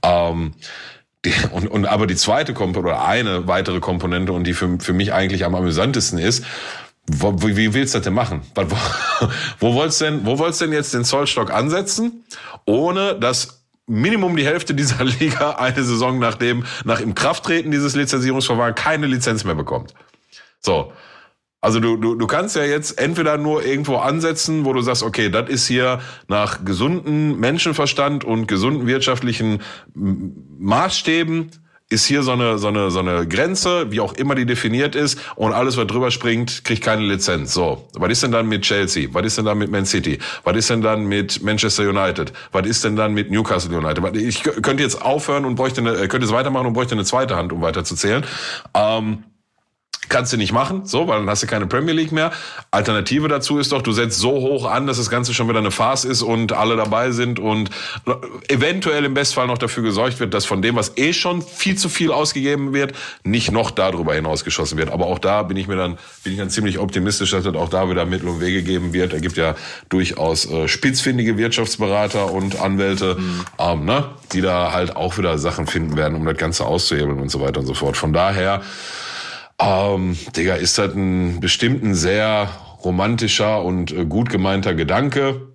Ähm, 0.03 0.55
die, 1.25 1.35
und, 1.53 1.69
und 1.69 1.87
aber 1.87 2.07
die 2.07 2.17
zweite 2.17 2.55
Komponente 2.55 2.95
oder 2.95 3.05
eine 3.05 3.47
weitere 3.47 3.81
Komponente 3.81 4.33
und 4.33 4.45
die 4.45 4.55
für, 4.55 4.79
für 4.81 4.93
mich 4.93 5.13
eigentlich 5.13 5.45
am 5.45 5.55
amüsantesten 5.55 6.19
ist, 6.19 6.45
wo, 7.11 7.35
wie 7.43 7.75
willst 7.75 7.95
du 7.95 7.99
das 7.99 8.05
denn 8.05 8.15
machen? 8.15 8.43
Wo, 8.55 8.77
wo 9.59 9.75
wollt's 9.75 9.99
denn, 9.99 10.25
wo 10.25 10.39
wollt's 10.39 10.59
denn 10.59 10.73
jetzt 10.73 10.95
den 10.95 11.05
Zollstock 11.05 11.53
ansetzen, 11.53 12.25
ohne 12.65 13.19
dass 13.19 13.65
Minimum 13.87 14.37
die 14.37 14.47
Hälfte 14.47 14.75
dieser 14.75 15.05
Liga 15.21 15.53
eine 15.53 15.83
Saison 15.83 16.19
nach 16.19 16.37
dem, 16.37 16.65
nach 16.85 17.01
im 17.01 17.15
Krafttreten 17.15 17.71
dieses 17.71 17.97
Lizenzierungsverfahrens 17.97 18.81
keine 18.81 19.07
Lizenz 19.07 19.45
mehr 19.45 19.55
bekommt? 19.55 19.95
So. 20.61 20.93
Also 21.61 21.79
du, 21.79 21.97
du, 21.97 22.17
du 22.17 22.27
kannst 22.27 22.57
ja 22.57 22.65
jetzt 22.65 22.99
entweder 22.99 23.39
nur 23.39 23.65
irgendwo 23.65 23.97
ansetzen, 23.99 24.65
wo 24.65 24.73
du 24.73 24.81
sagst, 24.81 25.05
okay, 25.05 25.31
das 25.31 25.49
ist 25.49 25.69
hier 25.69 26.01
nach 26.27 26.65
gesunden 26.65 27.39
Menschenverstand 27.39 28.25
und 28.25 28.49
gesunden 28.49 28.89
wirtschaftlichen 28.89 29.63
Maßstäben 29.95 31.51
ist 31.93 32.05
hier 32.07 32.23
so 32.23 32.33
eine, 32.33 32.59
so 32.59 32.69
eine, 32.69 32.91
so 32.91 32.99
eine 32.99 33.27
Grenze, 33.27 33.91
wie 33.93 34.01
auch 34.01 34.15
immer 34.15 34.35
die 34.35 34.47
definiert 34.47 34.95
ist, 34.95 35.19
und 35.37 35.53
alles, 35.53 35.77
was 35.77 35.87
drüber 35.87 36.11
springt, 36.11 36.65
kriegt 36.65 36.83
keine 36.83 37.03
Lizenz. 37.03 37.53
So, 37.55 37.89
was 37.95 38.11
ist 38.11 38.23
denn 38.23 38.33
dann 38.33 38.49
mit 38.49 38.63
Chelsea? 38.63 39.09
Was 39.13 39.25
ist 39.25 39.39
denn 39.39 39.45
dann 39.45 39.59
mit 39.59 39.71
Man 39.71 39.87
City? 39.87 40.19
Was 40.45 40.57
ist 40.57 40.71
denn 40.71 40.83
dann 40.83 41.05
mit 41.05 41.43
Manchester 41.43 41.89
United? 41.89 42.33
Was 42.51 42.67
ist 42.67 42.85
denn 42.85 42.97
dann 42.97 43.15
mit 43.15 43.31
Newcastle 43.31 43.77
United? 43.77 44.17
Ich 44.17 44.43
könnte 44.43 44.83
jetzt 44.83 45.01
aufhören 45.03 45.45
und 45.45 45.55
bräuchte 45.55 45.81
eine, 45.81 46.09
könnte 46.09 46.27
jetzt 46.27 46.33
weitermachen 46.33 46.67
und 46.67 46.73
bräuchte 46.73 46.95
eine 46.95 47.05
zweite 47.05 47.37
Hand, 47.37 47.53
um 47.53 47.63
weiterzuzählen. 47.63 48.25
Ähm, 48.75 49.25
Kannst 50.09 50.33
du 50.33 50.37
nicht 50.37 50.53
machen, 50.53 50.83
so, 50.85 51.07
weil 51.07 51.21
dann 51.21 51.31
hast 51.31 51.43
du 51.43 51.47
keine 51.47 51.67
Premier 51.67 51.95
League 51.95 52.13
mehr. 52.13 52.33
Alternative 52.71 53.29
dazu 53.29 53.59
ist 53.59 53.73
doch, 53.73 53.83
du 53.83 53.93
setzt 53.93 54.19
so 54.19 54.33
hoch 54.33 54.67
an, 54.67 54.87
dass 54.87 54.97
das 54.97 55.09
Ganze 55.09 55.33
schon 55.33 55.49
wieder 55.49 55.61
eine 55.61 55.71
Farce 55.71 56.05
ist 56.05 56.23
und 56.23 56.53
alle 56.53 56.77
dabei 56.77 57.13
sind 57.13 57.39
und 57.39 57.71
eventuell 58.49 59.05
im 59.05 59.15
Bestfall 59.15 59.47
noch 59.47 59.59
dafür 59.59 59.83
gesorgt 59.85 60.21
wird, 60.21 60.35
dass 60.35 60.45
von 60.45 60.61
dem, 60.61 60.75
was 60.75 60.99
eh 60.99 61.13
schon 61.13 61.41
viel 61.41 61.77
zu 61.77 61.89
viel 61.89 62.11
ausgegeben 62.11 62.75
wird, 62.75 62.95
nicht 63.23 63.53
noch 63.53 63.71
darüber 63.71 64.13
hinaus 64.15 64.45
geschossen 64.45 64.77
wird. 64.77 64.91
Aber 64.91 65.07
auch 65.07 65.21
da 65.21 65.45
bin 65.45 65.57
ich 65.57 65.69
mir 65.69 65.77
dann, 65.77 65.99
bin 66.25 66.33
ich 66.33 66.39
dann 66.39 66.51
ziemlich 66.51 66.79
optimistisch, 66.79 67.31
dass 67.31 67.47
es 67.47 67.55
auch 67.55 67.71
da 67.71 67.89
wieder 67.89 68.05
Mittel 68.05 68.29
und 68.29 68.41
Wege 68.41 68.63
geben 68.63 68.93
wird. 68.93 69.13
Er 69.13 69.21
gibt 69.21 69.37
ja 69.37 69.55
durchaus 69.89 70.51
äh, 70.51 70.67
spitzfindige 70.67 71.39
Wirtschaftsberater 71.39 72.33
und 72.33 72.61
Anwälte, 72.61 73.17
mhm. 73.19 73.45
ähm, 73.59 73.85
ne, 73.85 74.05
die 74.33 74.41
da 74.41 74.73
halt 74.73 74.97
auch 74.97 75.17
wieder 75.17 75.39
Sachen 75.39 75.67
finden 75.67 75.97
werden, 75.97 76.17
um 76.17 76.25
das 76.25 76.37
Ganze 76.37 76.67
auszuhebeln 76.67 77.21
und 77.21 77.31
so 77.31 77.41
weiter 77.41 77.61
und 77.61 77.67
so 77.67 77.75
fort. 77.75 77.97
Von 77.97 78.13
daher, 78.13 78.63
ähm, 79.61 80.17
Digga, 80.37 80.55
ist 80.55 80.79
das 80.79 80.95
ein 80.95 81.41
bestimmten 81.41 81.95
sehr 81.95 82.49
romantischer 82.85 83.63
und 83.63 83.93
äh, 83.93 84.05
gut 84.05 84.31
gemeinter 84.31 84.75
Gedanke. 84.75 85.49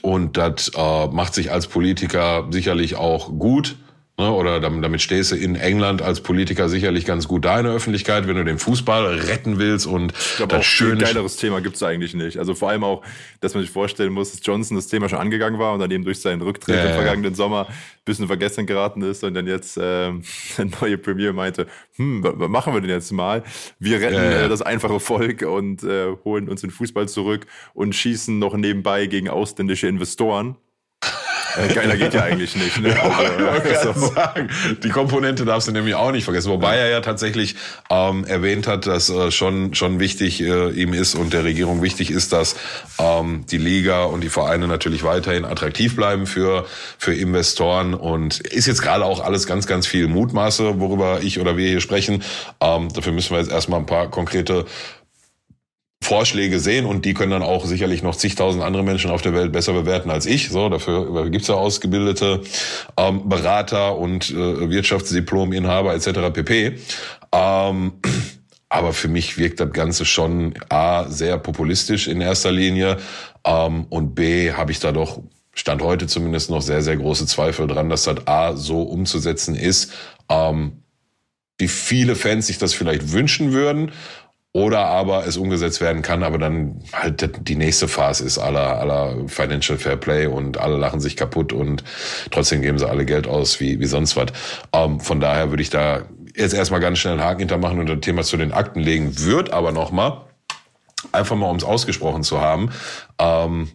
Und 0.00 0.36
das 0.36 0.70
äh, 0.74 1.06
macht 1.08 1.34
sich 1.34 1.50
als 1.50 1.66
Politiker 1.66 2.48
sicherlich 2.50 2.96
auch 2.96 3.28
gut. 3.38 3.76
Ne? 4.22 4.30
Oder 4.30 4.60
damit 4.60 5.02
stehst 5.02 5.32
du 5.32 5.36
in 5.36 5.56
England 5.56 6.00
als 6.00 6.20
Politiker 6.20 6.68
sicherlich 6.68 7.04
ganz 7.04 7.26
gut 7.26 7.44
da 7.44 7.58
in 7.58 7.64
der 7.64 7.74
Öffentlichkeit, 7.74 8.28
wenn 8.28 8.36
du 8.36 8.44
den 8.44 8.58
Fußball 8.58 9.04
retten 9.18 9.58
willst 9.58 9.86
und 9.86 10.12
ich 10.12 10.36
glaube 10.36 10.58
auch 10.58 10.80
ein 10.80 10.98
geileres 10.98 11.36
Thema 11.36 11.60
gibt 11.60 11.74
es 11.74 11.82
eigentlich 11.82 12.14
nicht. 12.14 12.38
Also 12.38 12.54
vor 12.54 12.70
allem 12.70 12.84
auch, 12.84 13.02
dass 13.40 13.54
man 13.54 13.64
sich 13.64 13.72
vorstellen 13.72 14.12
muss, 14.12 14.30
dass 14.30 14.40
Johnson 14.44 14.76
das 14.76 14.86
Thema 14.86 15.08
schon 15.08 15.18
angegangen 15.18 15.58
war 15.58 15.72
und 15.74 15.80
dann 15.80 15.90
eben 15.90 16.04
durch 16.04 16.20
seinen 16.20 16.40
Rücktritt 16.40 16.76
ja, 16.76 16.84
im 16.84 16.92
vergangenen 16.94 17.32
ja. 17.32 17.36
Sommer 17.36 17.66
ein 17.68 17.74
bisschen 18.04 18.28
vergessen 18.28 18.64
geraten 18.66 19.02
ist 19.02 19.24
und 19.24 19.34
dann 19.34 19.48
jetzt 19.48 19.76
ähm, 19.80 20.22
der 20.56 20.66
neue 20.80 20.98
Premier 20.98 21.32
meinte, 21.32 21.66
hm, 21.96 22.22
was 22.22 22.48
machen 22.48 22.74
wir 22.74 22.80
denn 22.80 22.90
jetzt 22.90 23.10
mal? 23.10 23.42
Wir 23.80 24.00
retten 24.00 24.14
ja, 24.14 24.44
äh, 24.44 24.48
das 24.48 24.62
einfache 24.62 25.00
Volk 25.00 25.42
und 25.42 25.82
äh, 25.82 26.14
holen 26.24 26.48
uns 26.48 26.60
den 26.60 26.70
Fußball 26.70 27.08
zurück 27.08 27.46
und 27.74 27.92
schießen 27.94 28.38
noch 28.38 28.54
nebenbei 28.54 29.06
gegen 29.06 29.28
ausländische 29.28 29.88
Investoren. 29.88 30.56
Äh, 31.56 31.72
geiler 31.72 31.96
geht 31.96 32.14
ja 32.14 32.22
eigentlich 32.22 32.56
nicht. 32.56 32.80
Ne? 32.80 32.94
Also, 33.52 33.68
ja, 33.68 33.94
so. 33.94 34.14
sagen. 34.14 34.48
Die 34.82 34.88
Komponente 34.88 35.44
darfst 35.44 35.68
du 35.68 35.72
nämlich 35.72 35.94
auch 35.94 36.12
nicht 36.12 36.24
vergessen. 36.24 36.50
Wobei 36.50 36.76
ja. 36.76 36.84
er 36.84 36.90
ja 36.90 37.00
tatsächlich 37.00 37.56
ähm, 37.90 38.24
erwähnt 38.24 38.66
hat, 38.66 38.86
dass 38.86 39.10
äh, 39.10 39.30
schon 39.30 39.74
schon 39.74 40.00
wichtig 40.00 40.40
äh, 40.40 40.70
ihm 40.70 40.92
ist 40.94 41.14
und 41.14 41.32
der 41.32 41.44
Regierung 41.44 41.82
wichtig 41.82 42.10
ist, 42.10 42.32
dass 42.32 42.56
ähm, 42.98 43.44
die 43.50 43.58
Liga 43.58 44.04
und 44.04 44.22
die 44.22 44.28
Vereine 44.28 44.68
natürlich 44.68 45.04
weiterhin 45.04 45.44
attraktiv 45.44 45.96
bleiben 45.96 46.26
für 46.26 46.66
für 46.98 47.14
Investoren 47.14 47.94
und 47.94 48.40
ist 48.40 48.66
jetzt 48.66 48.82
gerade 48.82 49.04
auch 49.04 49.20
alles 49.20 49.46
ganz 49.46 49.66
ganz 49.66 49.86
viel 49.86 50.08
Mutmaße, 50.08 50.80
worüber 50.80 51.20
ich 51.22 51.40
oder 51.40 51.56
wir 51.56 51.68
hier 51.68 51.80
sprechen. 51.80 52.22
Ähm, 52.60 52.88
dafür 52.92 53.12
müssen 53.12 53.32
wir 53.32 53.40
jetzt 53.40 53.50
erstmal 53.50 53.80
ein 53.80 53.86
paar 53.86 54.10
konkrete 54.10 54.64
Vorschläge 56.02 56.60
sehen 56.60 56.84
und 56.84 57.04
die 57.04 57.14
können 57.14 57.30
dann 57.30 57.42
auch 57.42 57.64
sicherlich 57.64 58.02
noch 58.02 58.16
zigtausend 58.16 58.62
andere 58.62 58.82
Menschen 58.82 59.10
auf 59.10 59.22
der 59.22 59.34
Welt 59.34 59.52
besser 59.52 59.72
bewerten 59.72 60.10
als 60.10 60.26
ich. 60.26 60.50
So, 60.50 60.68
dafür 60.68 61.30
gibt's 61.30 61.48
ja 61.48 61.54
ausgebildete 61.54 62.42
ähm, 62.96 63.28
Berater 63.28 63.96
und 63.96 64.30
äh, 64.30 64.70
Wirtschaftsdiplom-Inhaber 64.70 65.94
etc. 65.94 66.32
pp. 66.32 66.78
Ähm, 67.32 67.92
aber 68.68 68.92
für 68.92 69.08
mich 69.08 69.38
wirkt 69.38 69.60
das 69.60 69.72
Ganze 69.72 70.04
schon 70.04 70.54
A, 70.68 71.08
sehr 71.08 71.38
populistisch 71.38 72.08
in 72.08 72.20
erster 72.20 72.52
Linie 72.52 72.98
ähm, 73.44 73.86
und 73.88 74.14
B, 74.14 74.52
habe 74.52 74.72
ich 74.72 74.80
da 74.80 74.92
doch 74.92 75.20
Stand 75.54 75.82
heute 75.82 76.06
zumindest 76.06 76.50
noch 76.50 76.62
sehr, 76.62 76.82
sehr 76.82 76.96
große 76.96 77.26
Zweifel 77.26 77.66
dran, 77.66 77.90
dass 77.90 78.04
das 78.04 78.26
A 78.26 78.56
so 78.56 78.82
umzusetzen 78.82 79.54
ist, 79.54 79.92
ähm, 80.30 80.82
wie 81.58 81.68
viele 81.68 82.16
Fans 82.16 82.46
sich 82.46 82.58
das 82.58 82.72
vielleicht 82.72 83.12
wünschen 83.12 83.52
würden 83.52 83.92
oder 84.54 84.86
aber 84.86 85.26
es 85.26 85.36
umgesetzt 85.36 85.80
werden 85.80 86.02
kann, 86.02 86.22
aber 86.22 86.38
dann 86.38 86.82
halt 86.92 87.48
die 87.48 87.56
nächste 87.56 87.88
Phase 87.88 88.24
ist 88.24 88.38
aller 88.38 88.78
aller 88.78 89.28
Financial 89.28 89.78
Fair 89.78 89.96
Play 89.96 90.26
und 90.26 90.58
alle 90.58 90.76
lachen 90.76 91.00
sich 91.00 91.16
kaputt 91.16 91.52
und 91.52 91.84
trotzdem 92.30 92.60
geben 92.60 92.78
sie 92.78 92.88
alle 92.88 93.06
Geld 93.06 93.26
aus 93.26 93.60
wie 93.60 93.80
wie 93.80 93.86
sonst 93.86 94.16
was. 94.16 94.26
Ähm, 94.74 95.00
von 95.00 95.20
daher 95.20 95.50
würde 95.50 95.62
ich 95.62 95.70
da 95.70 96.02
jetzt 96.34 96.54
erstmal 96.54 96.80
ganz 96.80 96.98
schnell 96.98 97.14
einen 97.14 97.24
Haken 97.24 97.40
hintermachen 97.40 97.78
und 97.78 97.86
das 97.86 98.00
Thema 98.00 98.22
zu 98.22 98.36
den 98.36 98.52
Akten 98.52 98.80
legen, 98.80 99.18
wird 99.20 99.52
aber 99.52 99.72
noch 99.72 99.90
mal 99.90 100.26
einfach 101.12 101.36
mal 101.36 101.48
ums 101.48 101.64
ausgesprochen 101.64 102.22
zu 102.22 102.40
haben. 102.40 102.70
Ähm, 103.18 103.70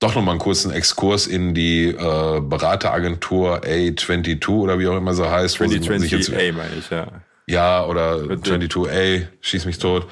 doch 0.00 0.14
noch 0.14 0.22
mal 0.22 0.32
einen 0.32 0.40
kurzen 0.40 0.70
Exkurs 0.70 1.26
in 1.26 1.54
die 1.54 1.86
äh, 1.86 2.40
Berateragentur 2.40 3.62
A22 3.64 4.48
oder 4.48 4.78
wie 4.78 4.86
auch 4.86 4.96
immer 4.96 5.14
sie 5.14 5.28
heißt. 5.28 5.56
2020 5.56 6.34
A 6.34 6.52
meine 6.52 6.76
ich, 6.78 6.90
ja. 6.90 7.06
Ja, 7.46 7.84
oder 7.84 8.16
22A, 8.16 9.26
schieß 9.40 9.66
mich 9.66 9.78
tot. 9.78 10.06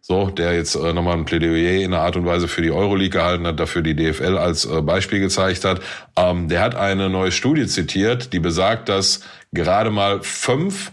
So, 0.00 0.30
der 0.30 0.54
jetzt 0.54 0.76
äh, 0.76 0.92
nochmal 0.92 1.16
ein 1.16 1.24
Plädoyer 1.24 1.82
in 1.82 1.92
einer 1.92 2.02
Art 2.02 2.14
und 2.14 2.26
Weise 2.26 2.46
für 2.46 2.62
die 2.62 2.70
Euroleague 2.70 3.10
gehalten 3.10 3.44
hat, 3.44 3.58
dafür 3.58 3.82
die 3.82 3.96
DFL 3.96 4.38
als 4.38 4.64
äh, 4.64 4.80
Beispiel 4.80 5.18
gezeigt 5.18 5.64
hat. 5.64 5.80
Ähm, 6.16 6.48
der 6.48 6.60
hat 6.60 6.76
eine 6.76 7.10
neue 7.10 7.32
Studie 7.32 7.66
zitiert, 7.66 8.32
die 8.32 8.38
besagt, 8.38 8.88
dass 8.88 9.22
gerade 9.52 9.90
mal 9.90 10.22
fünf 10.22 10.92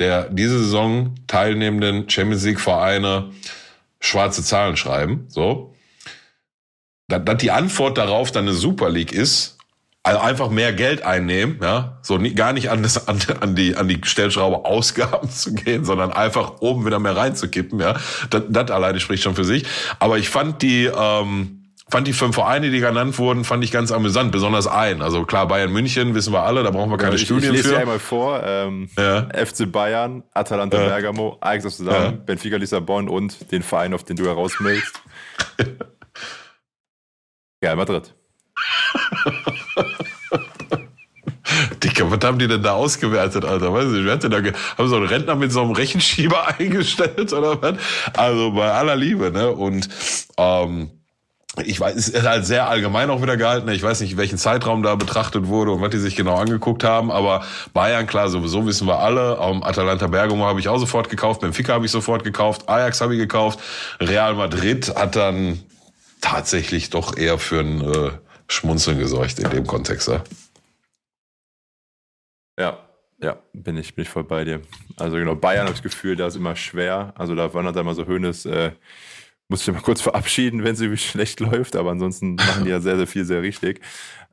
der 0.00 0.24
diese 0.30 0.58
Saison 0.58 1.14
teilnehmenden 1.28 2.08
Champions 2.08 2.44
League 2.44 2.58
Vereine 2.58 3.30
schwarze 4.00 4.42
Zahlen 4.42 4.76
schreiben. 4.76 5.26
So. 5.28 5.74
Dass, 7.06 7.24
dass 7.24 7.36
die 7.36 7.52
Antwort 7.52 7.98
darauf 7.98 8.32
dann 8.32 8.48
eine 8.48 8.54
Super 8.54 8.90
League 8.90 9.12
ist, 9.12 9.58
also 10.02 10.18
einfach 10.20 10.48
mehr 10.48 10.72
Geld 10.72 11.02
einnehmen, 11.02 11.58
ja, 11.62 11.98
so 12.02 12.16
nie, 12.16 12.34
gar 12.34 12.52
nicht 12.52 12.70
an, 12.70 12.82
das, 12.82 13.06
an, 13.06 13.18
an 13.40 13.54
die 13.54 13.76
an 13.76 13.86
die 13.86 14.00
Stellschraube 14.02 14.64
Ausgaben 14.64 15.28
zu 15.30 15.54
gehen, 15.54 15.84
sondern 15.84 16.12
einfach 16.12 16.60
oben 16.60 16.86
wieder 16.86 16.98
mehr 16.98 17.16
reinzukippen, 17.16 17.80
ja. 17.80 17.96
Das, 18.30 18.42
das 18.48 18.70
alleine 18.70 19.00
spricht 19.00 19.22
schon 19.22 19.34
für 19.34 19.44
sich. 19.44 19.66
Aber 19.98 20.18
ich 20.18 20.30
fand 20.30 20.62
die 20.62 20.86
ähm, 20.86 21.60
fand 21.90 22.06
die 22.06 22.12
fünf 22.12 22.34
Vereine, 22.34 22.70
die 22.70 22.80
genannt 22.80 23.18
wurden, 23.18 23.44
fand 23.44 23.64
ich 23.64 23.72
ganz 23.72 23.92
amüsant, 23.92 24.32
besonders 24.32 24.66
ein. 24.66 25.02
Also 25.02 25.24
klar, 25.24 25.48
Bayern 25.48 25.72
München 25.72 26.14
wissen 26.14 26.32
wir 26.32 26.44
alle, 26.44 26.62
da 26.62 26.70
brauchen 26.70 26.90
wir 26.90 26.98
keine 26.98 27.12
ja, 27.12 27.16
ich, 27.16 27.24
Studien 27.24 27.50
ich 27.54 27.58
lese 27.58 27.70
für. 27.70 27.78
Einmal 27.78 27.98
vor. 27.98 28.42
Ähm, 28.44 28.88
ja. 28.96 29.28
FC 29.34 29.70
Bayern, 29.70 30.22
Atalanta 30.32 30.80
ja. 30.80 30.88
Bergamo, 30.88 31.36
Ajax 31.40 31.64
Amsterdam, 31.64 32.02
ja. 32.02 32.10
Benfica 32.12 32.56
Lissabon 32.56 33.08
und 33.08 33.50
den 33.52 33.62
Verein, 33.62 33.92
auf 33.92 34.04
den 34.04 34.16
du 34.16 34.24
herausmeldest. 34.24 35.02
ja, 37.62 37.74
Madrid. 37.76 38.14
Dicker, 41.82 42.10
was 42.10 42.20
haben 42.22 42.38
die 42.38 42.48
denn 42.48 42.62
da 42.62 42.72
ausgewertet, 42.72 43.44
Alter? 43.44 43.72
Weiß 43.72 43.92
ich, 43.92 44.04
wer 44.04 44.12
hat 44.12 44.22
denn 44.22 44.30
da, 44.30 44.38
haben 44.78 44.88
so 44.88 44.96
einen 44.96 45.06
Rentner 45.06 45.34
mit 45.34 45.52
so 45.52 45.62
einem 45.62 45.72
Rechenschieber 45.72 46.48
eingestellt 46.58 47.32
oder 47.32 47.60
was? 47.60 47.74
Also 48.16 48.52
bei 48.52 48.70
aller 48.70 48.96
Liebe, 48.96 49.30
ne? 49.30 49.50
Und 49.50 49.88
ähm, 50.36 50.90
ich 51.64 51.80
weiß, 51.80 51.96
es 51.96 52.08
ist 52.08 52.26
halt 52.26 52.46
sehr 52.46 52.68
allgemein 52.68 53.10
auch 53.10 53.22
wieder 53.22 53.36
gehalten. 53.36 53.68
Ich 53.70 53.82
weiß 53.82 54.00
nicht, 54.00 54.16
welchen 54.16 54.38
Zeitraum 54.38 54.82
da 54.82 54.94
betrachtet 54.94 55.48
wurde 55.48 55.72
und 55.72 55.82
was 55.82 55.90
die 55.90 55.98
sich 55.98 56.14
genau 56.14 56.36
angeguckt 56.36 56.84
haben. 56.84 57.10
Aber 57.10 57.42
Bayern, 57.72 58.06
klar, 58.06 58.28
sowieso 58.28 58.66
wissen 58.66 58.86
wir 58.86 59.00
alle. 59.00 59.36
Um, 59.38 59.64
Atalanta 59.64 60.06
Bergamo 60.06 60.44
habe 60.46 60.60
ich 60.60 60.68
auch 60.68 60.78
sofort 60.78 61.08
gekauft. 61.08 61.40
Benfica 61.40 61.72
habe 61.74 61.86
ich 61.86 61.90
sofort 61.90 62.22
gekauft. 62.22 62.68
Ajax 62.68 63.00
habe 63.00 63.14
ich 63.14 63.20
gekauft. 63.20 63.58
Real 63.98 64.34
Madrid 64.34 64.94
hat 64.94 65.16
dann 65.16 65.60
tatsächlich 66.20 66.90
doch 66.90 67.16
eher 67.16 67.38
für 67.38 67.60
ein 67.60 67.80
äh, 67.80 68.10
Schmunzeln 68.50 68.98
gesorgt 68.98 69.38
in 69.38 69.48
dem 69.50 69.66
Kontext. 69.66 70.08
Ja, 70.08 70.22
ja, 72.58 72.78
ja 73.22 73.38
bin, 73.52 73.76
ich, 73.76 73.94
bin 73.94 74.02
ich 74.02 74.08
voll 74.08 74.24
bei 74.24 74.44
dir. 74.44 74.60
Also 74.96 75.16
genau, 75.16 75.36
Bayern 75.36 75.62
habe 75.62 75.72
das 75.72 75.82
Gefühl, 75.82 76.16
da 76.16 76.26
ist 76.26 76.36
immer 76.36 76.56
schwer. 76.56 77.14
Also 77.16 77.34
da 77.34 77.54
wandert 77.54 77.76
immer 77.76 77.94
so 77.94 78.06
Höhnes, 78.06 78.44
äh, 78.46 78.72
muss 79.48 79.66
ich 79.66 79.72
mal 79.72 79.80
kurz 79.80 80.00
verabschieden, 80.02 80.64
wenn 80.64 80.74
sie 80.76 80.96
schlecht 80.96 81.40
läuft, 81.40 81.76
aber 81.76 81.90
ansonsten 81.90 82.34
machen 82.34 82.64
die 82.64 82.70
ja 82.70 82.80
sehr, 82.80 82.96
sehr 82.96 83.06
viel 83.06 83.24
sehr 83.24 83.42
richtig. 83.42 83.80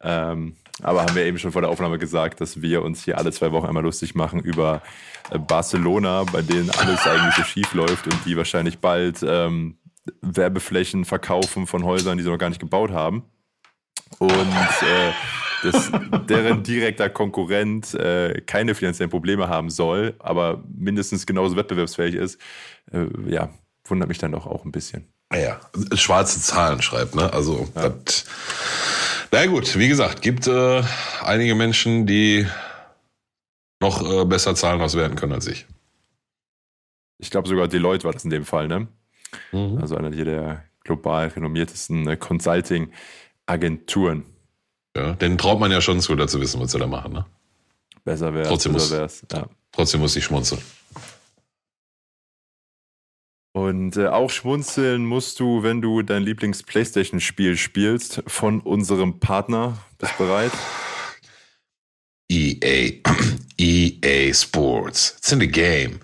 Ähm, 0.01 0.55
aber 0.81 1.01
haben 1.01 1.15
wir 1.15 1.25
eben 1.25 1.37
schon 1.37 1.51
vor 1.51 1.61
der 1.61 1.69
Aufnahme 1.69 1.97
gesagt, 1.97 2.41
dass 2.41 2.61
wir 2.61 2.83
uns 2.83 3.03
hier 3.03 3.17
alle 3.17 3.31
zwei 3.31 3.51
Wochen 3.51 3.67
einmal 3.67 3.83
lustig 3.83 4.15
machen 4.15 4.39
über 4.39 4.81
äh, 5.29 5.39
Barcelona, 5.39 6.23
bei 6.23 6.41
denen 6.41 6.69
alles 6.71 7.05
eigentlich 7.05 7.35
so 7.35 7.43
schief 7.43 7.73
läuft 7.73 8.05
und 8.05 8.25
die 8.25 8.35
wahrscheinlich 8.35 8.79
bald 8.79 9.23
ähm, 9.23 9.77
Werbeflächen 10.21 11.05
verkaufen 11.05 11.67
von 11.67 11.83
Häusern, 11.83 12.17
die 12.17 12.23
sie 12.23 12.29
noch 12.29 12.37
gar 12.37 12.49
nicht 12.49 12.61
gebaut 12.61 12.91
haben 12.91 13.23
und 14.19 14.31
äh, 14.31 15.11
dass 15.63 15.91
deren 16.27 16.63
direkter 16.63 17.09
Konkurrent 17.09 17.93
äh, 17.95 18.41
keine 18.45 18.75
finanziellen 18.75 19.09
Probleme 19.09 19.47
haben 19.47 19.69
soll, 19.69 20.15
aber 20.19 20.63
mindestens 20.75 21.25
genauso 21.25 21.55
wettbewerbsfähig 21.55 22.15
ist, 22.15 22.39
äh, 22.91 23.05
ja, 23.27 23.49
wundert 23.85 24.09
mich 24.09 24.17
dann 24.19 24.31
doch 24.31 24.45
auch 24.45 24.65
ein 24.65 24.71
bisschen. 24.71 25.07
Ja, 25.33 25.59
schwarze 25.93 26.39
Zahlen 26.41 26.81
schreibt, 26.81 27.15
ne? 27.15 27.33
Also, 27.33 27.67
ja. 27.75 27.89
das, 27.89 28.25
na 29.31 29.45
gut, 29.47 29.77
wie 29.77 29.87
gesagt, 29.89 30.21
gibt 30.21 30.47
äh, 30.47 30.83
einige 31.21 31.55
Menschen, 31.55 32.05
die 32.05 32.47
noch 33.81 34.01
äh, 34.09 34.25
besser 34.25 34.55
Zahlen 34.55 34.81
auswerten 34.81 35.15
können 35.15 35.33
als 35.33 35.47
ich. 35.47 35.65
Ich 37.19 37.31
glaube 37.31 37.47
sogar 37.49 37.67
Deloitte 37.67 38.05
war 38.05 38.13
das 38.13 38.23
in 38.23 38.29
dem 38.29 38.45
Fall, 38.45 38.67
ne? 38.67 38.87
Mhm. 39.51 39.79
Also 39.81 39.97
einer 39.97 40.11
der 40.11 40.63
global 40.83 41.27
renommiertesten 41.27 42.07
äh, 42.07 42.15
Consulting- 42.15 42.91
Agenturen. 43.47 44.25
Ja, 44.95 45.13
denen 45.13 45.37
traut 45.37 45.59
man 45.59 45.71
ja 45.71 45.81
schon 45.81 45.99
zu, 45.99 46.15
da 46.15 46.27
zu 46.27 46.39
wissen, 46.39 46.59
was 46.61 46.71
sie 46.71 46.79
da 46.79 46.87
machen. 46.87 47.13
Ne? 47.13 47.25
Besser 48.03 48.33
wäre 48.33 48.47
trotzdem 48.47 48.77
ja. 48.77 49.47
Trotzdem 49.71 50.01
muss 50.01 50.15
ich 50.15 50.23
schmunzeln. 50.23 50.61
Und 53.53 53.97
äh, 53.97 54.07
auch 54.07 54.29
schmunzeln 54.29 55.05
musst 55.05 55.39
du, 55.39 55.63
wenn 55.63 55.81
du 55.81 56.03
dein 56.03 56.21
Lieblings-Playstation-Spiel 56.23 57.57
spielst, 57.57 58.21
von 58.27 58.61
unserem 58.61 59.19
Partner. 59.19 59.79
Bist 59.97 60.13
du 60.17 60.25
bereit? 60.25 60.51
EA. 62.29 63.01
EA 63.57 64.33
Sports. 64.33 65.15
It's 65.17 65.31
in 65.31 65.39
the 65.39 65.47
game. 65.47 65.99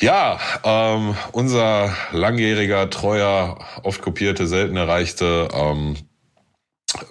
Ja, 0.00 0.38
ähm, 0.62 1.16
unser 1.32 1.92
langjähriger, 2.12 2.88
treuer, 2.90 3.58
oft 3.82 4.00
kopierte, 4.00 4.46
selten 4.46 4.76
erreichte 4.76 5.48
ähm, 5.52 5.96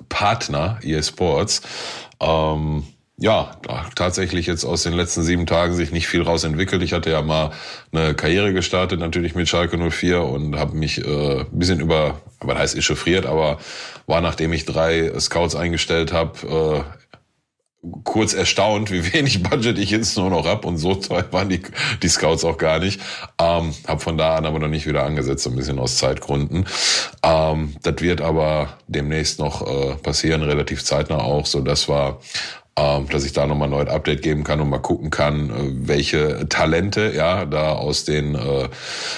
Partner 0.10 0.80
EA 0.84 1.02
Sports, 1.04 1.62
ähm, 2.20 2.84
ja, 3.20 3.58
tatsächlich 3.96 4.46
jetzt 4.46 4.64
aus 4.64 4.84
den 4.84 4.94
letzten 4.94 5.24
sieben 5.24 5.48
Tagen 5.48 5.74
sich 5.74 5.92
nicht 5.92 6.08
viel 6.08 6.22
raus 6.22 6.44
entwickelt. 6.44 6.84
Ich 6.84 6.94
hatte 6.94 7.10
ja 7.10 7.24
mal 7.24 7.52
eine 7.92 8.14
Karriere 8.14 8.54
gestartet, 8.54 9.00
natürlich 9.00 9.34
mit 9.34 9.50
Schalke 9.50 9.78
04 9.78 10.22
und 10.22 10.56
habe 10.56 10.78
mich 10.78 11.04
äh, 11.04 11.40
ein 11.40 11.48
bisschen 11.52 11.80
über, 11.80 12.22
aber 12.40 12.60
heißt 12.60 12.76
echauffiert, 12.76 13.26
aber 13.26 13.58
war 14.06 14.22
nachdem 14.22 14.54
ich 14.54 14.66
drei 14.66 15.12
Scouts 15.20 15.56
eingestellt 15.56 16.14
habe, 16.14 16.86
äh, 16.86 17.07
kurz 18.04 18.34
erstaunt, 18.34 18.92
wie 18.92 19.14
wenig 19.14 19.44
Budget 19.44 19.78
ich 19.78 19.92
jetzt 19.92 20.18
nur 20.18 20.30
noch 20.30 20.46
hab 20.46 20.66
und 20.66 20.78
so 20.78 20.96
teuer 20.96 21.26
waren 21.32 21.50
die, 21.50 21.62
die 22.02 22.08
Scouts 22.10 22.46
auch 22.46 22.58
gar 22.58 22.80
nicht. 22.80 23.02
Ähm, 23.40 23.74
habe 23.88 24.00
von 24.00 24.18
da 24.18 24.36
an 24.36 24.46
aber 24.46 24.60
noch 24.60 24.68
nicht 24.68 24.88
wieder 24.88 25.04
angesetzt, 25.04 25.48
ein 25.48 25.56
bisschen 25.56 25.80
aus 25.80 25.98
Zeitgründen. 25.98 26.66
Ähm, 27.24 27.76
das 27.84 28.02
wird 28.02 28.22
aber 28.22 28.78
demnächst 28.88 29.40
noch 29.40 29.66
äh, 29.68 29.96
passieren, 29.96 30.42
relativ 30.42 30.84
zeitnah 30.84 31.20
auch, 31.20 31.46
so 31.46 31.62
dass 31.62 31.90
wir 31.90 32.20
ähm, 32.78 33.10
dass 33.10 33.26
ich 33.26 33.34
da 33.34 33.48
nochmal 33.48 33.68
ein 33.68 33.72
neues 33.72 33.90
Update 33.90 34.22
geben 34.22 34.44
kann 34.44 34.62
und 34.62 34.70
mal 34.70 34.78
gucken 34.78 35.10
kann, 35.10 35.50
äh, 35.50 35.88
welche 35.88 36.48
Talente 36.48 37.12
ja 37.16 37.46
da 37.46 37.72
aus 37.72 38.06
den 38.06 38.36
äh, 38.36 38.70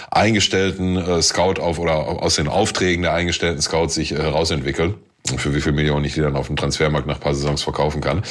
eingestellten 0.10 0.96
äh, 0.96 1.22
Scout 1.22 1.60
auf 1.60 1.78
oder 1.78 2.24
aus 2.24 2.36
den 2.36 2.48
Aufträgen 2.48 3.02
der 3.02 3.14
eingestellten 3.14 3.62
Scouts 3.62 3.96
sich 3.96 4.14
äh, 4.14 4.16
herausentwickeln 4.16 4.96
für 5.38 5.54
wie 5.54 5.62
viel 5.62 5.74
Millionen 5.74 6.06
ich 6.06 6.14
die 6.14 6.22
dann 6.22 6.36
auf 6.36 6.48
dem 6.48 6.56
Transfermarkt 6.56 7.08
nach 7.08 7.20
paar 7.20 7.34
Saisons 7.34 7.62
verkaufen 7.62 8.02
kann, 8.02 8.24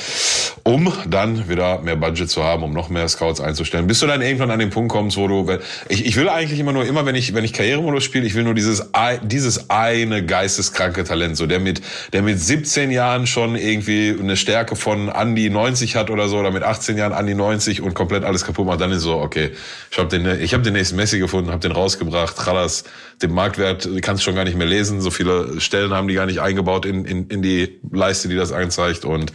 um 0.65 0.93
dann 1.07 1.49
wieder 1.49 1.81
mehr 1.81 1.97
Budget 1.97 2.29
zu 2.29 2.43
haben, 2.43 2.63
um 2.63 2.73
noch 2.73 2.89
mehr 2.89 3.09
Scouts 3.09 3.41
einzustellen. 3.41 3.87
Bis 3.87 4.01
du 4.01 4.07
dann 4.07 4.23
irgendwann 4.23 4.51
an 4.51 4.59
den 4.59 4.71
Punkt 4.71 4.91
kommst, 4.91 5.17
wo 5.17 5.29
du, 5.29 5.59
ich, 5.89 6.07
ich 6.07 6.17
will 6.17 6.29
eigentlich 6.29 6.59
immer 6.59 6.73
nur, 6.73 6.85
immer 6.85 7.07
wenn 7.07 7.15
ich, 7.15 7.35
wenn 7.35 7.45
ich 7.45 7.53
Karrieremodus 7.53 8.05
spiele, 8.05 8.27
ich 8.27 8.35
will 8.35 8.45
nur 8.45 8.55
dieses, 8.55 8.91
dieses 9.23 9.71
eine 9.71 10.25
geisteskranke 10.25 11.05
Talent, 11.05 11.37
so 11.37 11.47
der 11.47 11.61
mit, 11.61 11.81
der 12.13 12.23
mit 12.23 12.41
17 12.41 12.91
Jahren 12.91 13.27
schon 13.27 13.57
irgendwie 13.57 14.17
eine 14.19 14.37
Stärke 14.37 14.77
von 14.77 15.11
an 15.11 15.35
die 15.35 15.51
90 15.51 15.97
hat 15.97 16.11
oder 16.11 16.29
so, 16.29 16.39
oder 16.39 16.51
mit 16.51 16.63
18 16.63 16.97
Jahren 16.97 17.13
an 17.13 17.27
die 17.27 17.35
90 17.35 17.83
und 17.83 17.95
komplett 17.95 18.25
alles 18.25 18.45
kaputt 18.45 18.67
macht, 18.67 18.81
dann 18.81 18.93
ist 18.93 19.03
so, 19.03 19.19
okay, 19.19 19.51
ich 19.91 19.99
habe 19.99 20.09
den, 20.09 20.41
ich 20.41 20.55
habe 20.55 20.63
den 20.63 20.73
nächsten 20.73 20.97
Messi 20.97 21.19
gefunden, 21.19 21.51
habe 21.51 21.61
den 21.61 21.73
rausgebracht, 21.73 22.37
Chalas, 22.45 22.85
den 23.23 23.33
Marktwert 23.33 23.89
kannst 24.03 24.23
du 24.23 24.25
schon 24.25 24.35
gar 24.35 24.45
nicht 24.45 24.57
mehr 24.57 24.67
lesen, 24.67 25.01
so 25.01 25.11
viele 25.11 25.61
Stellen 25.61 25.93
haben 25.93 26.09
die 26.09 26.15
gar 26.15 26.27
nicht 26.27 26.41
eingebaut 26.41 26.87
in, 26.89 27.05
in, 27.05 27.29
in 27.29 27.43
die 27.43 27.79
Leiste, 27.91 28.29
die 28.29 28.37
das 28.37 28.53
anzeigt. 28.53 29.05
Und 29.05 29.33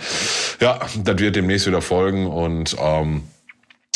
ja, 0.60 0.80
das 1.04 1.20
wird 1.20 1.36
demnächst 1.36 1.68
wieder 1.68 1.82
folgen. 1.82 2.28
Und 2.28 2.76
ähm, 2.80 3.24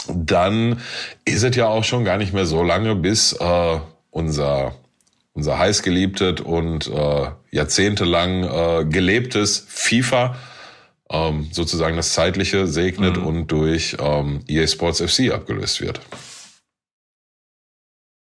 dann 0.07 0.81
ist 1.25 1.43
es 1.43 1.55
ja 1.55 1.67
auch 1.67 1.83
schon 1.83 2.05
gar 2.05 2.17
nicht 2.17 2.33
mehr 2.33 2.45
so 2.45 2.63
lange, 2.63 2.95
bis 2.95 3.33
äh, 3.33 3.79
unser 4.11 4.73
unser 5.37 5.59
heißgeliebtes 5.59 6.41
und 6.41 6.87
äh, 6.87 7.27
jahrzehntelang 7.51 8.43
äh, 8.43 8.85
gelebtes 8.85 9.63
FIFA 9.67 10.35
ähm, 11.11 11.49
sozusagen 11.51 11.95
das 11.95 12.13
Zeitliche 12.13 12.65
segnet 12.65 13.17
mhm. 13.17 13.25
und 13.27 13.47
durch 13.51 13.95
ähm, 13.99 14.39
EA 14.47 14.65
Sports 14.65 14.99
FC 14.99 15.31
abgelöst 15.31 15.79
wird 15.79 16.01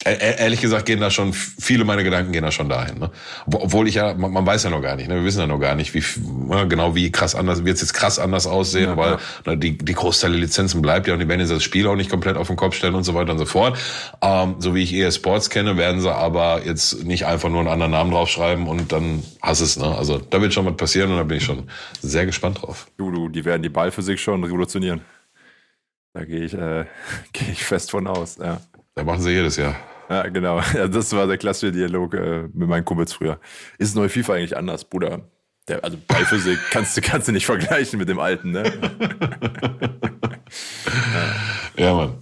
ehrlich 0.05 0.61
gesagt 0.61 0.87
gehen 0.87 1.01
da 1.01 1.11
schon, 1.11 1.33
viele 1.33 1.85
meiner 1.85 2.03
Gedanken 2.03 2.33
gehen 2.33 2.43
da 2.43 2.51
schon 2.51 2.69
dahin. 2.69 2.99
Ne? 2.99 3.11
Obwohl 3.47 3.89
ich 3.89 3.95
ja, 3.95 4.15
man, 4.15 4.33
man, 4.33 4.47
weiß 4.47 4.65
ja 4.65 4.71
noch 4.71 4.83
gar 4.83 4.97
nicht, 4.97 5.09
ne? 5.09 5.17
wir 5.17 5.25
wissen 5.25 5.41
ja 5.41 5.47
noch 5.47 5.59
gar 5.59 5.75
nicht, 5.75 5.95
wie 5.95 6.05
ne, 6.23 6.69
genau 6.69 6.95
wie 6.95 7.11
krass 7.11 7.35
anders, 7.35 7.65
wird 7.65 7.77
es 7.77 7.83
jetzt 7.83 7.95
krass 7.95 8.19
anders 8.19 8.47
aussehen, 8.47 8.91
ja, 8.91 8.97
weil 8.97 9.13
ja. 9.13 9.19
Ne, 9.47 9.59
die, 9.59 9.79
die 9.79 9.95
Großteil 9.95 10.33
der 10.33 10.41
Lizenzen 10.41 10.83
bleibt 10.83 11.07
ja 11.07 11.15
und 11.15 11.21
die 11.21 11.29
werden 11.29 11.41
jetzt 11.41 11.51
das 11.51 11.63
Spiel 11.63 11.87
auch 11.87 11.97
nicht 11.97 12.11
komplett 12.11 12.37
auf 12.37 12.47
den 12.49 12.57
Kopf 12.57 12.75
stellen 12.75 12.95
und 12.95 13.05
so 13.05 13.15
weiter 13.15 13.33
und 13.33 13.39
so 13.39 13.47
fort. 13.47 13.79
Ähm, 14.21 14.57
so 14.59 14.75
wie 14.75 14.83
ich 14.83 14.93
EA 14.93 15.11
Sports 15.11 15.51
kenne, 15.51 15.77
werden 15.77 16.01
sie 16.01 16.13
aber 16.13 16.63
jetzt 16.65 17.05
nicht 17.05 17.27
einfach 17.27 17.49
nur 17.49 17.61
einen 17.61 17.69
anderen 17.69 17.93
Namen 17.93 18.11
draufschreiben 18.11 18.67
und 18.67 18.93
dann 18.93 19.23
hast 19.43 19.61
es. 19.61 19.79
Ne? 19.79 19.97
Also 19.97 20.19
da 20.19 20.41
wird 20.41 20.53
schon 20.53 20.67
was 20.67 20.77
passieren 20.77 21.11
und 21.11 21.17
da 21.17 21.23
bin 21.23 21.39
ich 21.39 21.45
schon 21.45 21.69
sehr 22.01 22.27
gespannt 22.27 22.63
drauf. 22.63 22.87
Du, 22.97 23.11
du, 23.11 23.29
die 23.29 23.45
werden 23.45 23.63
die 23.63 23.69
Ballphysik 23.69 24.19
schon 24.19 24.45
revolutionieren. 24.45 25.01
Da 26.13 26.25
gehe 26.25 26.45
ich, 26.45 26.55
äh, 26.55 26.85
gehe 27.33 27.51
ich 27.51 27.65
fest 27.65 27.91
von 27.91 28.07
aus. 28.07 28.37
Ja. 28.37 28.61
Da 28.95 29.03
machen 29.03 29.21
sie 29.21 29.31
jedes 29.31 29.57
Jahr. 29.57 29.75
Ja, 30.15 30.29
genau. 30.29 30.61
Das 30.93 31.13
war 31.13 31.27
der 31.27 31.39
klassische 31.39 31.73
Dialog 31.73 32.15
äh, 32.15 32.49
mit 32.53 32.69
meinen 32.69 32.85
Kumpels 32.85 33.13
früher. 33.13 33.41
Ist 33.79 33.97
neue 33.97 34.09
FIFA 34.09 34.35
eigentlich 34.35 34.57
anders, 34.57 34.85
Bruder? 34.85 35.29
Der, 35.67 35.83
also 35.83 35.97
Ballphysik 36.07 36.59
kannst 36.71 36.97
du, 36.97 37.01
kannst 37.01 37.27
du 37.27 37.33
nicht 37.33 37.47
vergleichen 37.47 37.99
mit 37.99 38.09
dem 38.09 38.21
alten, 38.21 38.53
ne? 38.53 38.73
ja. 41.77 41.85
ja, 41.85 41.95
Mann. 41.95 42.15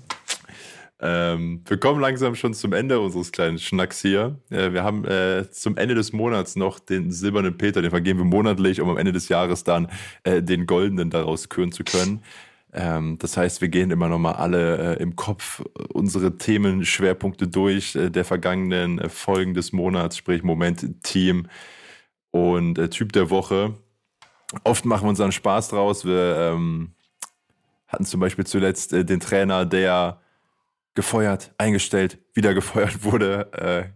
Ähm, 1.05 1.63
wir 1.67 1.79
kommen 1.79 2.01
langsam 2.01 2.35
schon 2.35 2.55
zum 2.55 2.73
Ende 2.73 3.01
unseres 3.01 3.33
kleinen 3.33 3.59
Schnacks 3.59 4.01
hier. 4.01 4.41
Äh, 4.51 4.73
wir 4.73 4.85
haben 4.85 5.05
äh, 5.05 5.51
zum 5.51 5.77
Ende 5.77 5.95
des 5.95 6.13
Monats 6.13 6.57
noch 6.57 6.79
den 6.79 7.11
silbernen 7.11 7.59
Peter, 7.59 7.83
den 7.83 7.91
vergeben 7.91 8.21
wir 8.21 8.25
monatlich, 8.25 8.81
um 8.81 8.89
am 8.89 8.97
Ende 8.97 9.13
des 9.13 9.29
Jahres 9.29 9.65
dann 9.65 9.89
äh, 10.23 10.43
den 10.43 10.65
goldenen 10.65 11.11
daraus 11.11 11.49
küren 11.49 11.73
zu 11.73 11.83
können. 11.85 12.23
Ähm, 12.75 13.19
das 13.19 13.37
heißt, 13.37 13.61
wir 13.61 13.69
gehen 13.69 13.91
immer 13.91 14.09
nochmal 14.09 14.35
alle 14.35 14.97
äh, 14.97 15.03
im 15.03 15.15
Kopf 15.15 15.61
äh, 15.61 15.83
unsere 15.93 16.39
Themenschwerpunkte 16.39 17.47
durch 17.47 17.95
äh, 17.95 18.11
der 18.11 18.25
vergangenen 18.25 18.99
äh, 18.99 19.09
Folgen 19.11 19.53
des 19.53 19.73
Monats, 19.73 20.17
sprich 20.17 20.43
Moment, 20.43 21.03
Team 21.03 21.49
und 22.31 22.79
äh, 22.79 22.89
Typ 22.89 23.13
der 23.13 23.29
Woche. 23.29 23.75
Oft 24.65 24.87
machen 24.87 25.05
wir 25.05 25.11
uns 25.11 25.19
dann 25.19 25.33
Spaß 25.33 25.69
draus. 25.69 26.07
Wir 26.07 26.53
ähm, 26.55 26.95
hatten 27.89 28.07
zum 28.07 28.21
Beispiel 28.21 28.47
zuletzt 28.47 28.95
äh, 28.95 29.05
den 29.05 29.21
Trainer, 29.21 29.67
der 29.67 30.21
gefeuert, 30.95 31.53
eingestellt, 31.59 32.19
wieder 32.35 32.55
gefeuert 32.55 33.03
wurde. 33.05 33.91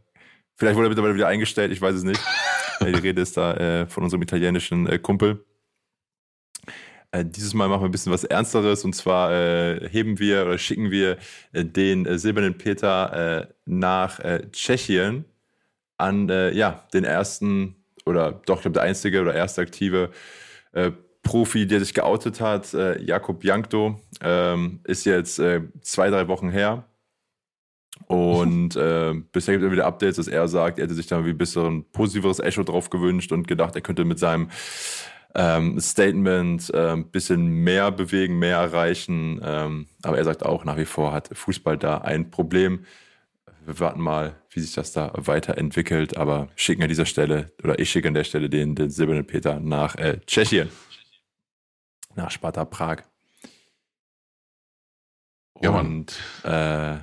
vielleicht 0.55 0.77
wurde 0.77 0.87
er 0.87 0.89
mittlerweile 0.89 1.15
wieder 1.15 1.29
eingestellt, 1.29 1.71
ich 1.73 1.83
weiß 1.83 1.95
es 1.95 2.05
nicht. 2.05 2.23
Die 2.81 2.87
Rede 2.87 3.21
ist 3.21 3.37
da 3.37 3.87
von 3.87 4.05
unserem 4.05 4.23
italienischen 4.23 5.03
Kumpel. 5.03 5.45
Äh, 7.17 7.25
dieses 7.25 7.55
Mal 7.55 7.69
machen 7.69 7.83
wir 7.83 7.89
ein 7.89 7.93
bisschen 7.93 8.13
was 8.13 8.25
Ernsteres 8.25 8.85
und 8.85 8.95
zwar 8.95 9.33
äh, 9.33 9.89
heben 9.89 10.19
wir 10.19 10.45
oder 10.45 10.59
schicken 10.59 10.91
wir 10.91 11.17
äh, 11.53 11.65
den 11.65 12.07
äh, 12.07 12.19
silbernen 12.19 12.59
Peter 12.59 13.41
äh, 13.41 13.47
nach 13.65 14.21
äh, 14.21 14.47
Tschechien 14.53 15.25
an 15.99 16.29
ja, 16.29 16.87
den 16.93 17.05
ersten 17.05 17.75
oder 18.05 18.33
doch, 18.45 18.57
ich 18.57 18.63
glaube, 18.63 18.75
der 18.75 18.83
einzige 18.83 19.23
oder 19.23 19.35
erste 19.35 19.63
aktive 19.63 20.11
Profi, 21.23 21.67
der 21.67 21.81
sich 21.81 21.95
geoutet 21.95 22.39
hat. 22.43 22.77
Jakob 23.01 23.43
Jankto 23.43 23.99
ähm, 24.21 24.81
ist 24.85 25.07
jetzt 25.07 25.37
zwei, 25.37 26.11
drei 26.11 26.29
Wochen 26.29 26.51
her. 26.51 26.85
Und 28.09 28.75
bisher 29.33 29.55
gibt 29.55 29.65
es 29.65 29.73
wieder 29.73 29.87
Updates, 29.87 30.17
dass 30.17 30.29
er 30.29 30.49
sagt, 30.49 30.79
er 30.79 30.85
hätte 30.85 30.93
sich 30.93 31.07
da 31.07 31.25
wie 31.25 31.31
ein 31.31 31.39
bisschen 31.39 31.91
positiveres 31.93 32.41
Echo 32.41 32.63
drauf 32.63 32.91
gewünscht 32.91 33.33
und 33.33 33.49
gedacht, 33.49 33.75
er 33.75 33.81
könnte 33.81 34.05
mit 34.05 34.19
seinem 34.19 34.51
ähm, 35.37 35.79
Statement, 35.79 36.75
ein 36.75 36.99
ähm, 37.01 37.11
bisschen 37.11 37.47
mehr 37.47 37.93
bewegen, 37.93 38.39
mehr 38.39 38.57
erreichen. 38.57 39.41
Ähm, 39.45 39.87
aber 40.03 40.17
er 40.19 40.25
sagt 40.25 40.45
auch, 40.45 40.65
nach 40.65 40.79
wie 40.79 40.87
vor 40.87 41.13
hat 41.13 41.29
Fußball 41.33 41.77
da 41.77 41.99
ein 41.99 42.31
Problem. 42.31 42.87
Wir 43.65 43.79
warten 43.81 44.01
mal, 44.01 44.37
wie 44.51 44.61
sich 44.61 44.75
das 44.75 44.93
da 44.93 45.13
weiterentwickelt, 45.15 46.17
aber 46.17 46.49
schicken 46.57 46.83
an 46.83 46.89
dieser 46.89 47.05
Stelle, 47.05 47.53
oder 47.63 47.79
ich 47.79 47.91
schicke 47.91 48.09
an 48.09 48.15
der 48.15 48.25
Stelle 48.25 48.49
den, 48.49 48.75
den 48.75 48.91
silbernen 48.91 49.27
Peter 49.27 49.61
nach 49.61 49.97
äh, 49.97 50.21
Tschechien. 50.27 50.71
Nach 52.15 52.31
Sparta 52.31 52.65
Prag. 52.65 53.03
Und 55.53 56.19
ja, 56.45 56.95
äh, 56.95 56.99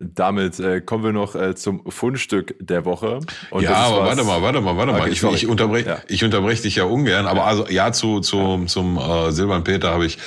damit 0.00 0.60
äh, 0.60 0.80
kommen 0.80 1.02
wir 1.02 1.12
noch 1.12 1.34
äh, 1.34 1.56
zum 1.56 1.90
Fundstück 1.90 2.54
der 2.60 2.84
Woche. 2.84 3.18
Und 3.50 3.62
ja, 3.62 3.74
aber 3.74 4.04
warte 4.04 4.22
mal, 4.22 4.40
warte 4.42 4.60
mal, 4.60 4.76
warte 4.76 4.92
okay, 4.92 5.00
mal. 5.00 5.10
Ich, 5.10 5.42
ich 5.42 5.46
unterbreche 5.48 5.88
ja. 5.88 5.98
ich 6.06 6.22
unterbrech 6.22 6.62
dich 6.62 6.76
ja 6.76 6.84
ungern, 6.84 7.26
aber 7.26 7.44
also 7.46 7.66
ja, 7.68 7.90
zu, 7.90 8.20
zu, 8.20 8.36
ja. 8.38 8.66
zum 8.66 8.96
äh, 8.96 9.32
Silbern 9.32 9.64
Peter 9.64 9.90
habe 9.90 10.06
ich 10.06 10.18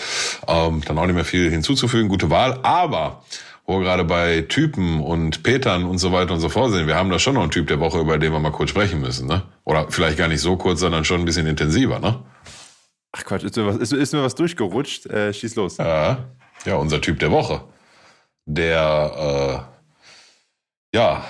ähm, 0.47 0.81
dann 0.85 0.97
auch 0.97 1.05
nicht 1.05 1.15
mehr 1.15 1.25
viel 1.25 1.49
hinzuzufügen. 1.49 2.09
Gute 2.09 2.29
Wahl. 2.29 2.59
Aber 2.63 3.23
wo 3.65 3.79
wir 3.79 3.85
gerade 3.85 4.03
bei 4.03 4.41
Typen 4.41 4.99
und 4.99 5.43
Petern 5.43 5.85
und 5.85 5.99
so 5.99 6.11
weiter 6.11 6.33
und 6.33 6.41
so 6.41 6.49
fort 6.49 6.71
sind, 6.71 6.87
wir 6.87 6.95
haben 6.95 7.09
da 7.09 7.19
schon 7.19 7.35
noch 7.35 7.41
einen 7.41 7.51
Typ 7.51 7.67
der 7.67 7.79
Woche, 7.79 7.99
über 7.99 8.17
den 8.17 8.33
wir 8.33 8.39
mal 8.39 8.51
kurz 8.51 8.71
sprechen 8.71 8.99
müssen, 8.99 9.27
ne? 9.27 9.43
Oder 9.63 9.87
vielleicht 9.89 10.17
gar 10.17 10.27
nicht 10.27 10.41
so 10.41 10.57
kurz, 10.57 10.81
sondern 10.81 11.05
schon 11.05 11.21
ein 11.21 11.25
bisschen 11.25 11.47
intensiver, 11.47 11.99
ne? 11.99 12.21
Ach 13.13 13.23
Quatsch, 13.23 13.43
ist 13.43 13.55
mir 13.55 13.67
was, 13.67 13.77
ist, 13.77 13.93
ist 13.93 14.13
mir 14.13 14.23
was 14.23 14.35
durchgerutscht? 14.35 15.05
Äh, 15.05 15.33
schieß 15.33 15.55
los. 15.55 15.77
Ja, 15.77 16.25
ja, 16.65 16.75
unser 16.75 16.99
Typ 16.99 17.19
der 17.19 17.31
Woche 17.31 17.61
der 18.53 19.67
äh, 20.93 20.97
ja 20.97 21.25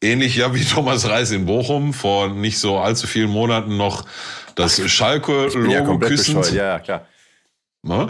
ähnlich 0.00 0.36
ja 0.36 0.54
wie 0.54 0.64
Thomas 0.64 1.08
Reis 1.08 1.30
in 1.30 1.46
Bochum 1.46 1.92
vor 1.92 2.28
nicht 2.28 2.58
so 2.58 2.78
allzu 2.78 3.06
vielen 3.06 3.30
Monaten 3.30 3.76
noch 3.76 4.04
das 4.54 4.80
Schalke-Logo 4.88 5.70
ja 5.70 5.96
küssend. 5.98 6.52
Ja, 6.52 6.78
klar. 6.78 7.06
Ne? 7.82 8.08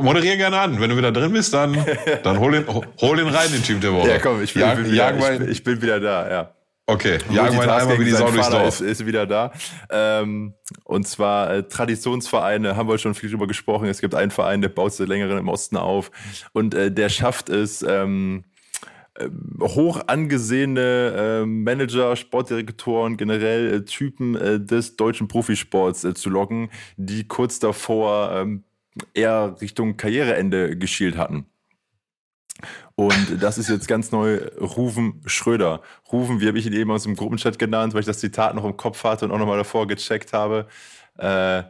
Moderier 0.00 0.36
gerne 0.36 0.60
an. 0.60 0.80
Wenn 0.80 0.90
du 0.90 0.96
wieder 0.96 1.12
drin 1.12 1.32
bist, 1.32 1.52
dann, 1.52 1.76
dann 2.22 2.38
hol, 2.38 2.54
ihn, 2.54 2.64
hol 3.00 3.18
ihn 3.18 3.28
rein, 3.28 3.50
den 3.52 3.62
Typ 3.62 3.80
der 3.80 3.92
Woche. 3.92 4.08
Ja, 4.08 4.18
komm, 4.18 4.42
ich 4.42 4.54
bin, 4.54 4.62
Jag, 4.62 4.76
bin, 4.76 4.90
wieder, 4.90 5.40
ich, 5.42 5.48
ich 5.48 5.64
bin 5.64 5.82
wieder 5.82 6.00
da, 6.00 6.30
ja. 6.30 6.54
Okay, 6.90 7.18
jagen 7.30 7.54
wir 7.54 7.70
einmal 7.70 8.00
wie 8.00 8.06
die 8.06 8.12
Sau 8.12 8.30
durchs 8.30 8.48
Dorf. 8.48 8.66
Ist, 8.66 8.80
ist 8.80 9.06
wieder 9.06 9.26
da. 9.26 9.52
Ähm, 9.90 10.54
und 10.84 11.06
zwar 11.06 11.50
äh, 11.50 11.62
Traditionsvereine, 11.68 12.76
haben 12.76 12.88
wir 12.88 12.96
schon 12.96 13.14
viel 13.14 13.28
drüber 13.28 13.46
gesprochen. 13.46 13.88
Es 13.88 14.00
gibt 14.00 14.14
einen 14.14 14.30
Verein, 14.30 14.62
der 14.62 14.70
baut 14.70 14.94
seit 14.94 15.06
längerem 15.06 15.36
im 15.36 15.48
Osten 15.48 15.76
auf 15.76 16.10
und 16.52 16.74
äh, 16.74 16.90
der 16.90 17.10
schafft 17.10 17.50
es, 17.50 17.82
ähm, 17.82 18.44
äh, 19.16 19.28
hoch 19.60 20.00
angesehene 20.06 21.42
äh, 21.42 21.46
Manager, 21.46 22.16
Sportdirektoren, 22.16 23.18
generell 23.18 23.74
äh, 23.74 23.84
Typen 23.84 24.34
äh, 24.34 24.58
des 24.58 24.96
deutschen 24.96 25.28
Profisports 25.28 26.04
äh, 26.04 26.14
zu 26.14 26.30
locken, 26.30 26.70
die 26.96 27.28
kurz 27.28 27.58
davor 27.58 28.32
ähm, 28.32 28.64
eher 29.12 29.56
Richtung 29.60 29.98
Karriereende 29.98 30.78
geschielt 30.78 31.18
hatten. 31.18 31.44
Und 32.98 33.40
das 33.40 33.58
ist 33.58 33.68
jetzt 33.68 33.86
ganz 33.86 34.10
neu 34.10 34.40
Rufen 34.60 35.22
Schröder. 35.24 35.82
Rufen, 36.10 36.40
wie 36.40 36.48
habe 36.48 36.58
ich 36.58 36.66
ihn 36.66 36.72
eben 36.72 36.90
aus 36.90 37.04
dem 37.04 37.14
Gruppenchat 37.14 37.56
genannt, 37.56 37.94
weil 37.94 38.00
ich 38.00 38.06
das 38.06 38.18
Zitat 38.18 38.56
noch 38.56 38.64
im 38.64 38.76
Kopf 38.76 39.04
hatte 39.04 39.24
und 39.24 39.30
auch 39.30 39.38
nochmal 39.38 39.56
davor 39.56 39.86
gecheckt 39.86 40.32
habe. 40.32 40.66
Äh, 41.16 41.62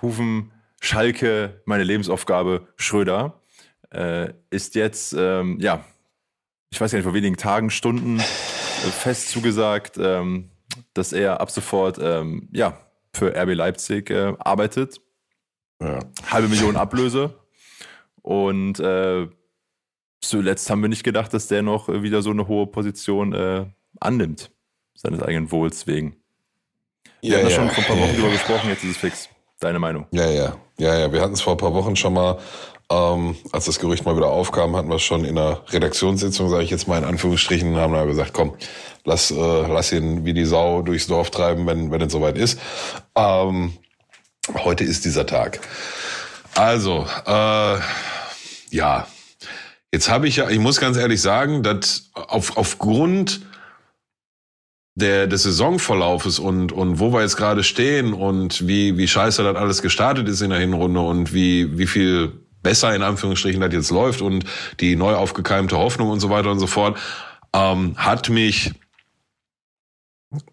Rufen 0.00 0.50
Schalke, 0.80 1.60
meine 1.66 1.84
Lebensaufgabe, 1.84 2.68
Schröder, 2.76 3.38
äh, 3.90 4.32
ist 4.48 4.74
jetzt, 4.74 5.12
ähm, 5.12 5.58
ja, 5.60 5.84
ich 6.70 6.80
weiß 6.80 6.90
gar 6.90 6.96
nicht, 6.96 7.04
vor 7.04 7.12
wenigen 7.12 7.36
Tagen, 7.36 7.68
Stunden 7.68 8.18
äh, 8.18 8.22
fest 8.22 9.28
zugesagt, 9.28 9.98
ähm, 9.98 10.52
dass 10.94 11.12
er 11.12 11.42
ab 11.42 11.50
sofort, 11.50 11.98
ähm, 12.00 12.48
ja, 12.50 12.78
für 13.12 13.36
RB 13.36 13.52
Leipzig 13.52 14.08
äh, 14.08 14.32
arbeitet. 14.38 15.02
Ja. 15.82 15.98
Halbe 16.30 16.48
Million 16.48 16.76
Ablöse. 16.76 17.34
Und 18.22 18.80
äh, 18.80 19.28
zuletzt 20.22 20.70
haben 20.70 20.80
wir 20.80 20.88
nicht 20.88 21.04
gedacht, 21.04 21.34
dass 21.34 21.48
der 21.48 21.62
noch 21.62 21.88
wieder 21.88 22.22
so 22.22 22.30
eine 22.30 22.48
hohe 22.48 22.66
Position 22.66 23.34
äh, 23.34 23.66
annimmt, 24.00 24.50
seines 24.94 25.22
eigenen 25.22 25.52
Wohls 25.52 25.86
wegen. 25.86 26.16
Wir 27.20 27.30
ja, 27.30 27.38
haben 27.38 27.44
ja 27.44 27.50
schon 27.50 27.70
vor 27.70 27.84
ein 27.84 27.86
paar 27.86 27.98
Wochen 27.98 28.08
ja, 28.08 28.14
drüber 28.14 28.30
gesprochen, 28.30 28.68
jetzt 28.70 28.84
ist 28.84 28.90
es 28.90 28.96
fix. 28.96 29.28
Deine 29.60 29.78
Meinung? 29.78 30.06
Ja, 30.10 30.28
ja. 30.28 30.56
Ja, 30.78 30.98
ja. 30.98 31.12
Wir 31.12 31.20
hatten 31.20 31.34
es 31.34 31.40
vor 31.40 31.54
ein 31.54 31.58
paar 31.58 31.72
Wochen 31.72 31.94
schon 31.94 32.14
mal, 32.14 32.38
ähm, 32.90 33.36
als 33.52 33.66
das 33.66 33.78
Gerücht 33.78 34.04
mal 34.04 34.16
wieder 34.16 34.28
aufkam, 34.28 34.74
hatten 34.74 34.88
wir 34.88 34.96
es 34.96 35.02
schon 35.02 35.24
in 35.24 35.38
einer 35.38 35.62
Redaktionssitzung, 35.68 36.48
sage 36.48 36.64
ich 36.64 36.70
jetzt 36.70 36.88
mal 36.88 36.98
in 36.98 37.04
Anführungsstrichen, 37.04 37.76
haben 37.76 37.92
da 37.92 38.04
gesagt, 38.04 38.32
komm, 38.32 38.54
lass, 39.04 39.30
äh, 39.30 39.34
lass 39.36 39.92
ihn 39.92 40.24
wie 40.24 40.34
die 40.34 40.44
Sau 40.44 40.82
durchs 40.82 41.06
Dorf 41.06 41.30
treiben, 41.30 41.66
wenn, 41.66 41.92
wenn 41.92 42.00
es 42.00 42.12
soweit 42.12 42.36
ist. 42.36 42.58
Ähm, 43.14 43.74
heute 44.64 44.82
ist 44.82 45.04
dieser 45.04 45.26
Tag. 45.26 45.60
Also, 46.56 47.06
äh, 47.24 47.78
ja, 48.70 49.06
jetzt 49.92 50.10
habe 50.10 50.26
ich 50.26 50.36
ja, 50.36 50.48
ich 50.48 50.58
muss 50.58 50.80
ganz 50.80 50.96
ehrlich 50.96 51.20
sagen, 51.20 51.62
dass 51.62 52.10
auf, 52.14 52.56
aufgrund 52.56 53.42
der, 54.94 55.26
des 55.26 55.44
Saisonverlaufes 55.44 56.38
und, 56.38 56.72
und 56.72 56.98
wo 56.98 57.12
wir 57.12 57.22
jetzt 57.22 57.36
gerade 57.36 57.62
stehen 57.64 58.12
und 58.12 58.66
wie, 58.66 58.98
wie 58.98 59.08
scheiße 59.08 59.42
das 59.42 59.56
alles 59.56 59.82
gestartet 59.82 60.28
ist 60.28 60.42
in 60.42 60.50
der 60.50 60.58
Hinrunde 60.58 61.00
und 61.00 61.32
wie, 61.32 61.78
wie 61.78 61.86
viel 61.86 62.32
besser 62.62 62.94
in 62.94 63.02
Anführungsstrichen 63.02 63.60
das 63.60 63.72
jetzt 63.72 63.90
läuft 63.90 64.22
und 64.22 64.44
die 64.80 64.96
neu 64.96 65.14
aufgekeimte 65.14 65.78
Hoffnung 65.78 66.10
und 66.10 66.20
so 66.20 66.30
weiter 66.30 66.50
und 66.50 66.60
so 66.60 66.66
fort, 66.66 66.98
ähm, 67.54 67.94
hat 67.96 68.28
mich 68.28 68.72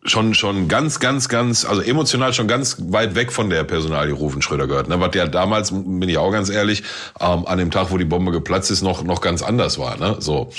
schon 0.04 0.34
schon 0.34 0.68
ganz 0.68 1.00
ganz 1.00 1.30
ganz 1.30 1.64
also 1.64 1.82
emotional 1.82 2.34
schon 2.34 2.48
ganz 2.48 2.78
weit 2.90 3.16
weg 3.16 3.32
von 3.32 3.50
der 3.50 3.64
Personalie 3.64 4.14
Rufen 4.14 4.42
Schröder 4.42 4.68
gehört 4.68 4.90
ne? 4.90 5.00
Was 5.00 5.16
ja 5.16 5.26
damals 5.26 5.72
bin 5.72 6.10
ich 6.10 6.18
auch 6.18 6.32
ganz 6.32 6.50
ehrlich 6.50 6.84
ähm, 7.20 7.46
an 7.48 7.58
dem 7.58 7.72
Tag 7.72 7.92
wo 7.92 7.98
die 7.98 8.06
Bombe 8.06 8.32
geplatzt 8.32 8.72
ist 8.72 8.82
noch 8.82 9.04
noch 9.04 9.22
ganz 9.22 9.42
anders 9.42 9.80
war 9.80 9.98
ne? 9.98 10.18
So. 10.20 10.50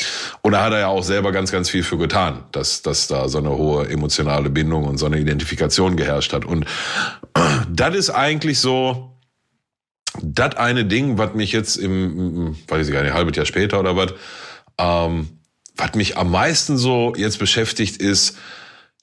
Und 0.43 0.53
da 0.53 0.64
hat 0.64 0.73
er 0.73 0.81
ja 0.81 0.87
auch 0.89 1.03
selber 1.03 1.33
ganz 1.33 1.53
ganz 1.53 1.68
viel 1.68 1.83
für 1.83 1.99
getan 1.99 2.45
dass 2.53 2.83
dass 2.83 3.09
da 3.09 3.29
so 3.29 3.39
eine 3.39 3.51
hohe 3.51 3.89
emotionale 3.89 4.49
Bindung 4.49 4.85
und 4.85 4.97
so 4.97 5.07
eine 5.07 5.18
Identifikation 5.18 5.97
geherrscht 5.97 6.33
hat. 6.33 6.45
Und 6.45 6.64
das 7.71 7.95
ist 7.95 8.11
eigentlich 8.11 8.59
so 8.59 9.18
das 10.23 10.57
eine 10.57 10.87
Ding 10.87 11.18
was 11.18 11.35
mich 11.35 11.53
jetzt 11.53 11.77
im 11.77 12.57
weiß 12.68 12.89
ich 12.89 12.95
gar 12.95 13.03
nicht 13.03 13.12
halbes 13.12 13.37
Jahr 13.37 13.47
später 13.47 13.81
oder 13.81 13.97
was 13.97 14.14
ähm, 14.79 15.29
was 15.77 15.95
mich 15.95 16.16
am 16.16 16.31
meisten 16.31 16.79
so 16.79 17.14
jetzt 17.16 17.39
beschäftigt 17.39 17.99
ist 17.99 18.39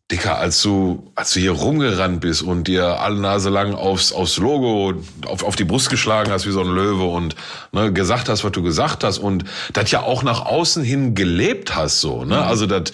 Dicker, 0.10 0.38
als 0.38 0.62
du, 0.62 1.12
als 1.16 1.34
du 1.34 1.42
hier 1.42 1.52
rumgerannt 1.52 2.22
bist 2.22 2.42
und 2.42 2.70
dir 2.70 3.02
alle 3.02 3.20
Nase 3.20 3.50
lang 3.50 3.74
aufs, 3.74 4.14
aufs 4.14 4.38
Logo, 4.38 4.94
auf, 5.26 5.44
auf 5.44 5.58
die 5.58 5.66
Brust 5.66 5.90
geschlagen 5.90 6.32
hast 6.32 6.48
wie 6.48 6.52
so 6.52 6.62
ein 6.62 6.74
Löwe 6.74 7.04
und 7.04 7.36
ne, 7.74 7.92
gesagt 7.92 8.30
hast, 8.30 8.46
was 8.46 8.54
du 8.54 8.64
gesagt 8.64 9.04
hast 9.04 9.18
und 9.18 9.44
das 9.74 9.92
ja 9.92 10.04
auch 10.04 10.24
nach 10.24 10.46
außen 10.46 10.82
hin 10.82 11.14
gelebt 11.14 11.76
hast, 11.76 12.00
so, 12.00 12.24
ne? 12.24 12.38
Mhm. 12.38 12.42
Also 12.42 12.68
das, 12.68 12.94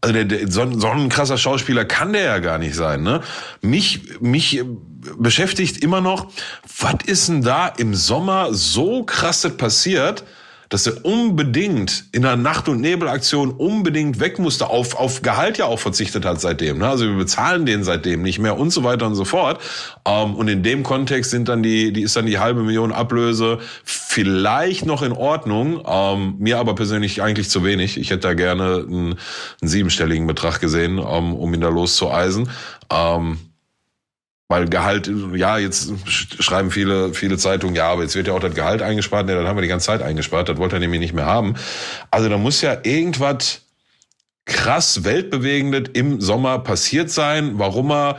also 0.00 0.14
der, 0.14 0.24
der, 0.24 0.50
so, 0.50 0.78
so 0.78 0.88
ein 0.88 1.10
krasser 1.10 1.36
Schauspieler 1.36 1.84
kann 1.84 2.14
der 2.14 2.22
ja 2.22 2.38
gar 2.38 2.56
nicht 2.56 2.74
sein, 2.74 3.02
ne? 3.02 3.20
Mich, 3.60 4.20
mich 4.20 4.62
beschäftigt 5.18 5.82
immer 5.82 6.00
noch, 6.00 6.28
was 6.78 6.96
ist 7.04 7.28
denn 7.28 7.42
da 7.42 7.68
im 7.68 7.94
Sommer 7.94 8.54
so 8.54 9.02
krasses 9.02 9.54
passiert, 9.58 10.24
dass 10.74 10.88
er 10.88 11.04
unbedingt 11.04 12.06
in 12.10 12.26
einer 12.26 12.34
Nacht- 12.34 12.68
und 12.68 12.80
Nebelaktion 12.80 13.52
unbedingt 13.52 14.18
weg 14.18 14.40
musste, 14.40 14.68
auf, 14.70 14.96
auf 14.96 15.22
Gehalt 15.22 15.56
ja 15.56 15.66
auch 15.66 15.78
verzichtet 15.78 16.24
hat 16.24 16.40
seitdem. 16.40 16.78
Ne? 16.78 16.88
Also 16.88 17.06
wir 17.06 17.14
bezahlen 17.14 17.64
den 17.64 17.84
seitdem 17.84 18.22
nicht 18.22 18.40
mehr 18.40 18.58
und 18.58 18.70
so 18.70 18.82
weiter 18.82 19.06
und 19.06 19.14
so 19.14 19.24
fort. 19.24 19.60
Ähm, 20.04 20.34
und 20.34 20.48
in 20.48 20.64
dem 20.64 20.82
Kontext 20.82 21.30
sind 21.30 21.48
dann 21.48 21.62
die, 21.62 21.92
die 21.92 22.02
ist 22.02 22.16
dann 22.16 22.26
die 22.26 22.40
halbe 22.40 22.64
Million 22.64 22.90
Ablöse 22.90 23.60
vielleicht 23.84 24.84
noch 24.84 25.02
in 25.02 25.12
Ordnung, 25.12 25.80
ähm, 25.86 26.34
mir 26.40 26.58
aber 26.58 26.74
persönlich 26.74 27.22
eigentlich 27.22 27.50
zu 27.50 27.62
wenig. 27.62 27.96
Ich 27.96 28.10
hätte 28.10 28.22
da 28.22 28.34
gerne 28.34 28.78
einen, 28.78 29.14
einen 29.60 29.68
siebenstelligen 29.68 30.26
Betrag 30.26 30.58
gesehen, 30.58 30.98
ähm, 30.98 31.34
um 31.34 31.54
ihn 31.54 31.60
da 31.60 31.68
loszueisen. 31.68 32.50
Ähm, 32.90 33.38
weil 34.48 34.68
Gehalt, 34.68 35.10
ja, 35.34 35.58
jetzt 35.58 35.92
schreiben 36.08 36.70
viele, 36.70 37.14
viele 37.14 37.38
Zeitungen, 37.38 37.74
ja, 37.74 37.88
aber 37.88 38.02
jetzt 38.02 38.14
wird 38.14 38.26
ja 38.26 38.34
auch 38.34 38.40
das 38.40 38.54
Gehalt 38.54 38.82
eingespart. 38.82 39.28
Ja, 39.28 39.36
dann 39.36 39.46
haben 39.46 39.56
wir 39.56 39.62
die 39.62 39.68
ganze 39.68 39.86
Zeit 39.86 40.02
eingespart. 40.02 40.48
Das 40.48 40.58
wollte 40.58 40.76
er 40.76 40.80
nämlich 40.80 41.00
nicht 41.00 41.14
mehr 41.14 41.26
haben. 41.26 41.54
Also 42.10 42.28
da 42.28 42.36
muss 42.36 42.60
ja 42.60 42.76
irgendwas 42.82 43.62
krass 44.44 45.04
weltbewegendes 45.04 45.90
im 45.94 46.20
Sommer 46.20 46.58
passiert 46.58 47.10
sein, 47.10 47.58
warum 47.58 47.90
er 47.90 48.18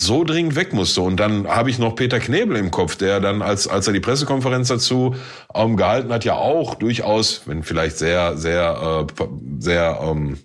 so 0.00 0.24
dringend 0.24 0.54
weg 0.56 0.72
musste. 0.72 1.00
Und 1.00 1.16
dann 1.16 1.48
habe 1.48 1.70
ich 1.70 1.78
noch 1.78 1.96
Peter 1.96 2.20
Knebel 2.20 2.56
im 2.56 2.70
Kopf, 2.70 2.96
der 2.96 3.18
dann, 3.18 3.42
als, 3.42 3.66
als 3.66 3.86
er 3.86 3.92
die 3.92 4.00
Pressekonferenz 4.00 4.68
dazu 4.68 5.16
ähm, 5.54 5.76
gehalten 5.76 6.12
hat, 6.12 6.24
ja 6.24 6.34
auch 6.34 6.74
durchaus, 6.74 7.42
wenn 7.46 7.62
vielleicht 7.62 7.98
sehr, 7.98 8.36
sehr, 8.36 9.06
äh, 9.08 9.24
sehr 9.58 9.98
ähm, 10.02 10.38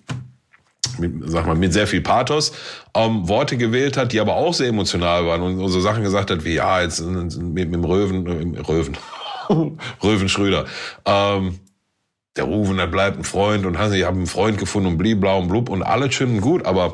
mit, 1.00 1.14
sag 1.26 1.46
mal, 1.46 1.56
mit 1.56 1.74
sehr 1.74 1.88
viel 1.88 2.02
Pathos 2.02 2.52
ähm, 2.96 3.28
Worte 3.28 3.58
gewählt 3.58 3.98
hat, 3.98 4.12
die 4.12 4.20
aber 4.20 4.36
auch 4.36 4.54
sehr 4.54 4.68
emotional 4.68 5.26
waren 5.26 5.42
und, 5.42 5.68
so 5.70 5.80
Sachen 5.80 6.04
gesagt 6.04 6.32
hat 6.32 6.44
wie, 6.46 6.56
ja, 6.56 6.82
jetzt 6.82 7.02
mit, 7.02 7.38
mit 7.38 7.74
dem 7.74 7.84
Röwen, 7.84 8.56
äh, 8.56 8.60
Röwen, 8.60 8.98
Röwen 10.04 10.30
Schröder, 10.30 10.66
ähm, 11.06 11.60
der 12.38 12.46
Rufen, 12.46 12.78
der 12.78 12.88
bleibt 12.88 13.18
ein 13.18 13.24
Freund 13.24 13.66
und 13.66 13.74
ich 13.74 14.04
habe 14.06 14.18
einen 14.18 14.28
Freund 14.28 14.58
gefunden 14.58 14.88
und 14.88 14.98
blieb 14.98 15.20
blau 15.20 15.39
und 15.39 15.50
blub 15.50 15.70
und 15.70 15.84
alles 15.84 16.14
schön 16.14 16.36
und 16.36 16.42
gut, 16.42 16.66
aber 16.66 16.94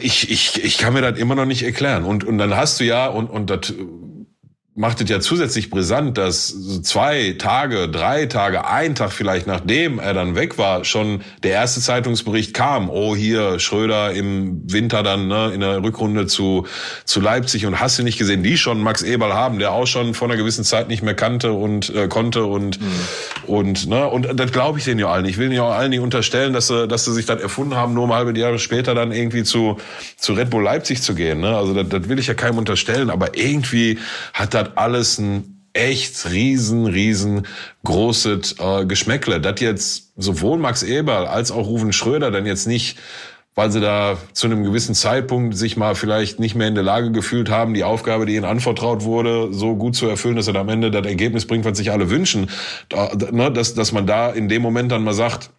ich, 0.00 0.30
ich, 0.30 0.62
ich 0.62 0.76
kann 0.76 0.92
mir 0.92 1.00
das 1.00 1.18
immer 1.18 1.34
noch 1.34 1.46
nicht 1.46 1.62
erklären. 1.62 2.04
Und, 2.04 2.22
und 2.22 2.36
dann 2.36 2.54
hast 2.54 2.78
du 2.78 2.84
ja, 2.84 3.06
und, 3.06 3.30
und 3.30 3.48
das 3.48 3.72
macht 4.78 5.00
es 5.00 5.10
ja 5.10 5.18
zusätzlich 5.18 5.70
brisant, 5.70 6.16
dass 6.16 6.54
zwei 6.82 7.34
Tage, 7.36 7.88
drei 7.88 8.26
Tage, 8.26 8.64
ein 8.64 8.94
Tag 8.94 9.12
vielleicht 9.12 9.48
nachdem 9.48 9.98
er 9.98 10.14
dann 10.14 10.36
weg 10.36 10.56
war, 10.56 10.84
schon 10.84 11.22
der 11.42 11.50
erste 11.50 11.80
Zeitungsbericht 11.80 12.54
kam, 12.54 12.88
oh 12.88 13.16
hier 13.16 13.58
Schröder 13.58 14.12
im 14.12 14.62
Winter 14.70 15.02
dann 15.02 15.26
ne, 15.26 15.50
in 15.52 15.60
der 15.62 15.82
Rückrunde 15.82 16.28
zu, 16.28 16.68
zu 17.04 17.20
Leipzig 17.20 17.66
und 17.66 17.80
hast 17.80 17.98
du 17.98 18.04
nicht 18.04 18.18
gesehen, 18.18 18.44
die 18.44 18.56
schon 18.56 18.80
Max 18.80 19.02
Eberl 19.02 19.34
haben, 19.34 19.58
der 19.58 19.72
auch 19.72 19.88
schon 19.88 20.14
vor 20.14 20.28
einer 20.28 20.36
gewissen 20.36 20.62
Zeit 20.62 20.86
nicht 20.86 21.02
mehr 21.02 21.14
kannte 21.14 21.52
und 21.54 21.92
äh, 21.92 22.06
konnte 22.06 22.44
und, 22.44 22.80
mhm. 22.80 22.86
und, 23.48 23.88
ne, 23.88 24.06
und 24.06 24.38
das 24.38 24.52
glaube 24.52 24.78
ich 24.78 24.84
denen 24.84 25.00
ja 25.00 25.08
allen. 25.08 25.24
Ich 25.24 25.38
will 25.38 25.52
ja 25.52 25.64
auch 25.64 25.72
allen 25.72 25.90
nicht 25.90 26.00
unterstellen, 26.00 26.52
dass 26.52 26.68
sie, 26.68 26.86
dass 26.86 27.04
sie 27.04 27.12
sich 27.14 27.26
das 27.26 27.42
erfunden 27.42 27.74
haben, 27.74 27.94
nur 27.94 28.06
mal 28.06 28.18
halbe 28.18 28.38
Jahre 28.38 28.60
später 28.60 28.94
dann 28.94 29.10
irgendwie 29.10 29.42
zu, 29.42 29.78
zu 30.16 30.34
Red 30.34 30.50
Bull 30.50 30.62
Leipzig 30.62 31.02
zu 31.02 31.16
gehen. 31.16 31.40
Ne? 31.40 31.56
Also 31.56 31.74
das, 31.74 31.88
das 31.88 32.08
will 32.08 32.20
ich 32.20 32.28
ja 32.28 32.34
keinem 32.34 32.58
unterstellen, 32.58 33.10
aber 33.10 33.36
irgendwie 33.36 33.98
hat 34.34 34.54
das 34.54 34.67
alles 34.76 35.18
ein 35.18 35.58
echt 35.72 36.30
riesen, 36.30 36.86
riesen 36.86 37.46
großes 37.84 38.56
äh, 38.58 38.84
Geschmäckle. 38.86 39.40
Das 39.40 39.60
jetzt 39.60 40.12
sowohl 40.16 40.58
Max 40.58 40.82
Eberl 40.82 41.26
als 41.26 41.50
auch 41.50 41.66
Ruven 41.66 41.92
Schröder 41.92 42.30
dann 42.30 42.46
jetzt 42.46 42.66
nicht, 42.66 42.98
weil 43.54 43.70
sie 43.70 43.80
da 43.80 44.16
zu 44.32 44.46
einem 44.46 44.64
gewissen 44.64 44.94
Zeitpunkt 44.94 45.56
sich 45.56 45.76
mal 45.76 45.94
vielleicht 45.94 46.38
nicht 46.38 46.54
mehr 46.54 46.68
in 46.68 46.74
der 46.74 46.84
Lage 46.84 47.10
gefühlt 47.10 47.50
haben, 47.50 47.74
die 47.74 47.84
Aufgabe, 47.84 48.26
die 48.26 48.34
ihnen 48.34 48.44
anvertraut 48.44 49.04
wurde, 49.04 49.52
so 49.52 49.76
gut 49.76 49.96
zu 49.96 50.06
erfüllen, 50.06 50.36
dass 50.36 50.48
er 50.48 50.56
am 50.56 50.68
Ende 50.68 50.90
das 50.90 51.06
Ergebnis 51.06 51.46
bringt, 51.46 51.64
was 51.64 51.76
sich 51.76 51.90
alle 51.90 52.10
wünschen. 52.10 52.50
Da, 52.88 53.12
ne, 53.30 53.50
dass, 53.50 53.74
dass 53.74 53.92
man 53.92 54.06
da 54.06 54.30
in 54.30 54.48
dem 54.48 54.62
Moment 54.62 54.92
dann 54.92 55.04
mal 55.04 55.14
sagt, 55.14 55.50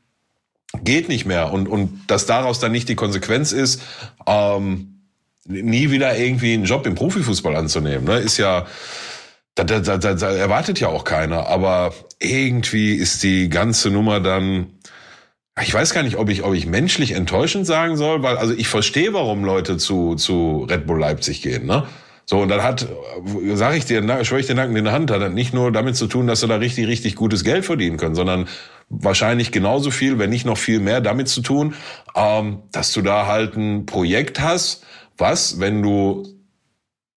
geht 0.84 1.10
nicht 1.10 1.26
mehr 1.26 1.52
und, 1.52 1.68
und 1.68 2.02
dass 2.08 2.26
daraus 2.26 2.60
dann 2.60 2.72
nicht 2.72 2.90
die 2.90 2.96
Konsequenz 2.96 3.52
ist, 3.52 3.82
ähm, 4.26 4.99
nie 5.50 5.90
wieder 5.90 6.18
irgendwie 6.18 6.54
einen 6.54 6.66
Job 6.66 6.86
im 6.86 6.96
Profifußball 6.96 7.56
anzunehmen. 7.56 8.06
Ne? 8.06 8.20
Ist 8.20 8.38
ja, 8.38 8.66
da, 9.56 9.64
da, 9.64 9.98
da, 9.98 10.14
da 10.14 10.32
erwartet 10.32 10.80
ja 10.80 10.88
auch 10.88 11.04
keiner. 11.04 11.48
Aber 11.48 11.94
irgendwie 12.20 12.94
ist 12.94 13.24
die 13.24 13.50
ganze 13.50 13.90
Nummer 13.90 14.20
dann, 14.20 14.68
ich 15.62 15.74
weiß 15.74 15.94
gar 15.94 16.04
nicht, 16.04 16.18
ob 16.18 16.30
ich, 16.30 16.44
ob 16.44 16.54
ich 16.54 16.68
menschlich 16.68 17.12
enttäuschend 17.12 17.66
sagen 17.66 17.98
soll, 17.98 18.22
weil, 18.24 18.38
also 18.38 18.54
ich 18.54 18.68
verstehe, 18.68 19.14
warum 19.14 19.44
Leute 19.44 19.78
zu, 19.78 20.16
zu 20.16 20.68
Red 20.70 20.86
Bull 20.86 21.00
Leipzig 21.00 21.42
gehen, 21.42 21.66
ne? 21.66 21.86
So, 22.26 22.38
und 22.38 22.50
dann 22.50 22.62
hat, 22.62 22.88
sage 23.56 23.78
ich 23.78 23.86
dir, 23.86 24.04
schwöre 24.24 24.40
ich 24.40 24.46
den 24.46 24.58
Nacken 24.58 24.76
in 24.76 24.84
der 24.84 24.94
Hand, 24.94 25.10
hat 25.10 25.34
nicht 25.34 25.52
nur 25.52 25.72
damit 25.72 25.96
zu 25.96 26.06
tun, 26.06 26.28
dass 26.28 26.42
sie 26.42 26.48
da 26.48 26.58
richtig, 26.58 26.86
richtig 26.86 27.16
gutes 27.16 27.44
Geld 27.44 27.66
verdienen 27.66 27.98
können, 27.98 28.14
sondern 28.14 28.48
wahrscheinlich 28.88 29.52
genauso 29.52 29.90
viel, 29.90 30.20
wenn 30.20 30.30
nicht 30.30 30.46
noch 30.46 30.60
viel 30.60 30.80
mehr 30.80 31.02
damit 31.02 31.28
zu 31.28 31.42
tun, 31.42 31.74
ähm, 32.16 32.60
dass 32.72 32.94
du 32.94 33.02
da 33.02 33.26
halt 33.26 33.56
ein 33.56 33.88
Projekt 33.88 34.40
hast, 34.42 34.86
was, 35.20 35.60
wenn 35.60 35.82
du 35.82 36.24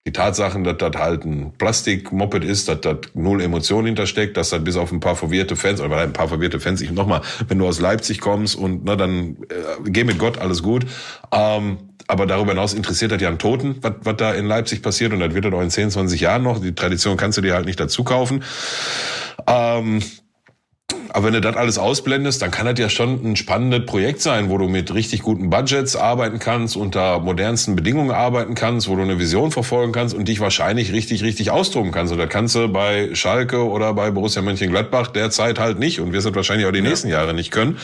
die 0.05 0.13
Tatsachen, 0.13 0.65
dass 0.65 0.79
das 0.79 0.97
halt 0.97 1.25
ein 1.25 1.53
Plastikmoped 1.57 2.43
ist, 2.43 2.69
dass 2.69 2.81
das 2.81 2.97
null 3.15 3.41
Emotionen 3.41 3.87
hintersteckt, 3.87 4.37
dass 4.37 4.51
das 4.51 4.65
bis 4.65 4.77
auf 4.77 4.91
ein 4.91 4.99
paar 4.99 5.15
verwirrte 5.15 5.55
Fans, 5.55 5.81
oder 5.81 5.99
ein 5.99 6.13
paar 6.13 6.27
verwirrte 6.27 6.59
Fans, 6.59 6.81
ich 6.81 6.91
nochmal, 6.91 7.21
wenn 7.47 7.59
du 7.59 7.69
aus 7.69 7.79
Leipzig 7.79 8.21
kommst 8.21 8.57
und 8.57 8.85
na, 8.85 8.97
dann 8.97 9.37
äh, 9.49 9.91
geh 9.91 10.03
mit 10.03 10.19
Gott, 10.19 10.39
alles 10.39 10.63
gut. 10.63 10.87
Ähm, 11.31 11.79
aber 12.09 12.27
darüber 12.27 12.51
hinaus 12.51 12.75
interessiert 12.75 13.13
das 13.13 13.23
ja 13.23 13.29
einen 13.29 13.39
Toten, 13.39 13.77
was, 13.81 13.93
was 14.03 14.17
da 14.17 14.33
in 14.33 14.47
Leipzig 14.47 14.83
passiert 14.83 15.13
und 15.13 15.21
das 15.21 15.35
wird 15.35 15.45
dann 15.45 15.55
auch 15.55 15.63
in 15.63 15.71
10, 15.71 15.93
20 15.93 16.21
Jahren 16.21 16.43
noch. 16.43 16.61
Die 16.61 16.75
Tradition 16.75 17.17
kannst 17.17 17.39
du 17.39 17.43
dir 17.43 17.55
halt 17.55 17.67
nicht 17.67 17.79
dazu 17.79 18.03
kaufen. 18.03 18.43
Ähm, 19.47 20.03
aber 21.11 21.27
wenn 21.27 21.35
du 21.35 21.41
das 21.41 21.57
alles 21.57 21.79
ausblendest, 21.79 22.41
dann 22.41 22.51
kann 22.51 22.67
das 22.67 22.79
ja 22.79 22.89
schon 22.89 23.25
ein 23.25 23.37
spannendes 23.37 23.85
Projekt 23.87 24.23
sein, 24.23 24.49
wo 24.49 24.59
du 24.59 24.69
mit 24.69 24.95
richtig 24.95 25.23
guten 25.23 25.51
Budgets 25.51 25.95
arbeiten 25.95 26.39
kannst, 26.39 26.77
unter 26.77 27.21
modernsten 27.21 27.77
Bedingungen 27.77 28.11
arbeiten 28.11 28.55
kannst, 28.55 28.89
wo 28.89 28.97
du 28.97 29.03
eine 29.03 29.19
Vision 29.19 29.51
verfolgen 29.51 29.93
kannst 29.93 30.15
und 30.15 30.27
dich 30.29 30.41
wahrscheinlich 30.41 30.93
richtig, 30.93 31.23
richtig 31.23 31.51
austoben 31.51 31.93
kannst. 31.93 32.13
Und 32.13 32.19
das 32.19 32.29
kannst 32.29 32.55
du 32.55 32.69
bei 32.69 33.15
Schalke 33.15 33.69
oder 33.69 33.93
bei 33.95 34.11
Borussia 34.11 34.43
Mönchengladbach 34.43 35.09
derzeit 35.09 35.59
halt 35.59 35.79
nicht 35.79 36.01
und 36.01 36.13
wirst 36.13 36.27
es 36.27 36.35
wahrscheinlich 36.35 36.67
auch 36.67 36.73
die 36.73 36.79
ja. 36.79 36.85
nächsten 36.89 37.09
Jahre 37.09 37.35
nicht 37.35 37.51
können. 37.51 37.79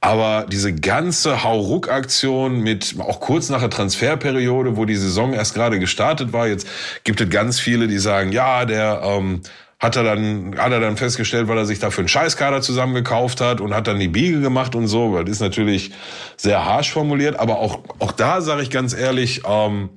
Aber 0.00 0.46
diese 0.50 0.72
ganze 0.74 1.42
Hauruck-Aktion 1.42 2.60
mit 2.60 2.94
auch 2.98 3.20
kurz 3.20 3.48
nach 3.48 3.60
der 3.60 3.70
Transferperiode, 3.70 4.76
wo 4.76 4.84
die 4.84 4.96
Saison 4.96 5.32
erst 5.32 5.54
gerade 5.54 5.78
gestartet 5.78 6.32
war, 6.32 6.46
jetzt 6.46 6.68
gibt 7.02 7.20
es 7.20 7.28
ganz 7.30 7.58
viele, 7.58 7.88
die 7.88 7.98
sagen, 7.98 8.30
ja, 8.30 8.64
der 8.64 9.02
ähm, 9.04 9.42
hat 9.78 9.94
er 9.94 10.02
dann, 10.02 10.56
hat 10.58 10.72
er 10.72 10.80
dann 10.80 10.96
festgestellt, 10.96 11.46
weil 11.48 11.56
er 11.56 11.66
sich 11.66 11.78
dafür 11.78 12.02
einen 12.02 12.08
Scheißkader 12.08 12.62
zusammengekauft 12.62 13.40
hat 13.40 13.60
und 13.60 13.74
hat 13.74 13.86
dann 13.86 14.00
die 14.00 14.08
Biege 14.08 14.40
gemacht 14.40 14.74
und 14.74 14.88
so. 14.88 15.16
Das 15.22 15.30
ist 15.30 15.40
natürlich 15.40 15.92
sehr 16.36 16.64
harsh 16.64 16.92
formuliert, 16.92 17.38
aber 17.38 17.58
auch, 17.58 17.80
auch 18.00 18.12
da 18.12 18.40
sage 18.40 18.62
ich 18.62 18.70
ganz 18.70 18.92
ehrlich, 18.92 19.42
ähm, 19.46 19.90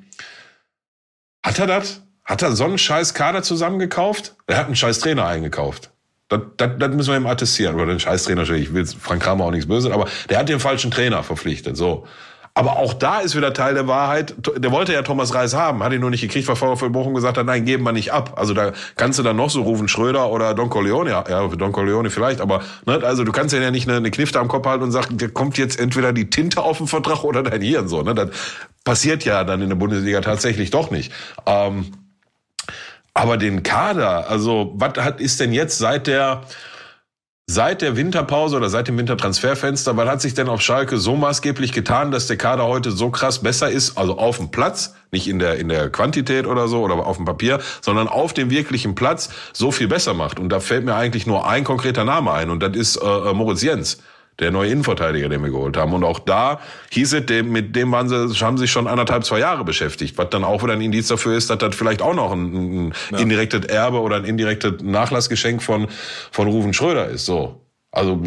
hat 1.43 1.57
er 1.57 1.67
das? 1.67 2.03
Hat 2.23 2.43
er 2.43 2.51
so 2.51 2.65
einen 2.65 2.77
Scheißkader 2.77 3.41
zusammengekauft? 3.41 4.35
Er 4.45 4.57
hat 4.57 4.67
einen 4.67 4.75
Scheiß-Trainer 4.75 5.25
eingekauft. 5.25 5.91
Das, 6.29 6.41
das, 6.57 6.71
das 6.77 6.89
müssen 6.91 7.09
wir 7.09 7.17
ihm 7.17 7.25
attestieren. 7.25 7.75
Oder 7.75 7.87
den 7.87 7.99
Scheiß-Trainer, 7.99 8.47
ich 8.51 8.73
will 8.73 8.85
Frank 8.85 9.23
Kramer 9.23 9.45
auch 9.45 9.51
nichts 9.51 9.67
böse, 9.67 9.91
aber 9.91 10.07
der 10.29 10.37
hat 10.37 10.47
den 10.47 10.59
falschen 10.59 10.91
Trainer 10.91 11.23
verpflichtet. 11.23 11.75
So. 11.75 12.07
Aber 12.53 12.77
auch 12.77 12.93
da 12.93 13.19
ist 13.19 13.35
wieder 13.35 13.53
Teil 13.53 13.75
der 13.75 13.87
Wahrheit. 13.87 14.35
Der 14.57 14.71
wollte 14.71 14.91
ja 14.91 15.03
Thomas 15.03 15.33
Reis 15.33 15.53
haben, 15.53 15.81
hat 15.83 15.93
ihn 15.93 16.01
nur 16.01 16.09
nicht 16.09 16.21
gekriegt, 16.21 16.47
weil 16.49 16.57
VfL 16.57 16.89
Bochum 16.89 17.13
gesagt 17.13 17.37
hat, 17.37 17.45
nein, 17.45 17.63
geben 17.63 17.83
wir 17.83 17.93
nicht 17.93 18.11
ab. 18.11 18.33
Also 18.35 18.53
da 18.53 18.73
kannst 18.97 19.19
du 19.19 19.23
dann 19.23 19.37
noch 19.37 19.49
so 19.49 19.61
rufen 19.61 19.87
Schröder 19.87 20.29
oder 20.29 20.53
Don 20.53 20.69
Corleone, 20.69 21.11
ja, 21.11 21.47
Don 21.47 21.71
Corleone 21.71 22.09
vielleicht, 22.09 22.41
aber 22.41 22.61
ne, 22.85 22.99
also 23.03 23.23
du 23.23 23.31
kannst 23.31 23.53
ja 23.53 23.71
nicht 23.71 23.87
eine, 23.87 23.97
eine 23.97 24.11
Knifte 24.11 24.39
am 24.39 24.49
Kopf 24.49 24.65
halten 24.65 24.83
und 24.83 24.91
sagen, 24.91 25.17
der 25.17 25.29
kommt 25.29 25.57
jetzt 25.57 25.79
entweder 25.79 26.11
die 26.11 26.29
Tinte 26.29 26.61
auf 26.61 26.77
den 26.77 26.87
Vertrag 26.87 27.23
oder 27.23 27.41
dein 27.41 27.61
Hirn 27.61 27.87
so. 27.87 28.01
Ne? 28.01 28.15
Das 28.15 28.29
passiert 28.83 29.23
ja 29.23 29.45
dann 29.45 29.61
in 29.61 29.69
der 29.69 29.77
Bundesliga 29.77 30.19
tatsächlich 30.19 30.71
doch 30.71 30.91
nicht. 30.91 31.13
Ähm, 31.45 31.91
aber 33.13 33.37
den 33.37 33.63
Kader, 33.63 34.29
also 34.29 34.73
was 34.75 34.93
hat 34.97 35.21
ist 35.21 35.39
denn 35.39 35.53
jetzt 35.53 35.77
seit 35.77 36.07
der 36.07 36.43
Seit 37.47 37.81
der 37.81 37.97
Winterpause 37.97 38.55
oder 38.55 38.69
seit 38.69 38.87
dem 38.87 38.97
Wintertransferfenster, 38.97 39.97
was 39.97 40.07
hat 40.07 40.21
sich 40.21 40.33
denn 40.33 40.47
auf 40.47 40.61
Schalke 40.61 40.97
so 40.97 41.17
maßgeblich 41.17 41.73
getan, 41.73 42.11
dass 42.11 42.27
der 42.27 42.37
Kader 42.37 42.65
heute 42.65 42.91
so 42.91 43.09
krass 43.09 43.39
besser 43.39 43.69
ist, 43.69 43.97
also 43.97 44.17
auf 44.17 44.37
dem 44.37 44.51
Platz, 44.51 44.95
nicht 45.11 45.27
in 45.27 45.37
der, 45.37 45.57
in 45.57 45.67
der 45.67 45.89
Quantität 45.89 46.47
oder 46.47 46.69
so 46.69 46.81
oder 46.81 46.95
auf 47.05 47.17
dem 47.17 47.25
Papier, 47.25 47.59
sondern 47.81 48.07
auf 48.07 48.33
dem 48.33 48.49
wirklichen 48.51 48.95
Platz 48.95 49.29
so 49.51 49.71
viel 49.71 49.89
besser 49.89 50.13
macht? 50.13 50.39
Und 50.39 50.47
da 50.47 50.61
fällt 50.61 50.85
mir 50.85 50.95
eigentlich 50.95 51.27
nur 51.27 51.45
ein 51.45 51.65
konkreter 51.65 52.05
Name 52.05 52.31
ein 52.31 52.49
und 52.51 52.63
das 52.63 52.77
ist 52.77 52.95
äh, 52.95 53.05
äh 53.05 53.33
Moritz 53.33 53.61
Jens 53.61 53.97
der 54.39 54.51
neue 54.51 54.71
Innenverteidiger, 54.71 55.29
den 55.29 55.43
wir 55.43 55.51
geholt 55.51 55.77
haben. 55.77 55.93
Und 55.93 56.03
auch 56.03 56.19
da 56.19 56.59
hieß 56.91 57.13
es, 57.13 57.25
dem, 57.25 57.51
mit 57.51 57.75
dem 57.75 57.91
waren 57.91 58.09
sie, 58.09 58.15
haben 58.43 58.57
sich 58.57 58.71
schon 58.71 58.87
anderthalb, 58.87 59.23
zwei 59.23 59.39
Jahre 59.39 59.63
beschäftigt, 59.63 60.17
was 60.17 60.29
dann 60.29 60.43
auch 60.43 60.63
wieder 60.63 60.73
ein 60.73 60.81
Indiz 60.81 61.07
dafür 61.07 61.37
ist, 61.37 61.49
dass 61.49 61.59
das 61.59 61.75
vielleicht 61.75 62.01
auch 62.01 62.15
noch 62.15 62.31
ein, 62.31 62.87
ein 62.87 62.93
ja. 63.11 63.17
indirektes 63.19 63.65
Erbe 63.65 63.99
oder 63.99 64.17
ein 64.17 64.25
indirektes 64.25 64.81
Nachlassgeschenk 64.81 65.61
von, 65.61 65.87
von 66.31 66.47
Ruven 66.47 66.73
Schröder 66.73 67.07
ist. 67.07 67.25
So. 67.25 67.61
Also 67.93 68.21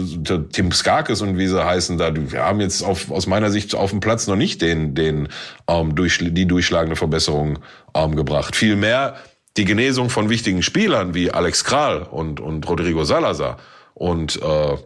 Tim 0.53 0.73
Skarkes 0.73 1.23
und 1.23 1.39
wie 1.39 1.47
sie 1.47 1.65
heißen 1.65 1.97
da, 1.97 2.15
wir 2.15 2.45
haben 2.45 2.61
jetzt 2.61 2.83
auf, 2.83 3.11
aus 3.11 3.27
meiner 3.27 3.51
Sicht 3.51 3.75
auf 3.75 3.91
dem 3.91 4.01
Platz 4.01 4.27
noch 4.27 4.37
nicht 4.37 4.61
den, 4.61 4.95
den 4.95 5.29
ähm, 5.67 5.95
durch, 5.95 6.19
die 6.21 6.47
durchschlagende 6.47 6.97
Verbesserung 6.97 7.61
ähm, 7.95 8.15
gebracht. 8.15 8.57
Vielmehr 8.57 9.17
die 9.57 9.65
Genesung 9.65 10.11
von 10.11 10.29
wichtigen 10.29 10.63
Spielern 10.63 11.15
wie 11.15 11.31
Alex 11.31 11.65
Kral 11.65 12.03
und, 12.03 12.41
und 12.41 12.69
Rodrigo 12.69 13.05
Salazar 13.05 13.57
und 13.95 14.37
äh, 14.43 14.77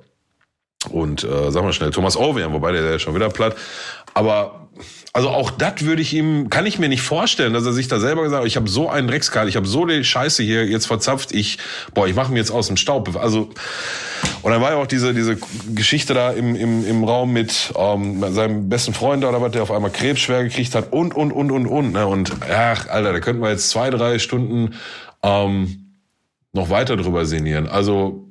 und 0.90 1.24
äh, 1.24 1.50
sag 1.50 1.64
mal 1.64 1.72
schnell, 1.72 1.90
Thomas 1.90 2.16
Orwell, 2.16 2.52
wobei 2.52 2.72
der, 2.72 2.82
der 2.82 2.98
schon 2.98 3.14
wieder 3.14 3.28
platt. 3.28 3.56
Aber 4.14 4.68
also 5.12 5.30
auch 5.30 5.50
das 5.50 5.84
würde 5.84 6.02
ich 6.02 6.14
ihm, 6.14 6.50
kann 6.50 6.66
ich 6.66 6.78
mir 6.78 6.88
nicht 6.88 7.02
vorstellen, 7.02 7.52
dass 7.52 7.66
er 7.66 7.72
sich 7.72 7.88
da 7.88 7.98
selber 7.98 8.22
gesagt 8.22 8.42
hat, 8.42 8.46
ich 8.46 8.56
habe 8.56 8.68
so 8.68 8.88
einen 8.88 9.08
Dreckskal, 9.08 9.48
ich 9.48 9.56
habe 9.56 9.66
so 9.66 9.84
die 9.84 10.04
Scheiße 10.04 10.42
hier 10.42 10.66
jetzt 10.66 10.86
verzapft, 10.86 11.32
ich, 11.32 11.58
boah, 11.94 12.06
ich 12.06 12.14
mache 12.14 12.30
mir 12.30 12.38
jetzt 12.38 12.50
aus 12.50 12.68
dem 12.68 12.76
Staub. 12.76 13.16
Also, 13.16 13.50
und 14.42 14.52
dann 14.52 14.60
war 14.60 14.72
ja 14.72 14.76
auch 14.76 14.86
diese, 14.86 15.14
diese 15.14 15.36
Geschichte 15.74 16.14
da 16.14 16.30
im, 16.30 16.54
im, 16.54 16.86
im 16.86 17.04
Raum 17.04 17.32
mit 17.32 17.72
ähm, 17.76 18.24
seinem 18.32 18.68
besten 18.68 18.94
Freund 18.94 19.24
oder 19.24 19.40
was, 19.40 19.50
der 19.52 19.62
auf 19.62 19.72
einmal 19.72 19.90
Krebs 19.90 20.20
schwer 20.20 20.44
gekriegt 20.44 20.74
hat 20.74 20.92
und, 20.92 21.14
und, 21.16 21.32
und, 21.32 21.50
und, 21.50 21.66
und. 21.66 21.92
Ne? 21.92 22.06
Und 22.06 22.32
ach, 22.48 22.88
Alter, 22.88 23.12
da 23.12 23.20
könnten 23.20 23.42
wir 23.42 23.50
jetzt 23.50 23.70
zwei, 23.70 23.90
drei 23.90 24.18
Stunden 24.18 24.74
ähm, 25.22 25.96
noch 26.52 26.70
weiter 26.70 26.96
drüber 26.96 27.26
sinnieren. 27.26 27.66
Also 27.66 28.27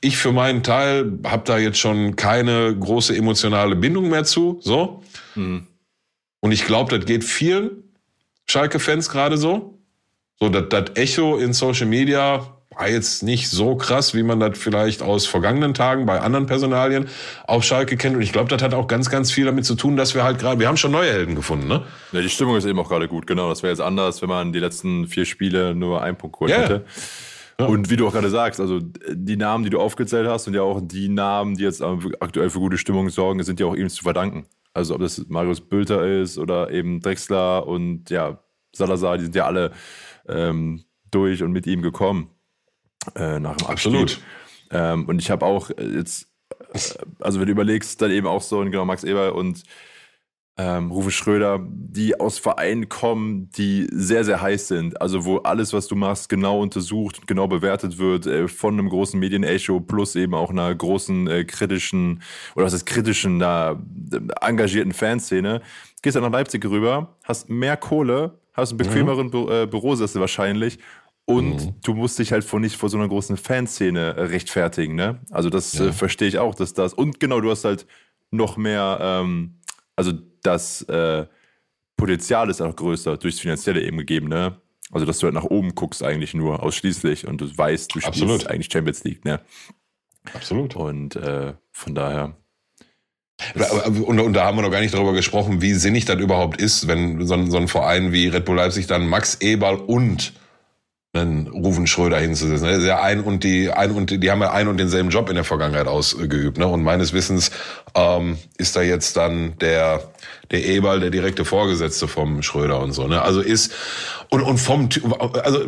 ich 0.00 0.16
für 0.16 0.32
meinen 0.32 0.62
Teil 0.62 1.18
habe 1.24 1.42
da 1.44 1.58
jetzt 1.58 1.78
schon 1.78 2.16
keine 2.16 2.76
große 2.76 3.16
emotionale 3.16 3.76
Bindung 3.76 4.08
mehr 4.08 4.24
zu. 4.24 4.58
So. 4.60 5.02
Mhm. 5.34 5.66
Und 6.40 6.52
ich 6.52 6.66
glaube, 6.66 6.96
das 6.96 7.06
geht 7.06 7.24
vielen 7.24 7.70
Schalke-Fans 8.46 9.08
gerade 9.10 9.36
so. 9.36 9.78
So, 10.38 10.48
das 10.48 10.96
Echo 10.96 11.36
in 11.36 11.52
Social 11.52 11.86
Media 11.86 12.56
war 12.74 12.88
jetzt 12.88 13.22
nicht 13.22 13.50
so 13.50 13.76
krass, 13.76 14.14
wie 14.14 14.22
man 14.22 14.40
das 14.40 14.58
vielleicht 14.58 15.02
aus 15.02 15.26
vergangenen 15.26 15.74
Tagen 15.74 16.06
bei 16.06 16.20
anderen 16.20 16.46
Personalien 16.46 17.08
auf 17.46 17.62
Schalke 17.62 17.96
kennt. 17.96 18.16
Und 18.16 18.22
ich 18.22 18.32
glaube, 18.32 18.48
das 18.48 18.62
hat 18.62 18.72
auch 18.72 18.86
ganz, 18.86 19.10
ganz 19.10 19.30
viel 19.30 19.44
damit 19.44 19.66
zu 19.66 19.74
tun, 19.74 19.96
dass 19.96 20.14
wir 20.14 20.24
halt 20.24 20.38
gerade, 20.38 20.60
wir 20.60 20.68
haben 20.68 20.78
schon 20.78 20.92
neue 20.92 21.10
Helden 21.10 21.34
gefunden, 21.34 21.68
ne? 21.68 21.82
Ja, 22.12 22.22
die 22.22 22.30
Stimmung 22.30 22.56
ist 22.56 22.64
eben 22.64 22.78
auch 22.78 22.88
gerade 22.88 23.08
gut, 23.08 23.26
genau. 23.26 23.50
Das 23.50 23.62
wäre 23.62 23.72
jetzt 23.72 23.82
anders, 23.82 24.22
wenn 24.22 24.30
man 24.30 24.52
die 24.52 24.60
letzten 24.60 25.08
vier 25.08 25.26
Spiele 25.26 25.74
nur 25.74 26.02
einen 26.02 26.16
Punkt 26.16 26.36
geholt 26.36 26.52
yeah. 26.52 26.62
hätte. 26.62 26.84
Und 27.66 27.90
wie 27.90 27.96
du 27.96 28.06
auch 28.06 28.12
gerade 28.12 28.30
sagst, 28.30 28.60
also 28.60 28.80
die 28.80 29.36
Namen, 29.36 29.64
die 29.64 29.70
du 29.70 29.80
aufgezählt 29.80 30.28
hast 30.28 30.46
und 30.46 30.54
ja 30.54 30.62
auch 30.62 30.80
die 30.82 31.08
Namen, 31.08 31.56
die 31.56 31.64
jetzt 31.64 31.82
aktuell 31.82 32.50
für 32.50 32.58
gute 32.58 32.78
Stimmung 32.78 33.08
sorgen, 33.10 33.42
sind 33.42 33.60
ja 33.60 33.66
auch 33.66 33.74
ihm 33.74 33.88
zu 33.88 34.02
verdanken. 34.02 34.46
Also 34.72 34.94
ob 34.94 35.00
das 35.00 35.26
Marius 35.28 35.60
Bülter 35.60 36.06
ist 36.06 36.38
oder 36.38 36.70
eben 36.70 37.00
Drexler 37.00 37.66
und 37.66 38.10
ja, 38.10 38.38
Salazar, 38.72 39.18
die 39.18 39.24
sind 39.24 39.34
ja 39.34 39.46
alle 39.46 39.72
ähm, 40.28 40.84
durch 41.10 41.42
und 41.42 41.52
mit 41.52 41.66
ihm 41.66 41.82
gekommen 41.82 42.30
äh, 43.16 43.40
nach 43.40 43.56
dem 43.56 43.66
Abstieg. 43.66 43.94
Absolut. 43.94 44.20
Ähm, 44.70 45.06
und 45.06 45.20
ich 45.20 45.30
habe 45.30 45.44
auch 45.44 45.70
jetzt, 45.70 46.28
äh, 46.72 46.78
also 47.18 47.40
wenn 47.40 47.46
du 47.46 47.52
überlegst, 47.52 48.00
dann 48.00 48.10
eben 48.10 48.26
auch 48.26 48.42
so, 48.42 48.60
genau, 48.60 48.84
Max 48.84 49.02
Eber 49.02 49.34
und 49.34 49.64
ähm, 50.60 50.90
Rufe 50.90 51.10
Schröder, 51.10 51.58
die 51.66 52.20
aus 52.20 52.38
Vereinen 52.38 52.88
kommen, 52.90 53.50
die 53.56 53.88
sehr, 53.90 54.24
sehr 54.24 54.42
heiß 54.42 54.68
sind. 54.68 55.00
Also 55.00 55.24
wo 55.24 55.38
alles, 55.38 55.72
was 55.72 55.86
du 55.88 55.96
machst, 55.96 56.28
genau 56.28 56.60
untersucht 56.60 57.20
und 57.20 57.26
genau 57.26 57.48
bewertet 57.48 57.96
wird 57.98 58.26
äh, 58.26 58.46
von 58.46 58.74
einem 58.74 58.90
großen 58.90 59.18
Medien-Echo 59.18 59.80
plus 59.80 60.16
eben 60.16 60.34
auch 60.34 60.50
einer 60.50 60.74
großen 60.74 61.28
äh, 61.28 61.44
kritischen, 61.44 62.22
oder 62.54 62.66
was 62.66 62.74
ist 62.74 62.84
kritischen, 62.84 63.42
einer 63.42 63.82
äh, 64.12 64.46
engagierten 64.46 64.92
Fanszene. 64.92 65.62
Gehst 66.02 66.16
dann 66.16 66.24
nach 66.24 66.32
Leipzig 66.32 66.64
rüber, 66.66 67.16
hast 67.24 67.48
mehr 67.48 67.76
Kohle, 67.78 68.38
hast 68.52 68.72
einen 68.72 68.78
mhm. 68.78 68.82
bequemeren 68.84 69.26
mhm. 69.28 69.30
Bü 69.30 69.62
äh, 69.62 69.66
Bürosessel 69.66 70.20
wahrscheinlich 70.20 70.78
und 71.24 71.64
mhm. 71.64 71.74
du 71.82 71.94
musst 71.94 72.18
dich 72.18 72.32
halt 72.32 72.44
vor 72.44 72.60
nicht 72.60 72.76
vor 72.76 72.88
so 72.88 72.98
einer 72.98 73.08
großen 73.08 73.36
Fanszene 73.36 74.14
äh, 74.16 74.22
rechtfertigen, 74.22 74.94
ne? 74.94 75.20
Also 75.30 75.48
das 75.48 75.72
ja. 75.74 75.86
äh, 75.86 75.92
verstehe 75.92 76.28
ich 76.28 76.38
auch, 76.38 76.54
dass 76.54 76.74
das 76.74 76.92
und 76.92 77.20
genau, 77.20 77.40
du 77.40 77.50
hast 77.50 77.64
halt 77.64 77.86
noch 78.30 78.56
mehr, 78.56 78.98
ähm, 79.00 79.56
also 80.00 80.12
das 80.42 80.80
äh, 80.82 81.26
Potenzial 81.98 82.48
ist 82.48 82.62
auch 82.62 82.74
größer 82.74 83.18
durchs 83.18 83.38
Finanzielle 83.38 83.82
eben 83.82 83.98
gegeben, 83.98 84.28
ne? 84.28 84.56
Also, 84.90 85.04
dass 85.04 85.18
du 85.18 85.26
halt 85.26 85.34
nach 85.34 85.44
oben 85.44 85.74
guckst 85.74 86.02
eigentlich 86.02 86.32
nur 86.32 86.62
ausschließlich 86.62 87.26
und 87.26 87.42
du 87.42 87.56
weißt, 87.56 87.94
du 87.94 88.00
spielst 88.00 88.22
Absolut. 88.22 88.46
eigentlich 88.46 88.72
Champions 88.72 89.04
League, 89.04 89.24
ne? 89.26 89.40
Absolut. 90.32 90.74
Und 90.74 91.16
äh, 91.16 91.52
von 91.70 91.94
daher. 91.94 92.34
Und, 94.06 94.18
und, 94.18 94.32
da 94.32 94.46
haben 94.46 94.56
wir 94.56 94.62
noch 94.62 94.70
gar 94.70 94.80
nicht 94.80 94.94
darüber 94.94 95.12
gesprochen, 95.12 95.60
wie 95.60 95.74
sinnig 95.74 96.06
das 96.06 96.18
überhaupt 96.18 96.60
ist, 96.60 96.88
wenn 96.88 97.26
so 97.26 97.34
ein, 97.34 97.50
so 97.50 97.58
ein 97.58 97.68
Verein 97.68 98.12
wie 98.12 98.28
Red 98.28 98.46
Bull 98.46 98.56
Leipzig 98.56 98.86
dann 98.86 99.06
Max 99.06 99.36
Eberl 99.36 99.76
und 99.76 100.32
einen 101.12 101.48
Rufen 101.48 101.88
Schröder 101.88 102.18
hinzusetzen. 102.18 102.68
Das 102.68 102.78
ist 102.78 102.84
ja 102.84 103.02
ein 103.02 103.20
und 103.20 103.42
die, 103.42 103.70
ein 103.70 103.90
und 103.90 104.10
die, 104.10 104.18
die 104.18 104.30
haben 104.30 104.40
ja 104.42 104.52
einen 104.52 104.68
und 104.68 104.76
denselben 104.76 105.10
Job 105.10 105.28
in 105.28 105.34
der 105.34 105.44
Vergangenheit 105.44 105.88
ausgeübt. 105.88 106.56
Ne? 106.56 106.68
Und 106.68 106.84
meines 106.84 107.12
Wissens 107.12 107.50
ähm, 107.96 108.38
ist 108.58 108.76
da 108.76 108.82
jetzt 108.82 109.16
dann 109.16 109.58
der, 109.58 110.04
der 110.52 110.64
Eberl 110.64 111.00
der 111.00 111.10
direkte 111.10 111.44
Vorgesetzte 111.44 112.06
vom 112.06 112.42
Schröder 112.42 112.80
und 112.80 112.92
so. 112.92 113.08
Ne? 113.08 113.22
Also 113.22 113.40
ist 113.40 113.72
und, 114.28 114.42
und 114.42 114.58
vom 114.58 114.88
also 115.42 115.64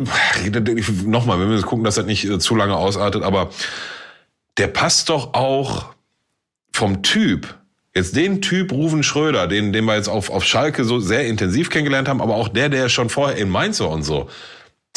nochmal, 1.05 1.39
wir 1.39 1.61
gucken, 1.63 1.83
dass 1.83 1.95
das 1.95 2.05
nicht 2.05 2.23
äh, 2.23 2.39
zu 2.39 2.55
lange 2.55 2.77
ausartet, 2.77 3.23
aber 3.23 3.49
der 4.57 4.67
passt 4.67 5.09
doch 5.09 5.33
auch 5.33 5.93
vom 6.71 7.03
Typ 7.03 7.55
Jetzt 7.95 8.15
den 8.15 8.41
Typ 8.41 8.71
Ruven 8.71 9.03
Schröder, 9.03 9.45
den, 9.45 9.71
den 9.71 9.85
wir 9.85 9.95
jetzt 9.95 10.07
auf, 10.07 10.31
auf 10.31 10.43
Schalke 10.43 10.83
so 10.83 10.99
sehr 10.99 11.27
intensiv 11.27 11.69
kennengelernt 11.69 12.09
haben, 12.09 12.21
aber 12.21 12.33
auch 12.35 12.47
der, 12.47 12.69
der 12.69 12.89
schon 12.89 13.09
vorher 13.09 13.37
in 13.37 13.49
Mainz 13.49 13.79
war 13.81 13.91
und 13.91 14.01
so, 14.01 14.29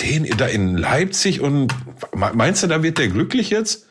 den 0.00 0.24
da 0.36 0.46
in 0.46 0.76
Leipzig 0.76 1.40
und 1.40 1.74
meinst 2.14 2.62
du, 2.62 2.66
da 2.66 2.82
wird 2.82 2.98
der 2.98 3.08
glücklich 3.08 3.50
jetzt? 3.50 3.86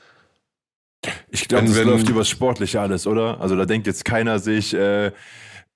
Ich 1.29 1.47
glaube, 1.47 1.67
das 1.67 1.83
läuft 1.83 2.09
übers 2.09 2.29
Sportliche 2.29 2.81
alles, 2.81 3.05
oder? 3.07 3.39
Also 3.41 3.55
da 3.55 3.65
denkt 3.65 3.87
jetzt 3.87 4.05
keiner 4.05 4.39
sich, 4.39 4.73
äh, 4.73 5.11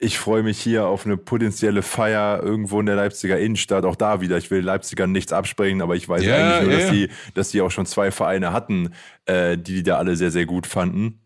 ich 0.02 0.18
freue 0.18 0.44
mich 0.44 0.60
hier 0.60 0.88
auf 0.88 1.06
eine 1.06 1.18
potenzielle 1.18 1.82
Feier 1.82 2.42
irgendwo 2.42 2.80
in 2.80 2.86
der 2.86 2.96
Leipziger 2.96 3.38
Innenstadt. 3.38 3.84
Auch 3.84 3.98
da 3.98 4.22
wieder, 4.22 4.38
ich 4.38 4.50
will 4.50 4.62
Leipziger 4.62 5.08
nichts 5.08 5.34
abspringen, 5.34 5.82
aber 5.82 5.96
ich 5.96 6.08
weiß 6.08 6.24
ja, 6.24 6.36
eigentlich 6.36 6.64
nur, 6.64 6.72
ja, 6.72 6.80
dass, 6.80 6.92
die, 6.92 7.10
dass 7.34 7.52
die 7.52 7.62
auch 7.62 7.70
schon 7.70 7.86
zwei 7.86 8.10
Vereine 8.10 8.54
hatten, 8.54 8.94
äh, 9.26 9.58
die 9.58 9.76
die 9.76 9.84
da 9.84 9.98
alle 9.98 10.16
sehr, 10.16 10.32
sehr 10.32 10.46
gut 10.46 10.68
fanden 10.68 11.20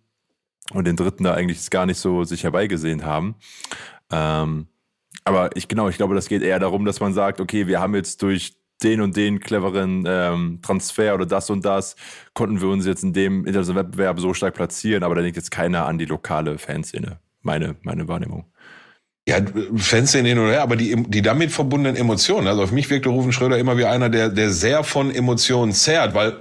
und 0.72 0.86
den 0.86 0.96
dritten 0.96 1.24
da 1.24 1.34
eigentlich 1.36 1.70
gar 1.70 1.86
nicht 1.86 2.00
so 2.00 2.24
sich 2.24 2.44
herbeigesehen 2.44 3.06
haben. 3.06 3.36
Ähm, 4.12 4.68
aber 5.24 5.56
ich 5.56 5.68
genau, 5.68 5.88
ich 5.88 5.98
glaube, 5.98 6.16
das 6.16 6.28
geht 6.28 6.42
eher 6.42 6.60
darum, 6.60 6.84
dass 6.84 7.00
man 7.00 7.14
sagt, 7.14 7.40
okay, 7.40 7.68
wir 7.68 7.80
haben 7.80 7.94
jetzt 7.94 8.24
durch 8.24 8.56
den 8.82 9.02
und 9.02 9.16
den 9.16 9.40
cleveren 9.40 10.06
ähm, 10.08 10.60
Transfer 10.62 11.16
oder 11.16 11.26
das 11.26 11.50
und 11.50 11.64
das, 11.64 11.96
konnten 12.34 12.62
wir 12.62 12.68
uns 12.70 12.86
jetzt 12.86 13.04
in 13.04 13.14
dem 13.14 13.46
internationalen 13.46 13.88
Wettbewerb 13.88 14.20
so 14.20 14.34
stark 14.34 14.56
platzieren, 14.56 15.04
aber 15.04 15.16
da 15.16 15.22
denkt 15.22 15.38
jetzt 15.38 15.52
keiner 15.52 15.86
an 15.86 15.98
die 15.98 16.06
lokale 16.06 16.58
Fanszene. 16.58 17.20
Meine, 17.42 17.76
meine 17.84 18.08
Wahrnehmung. 18.08 18.46
Ja, 19.28 19.38
Fanszene 19.76 20.28
hin 20.28 20.40
oder 20.40 20.52
her, 20.52 20.64
aber 20.64 20.76
die, 20.76 21.02
die 21.08 21.22
damit 21.22 21.52
verbundenen 21.52 21.96
Emotionen. 21.96 22.48
Also 22.48 22.64
auf 22.64 22.72
mich 22.72 22.90
wirkte 22.90 23.10
Rufen 23.10 23.32
Schröder 23.32 23.58
immer 23.58 23.78
wie 23.78 23.86
einer, 23.86 24.10
der, 24.10 24.30
der 24.30 24.50
sehr 24.50 24.84
von 24.84 25.14
Emotionen 25.14 25.72
zehrt, 25.72 26.14
weil 26.14 26.40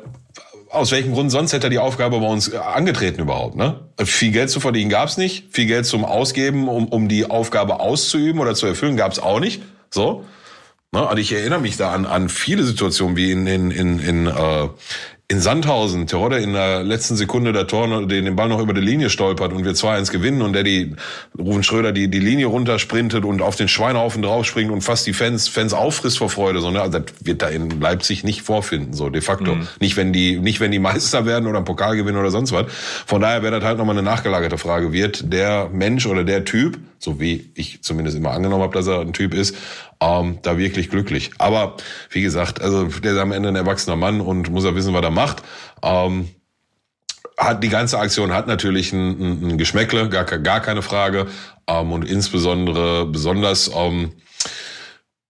aus 0.72 0.91
welchem 0.91 1.12
Grund 1.12 1.30
sonst 1.30 1.53
hätte 1.53 1.66
er 1.66 1.70
die 1.70 1.78
Aufgabe 1.78 2.18
bei 2.18 2.26
uns 2.26 2.53
angetreten 2.53 3.20
überhaupt, 3.20 3.57
ne? 3.57 3.80
Viel 4.03 4.33
Geld 4.33 4.51
zu 4.51 4.59
verdienen 4.59 4.91
gab's 4.91 5.18
nicht, 5.18 5.55
viel 5.55 5.66
Geld 5.66 5.85
zum 5.85 6.05
Ausgeben, 6.05 6.66
um, 6.66 6.89
um 6.89 7.09
die 7.09 7.30
Aufgabe 7.30 7.78
auszuüben 7.78 8.41
oder 8.41 8.55
zu 8.55 8.66
erfüllen, 8.66 8.97
gab's 8.97 9.18
auch 9.18 9.39
nicht. 9.39 9.62
So. 9.91 10.24
Ne? 10.93 11.07
Also 11.07 11.20
ich 11.20 11.32
erinnere 11.32 11.61
mich 11.61 11.76
da 11.76 11.93
an, 11.93 12.05
an 12.05 12.28
viele 12.28 12.64
Situationen, 12.64 13.16
wie 13.16 13.32
in, 13.32 13.47
in, 13.47 13.70
in, 13.70 13.99
in 13.99 14.26
äh, 14.26 14.68
in 15.32 15.40
Sandhausen, 15.40 16.07
Terodde 16.07 16.36
in 16.36 16.53
der 16.53 16.82
letzten 16.82 17.16
Sekunde 17.16 17.55
der 17.55 17.66
Tor 17.66 18.07
den, 18.07 18.26
den 18.26 18.36
Ball 18.36 18.51
noch 18.51 18.61
über 18.61 18.74
die 18.74 18.82
Linie 18.82 19.09
stolpert 19.09 19.55
und 19.55 19.64
wir 19.64 19.72
2-1 19.72 20.12
gewinnen 20.12 20.43
und 20.43 20.53
der 20.53 20.62
die, 20.62 20.95
Rufen 21.38 21.62
Schröder 21.62 21.93
die, 21.93 22.09
die 22.09 22.18
Linie 22.18 22.47
runtersprintet 22.47 23.24
und 23.24 23.40
auf 23.40 23.57
den 23.57 23.66
Schweinehaufen 23.66 24.20
draufspringt 24.20 24.70
und 24.70 24.82
fast 24.82 25.07
die 25.07 25.14
Fans, 25.14 25.49
Fans 25.49 25.72
auffrisst 25.72 26.18
vor 26.18 26.28
Freude, 26.28 26.61
so, 26.61 26.70
ne? 26.70 26.82
Also 26.82 26.99
das 26.99 27.14
wird 27.24 27.40
da 27.40 27.49
in 27.49 27.80
Leipzig 27.80 28.24
nicht 28.24 28.43
vorfinden, 28.43 28.93
so 28.93 29.09
de 29.09 29.22
facto. 29.22 29.55
Mhm. 29.55 29.68
Nicht 29.80 29.97
wenn 29.97 30.12
die, 30.12 30.38
nicht 30.38 30.61
wenn 30.61 30.70
die 30.70 30.78
Meister 30.78 31.24
werden 31.24 31.47
oder 31.47 31.59
einen 31.59 31.64
Pokal 31.64 31.97
gewinnen 31.97 32.18
oder 32.18 32.30
sonst 32.30 32.53
was. 32.53 32.70
Von 33.07 33.22
daher 33.22 33.43
wäre 33.43 33.59
das 33.59 33.64
halt 33.64 33.78
nochmal 33.78 33.97
eine 33.97 34.05
nachgelagerte 34.05 34.59
Frage. 34.59 34.93
Wird 34.93 35.32
der 35.32 35.70
Mensch 35.72 36.05
oder 36.05 36.24
der 36.24 36.45
Typ, 36.45 36.78
so 36.99 37.20
wie 37.20 37.51
ich 37.55 37.80
zumindest 37.80 38.18
immer 38.18 38.32
angenommen 38.32 38.62
habe, 38.62 38.74
dass 38.74 38.86
er 38.86 39.01
ein 39.01 39.14
Typ 39.14 39.32
ist, 39.32 39.57
ähm, 40.03 40.38
da 40.42 40.59
wirklich 40.59 40.90
glücklich. 40.90 41.30
Aber 41.38 41.76
wie 42.11 42.22
gesagt, 42.22 42.61
also 42.61 42.84
der 42.84 43.12
ist 43.12 43.18
am 43.18 43.32
Ende 43.32 43.48
ein 43.48 43.57
erwachsener 43.57 43.96
Mann 43.96 44.20
und 44.20 44.50
muss 44.50 44.64
er 44.64 44.74
wissen, 44.74 44.94
was 44.94 45.03
er 45.03 45.11
macht. 45.11 45.42
Ähm, 45.82 46.28
hat 47.38 47.62
die 47.62 47.68
ganze 47.68 47.98
Aktion 47.98 48.32
hat 48.32 48.46
natürlich 48.46 48.92
ein, 48.92 49.48
ein 49.48 49.59
Geschmäckle, 49.59 50.09
gar, 50.09 50.24
gar 50.24 50.61
keine 50.61 50.82
Frage. 50.82 51.26
Ähm, 51.66 51.92
und 51.92 52.05
insbesondere 52.05 53.07
besonders 53.07 53.70
ähm, 53.74 54.12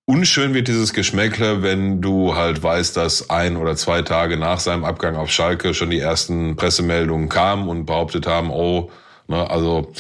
unschön 0.06 0.54
wird 0.54 0.68
dieses 0.68 0.92
Geschmäckle, 0.92 1.62
wenn 1.62 2.00
du 2.00 2.34
halt 2.34 2.62
weißt, 2.62 2.96
dass 2.96 3.30
ein 3.30 3.56
oder 3.56 3.76
zwei 3.76 4.02
Tage 4.02 4.36
nach 4.36 4.58
seinem 4.58 4.84
Abgang 4.84 5.16
auf 5.16 5.30
Schalke 5.30 5.74
schon 5.74 5.90
die 5.90 6.00
ersten 6.00 6.56
Pressemeldungen 6.56 7.28
kamen 7.28 7.68
und 7.68 7.86
behauptet 7.86 8.26
haben, 8.26 8.50
oh, 8.50 8.90
Ne? 9.32 9.50
Also 9.50 9.92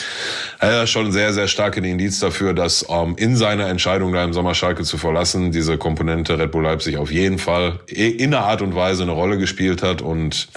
er 0.58 0.84
ist 0.84 0.90
schon 0.90 1.10
sehr, 1.10 1.32
sehr 1.32 1.48
starke 1.48 1.80
Indiz 1.80 2.20
dafür, 2.20 2.52
dass 2.52 2.86
ähm, 2.88 3.16
in 3.16 3.34
seiner 3.34 3.66
Entscheidung, 3.68 4.12
da 4.12 4.22
im 4.22 4.32
Sommer 4.32 4.54
Schalke 4.54 4.84
zu 4.84 4.98
verlassen, 4.98 5.50
diese 5.50 5.78
Komponente 5.78 6.38
Red 6.38 6.52
Bull 6.52 6.62
Leipzig 6.62 6.98
auf 6.98 7.10
jeden 7.10 7.38
Fall 7.38 7.80
in 7.86 8.34
einer 8.34 8.44
Art 8.44 8.62
und 8.62 8.74
Weise 8.74 9.02
eine 9.02 9.12
Rolle 9.12 9.38
gespielt 9.38 9.82
hat 9.82 10.02
und 10.02 10.48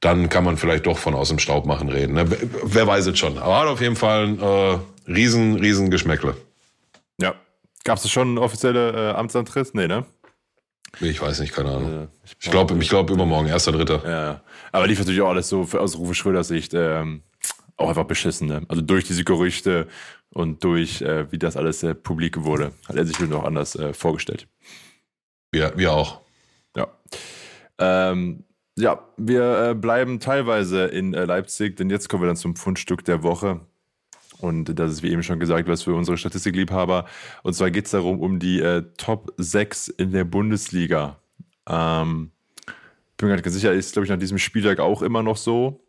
dann 0.00 0.28
kann 0.28 0.44
man 0.44 0.58
vielleicht 0.58 0.86
doch 0.86 0.98
von 0.98 1.14
aus 1.14 1.30
dem 1.30 1.38
Staub 1.38 1.64
machen 1.64 1.88
reden. 1.88 2.14
Ne? 2.14 2.26
Wer 2.64 2.86
weiß 2.86 3.06
es 3.06 3.18
schon. 3.18 3.38
Aber 3.38 3.58
hat 3.58 3.66
auf 3.66 3.80
jeden 3.80 3.96
Fall 3.96 4.26
ein 4.26 4.40
äh, 4.40 4.78
riesen, 5.10 5.56
riesen 5.56 5.90
Geschmäckle. 5.90 6.36
Ja. 7.18 7.34
Gab 7.84 7.98
es 7.98 8.10
schon 8.10 8.36
offizielle 8.36 9.12
äh, 9.12 9.14
Amtsantritt? 9.14 9.74
Nee, 9.74 9.88
ne? 9.88 10.04
Ich 11.00 11.20
weiß 11.20 11.40
nicht, 11.40 11.54
keine 11.54 11.70
Ahnung. 11.70 12.08
Ich 12.40 12.50
glaube, 12.50 12.76
ich 12.80 12.88
glaube 12.88 13.12
übermorgen, 13.12 13.48
erster, 13.48 13.72
dritter. 13.72 14.02
Ja, 14.08 14.40
aber 14.72 14.86
lief 14.86 14.98
natürlich 14.98 15.20
auch 15.20 15.28
alles 15.28 15.48
so 15.48 15.66
aus 15.78 15.98
Rufe 15.98 16.14
Schröders 16.14 16.48
Sicht 16.48 16.72
ähm, 16.74 17.22
auch 17.76 17.88
einfach 17.88 18.04
beschissen. 18.04 18.48
Ne? 18.48 18.62
Also 18.68 18.82
durch 18.82 19.04
diese 19.04 19.24
Gerüchte 19.24 19.86
und 20.30 20.64
durch, 20.64 21.02
äh, 21.02 21.30
wie 21.30 21.38
das 21.38 21.56
alles 21.56 21.82
äh, 21.82 21.94
publik 21.94 22.42
wurde, 22.44 22.72
hat 22.88 22.96
er 22.96 23.06
sich 23.06 23.18
noch 23.20 23.44
anders 23.44 23.76
äh, 23.76 23.92
vorgestellt. 23.92 24.48
Wir, 25.52 25.72
wir 25.76 25.92
auch. 25.92 26.20
Ja. 26.76 26.88
Ähm, 27.78 28.44
ja, 28.78 29.08
wir 29.16 29.70
äh, 29.70 29.74
bleiben 29.74 30.20
teilweise 30.20 30.84
in 30.84 31.14
äh, 31.14 31.24
Leipzig, 31.24 31.76
denn 31.76 31.88
jetzt 31.88 32.08
kommen 32.08 32.22
wir 32.22 32.26
dann 32.26 32.36
zum 32.36 32.56
Fundstück 32.56 33.04
der 33.04 33.22
Woche. 33.22 33.60
Und 34.38 34.78
das 34.78 34.92
ist, 34.92 35.02
wie 35.02 35.10
eben 35.10 35.22
schon 35.22 35.40
gesagt, 35.40 35.66
was 35.66 35.84
für 35.84 35.94
unsere 35.94 36.18
Statistikliebhaber. 36.18 37.06
Und 37.42 37.54
zwar 37.54 37.70
geht 37.70 37.86
es 37.86 37.92
darum, 37.92 38.20
um 38.20 38.38
die 38.38 38.60
äh, 38.60 38.82
Top 38.98 39.32
6 39.38 39.88
in 39.88 40.12
der 40.12 40.24
Bundesliga. 40.24 41.18
Ähm, 41.66 42.32
bin 43.16 43.26
mir 43.26 43.28
gar 43.28 43.36
nicht 43.36 43.44
ganz 43.44 43.54
sicher, 43.54 43.72
ist, 43.72 43.94
glaube 43.94 44.04
ich, 44.04 44.10
nach 44.10 44.18
diesem 44.18 44.36
Spieltag 44.36 44.78
auch 44.78 45.00
immer 45.00 45.22
noch 45.22 45.38
so. 45.38 45.80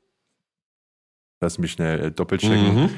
Lass 1.40 1.60
mich 1.60 1.74
schnell 1.74 2.06
äh, 2.06 2.12
doppelt 2.12 2.42
checken. 2.42 2.84
Mhm. 2.84 2.90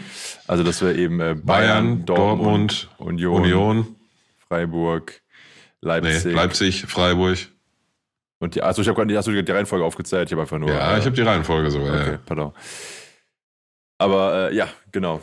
Also, 0.48 0.64
das 0.64 0.82
wäre 0.82 0.96
eben 0.96 1.20
äh, 1.20 1.36
Bayern, 1.36 1.44
Bayern, 1.44 2.06
Dortmund, 2.06 2.90
Dortmund, 2.98 3.00
Union, 3.00 3.42
Union, 3.42 3.96
Freiburg, 4.48 5.22
Leipzig. 5.82 6.26
Nee, 6.26 6.32
Leipzig, 6.32 6.86
Freiburg. 6.86 7.38
Und 8.40 8.56
die, 8.56 8.62
also 8.62 8.82
ich 8.82 8.88
habe 8.88 8.96
gerade 8.96 9.14
nicht, 9.14 9.48
die 9.48 9.52
Reihenfolge 9.52 9.84
aufgezählt, 9.84 10.30
ich 10.30 10.32
habe 10.32 10.44
einfach 10.44 10.58
nur. 10.58 10.70
Ja, 10.70 10.96
äh, 10.96 11.00
ich 11.00 11.06
habe 11.06 11.16
die 11.16 11.22
Reihenfolge 11.22 11.70
sogar. 11.72 12.02
Okay, 12.02 12.12
ja. 12.12 12.20
pardon. 12.26 12.54
Aber 13.98 14.50
äh, 14.50 14.56
ja, 14.56 14.70
genau. 14.92 15.22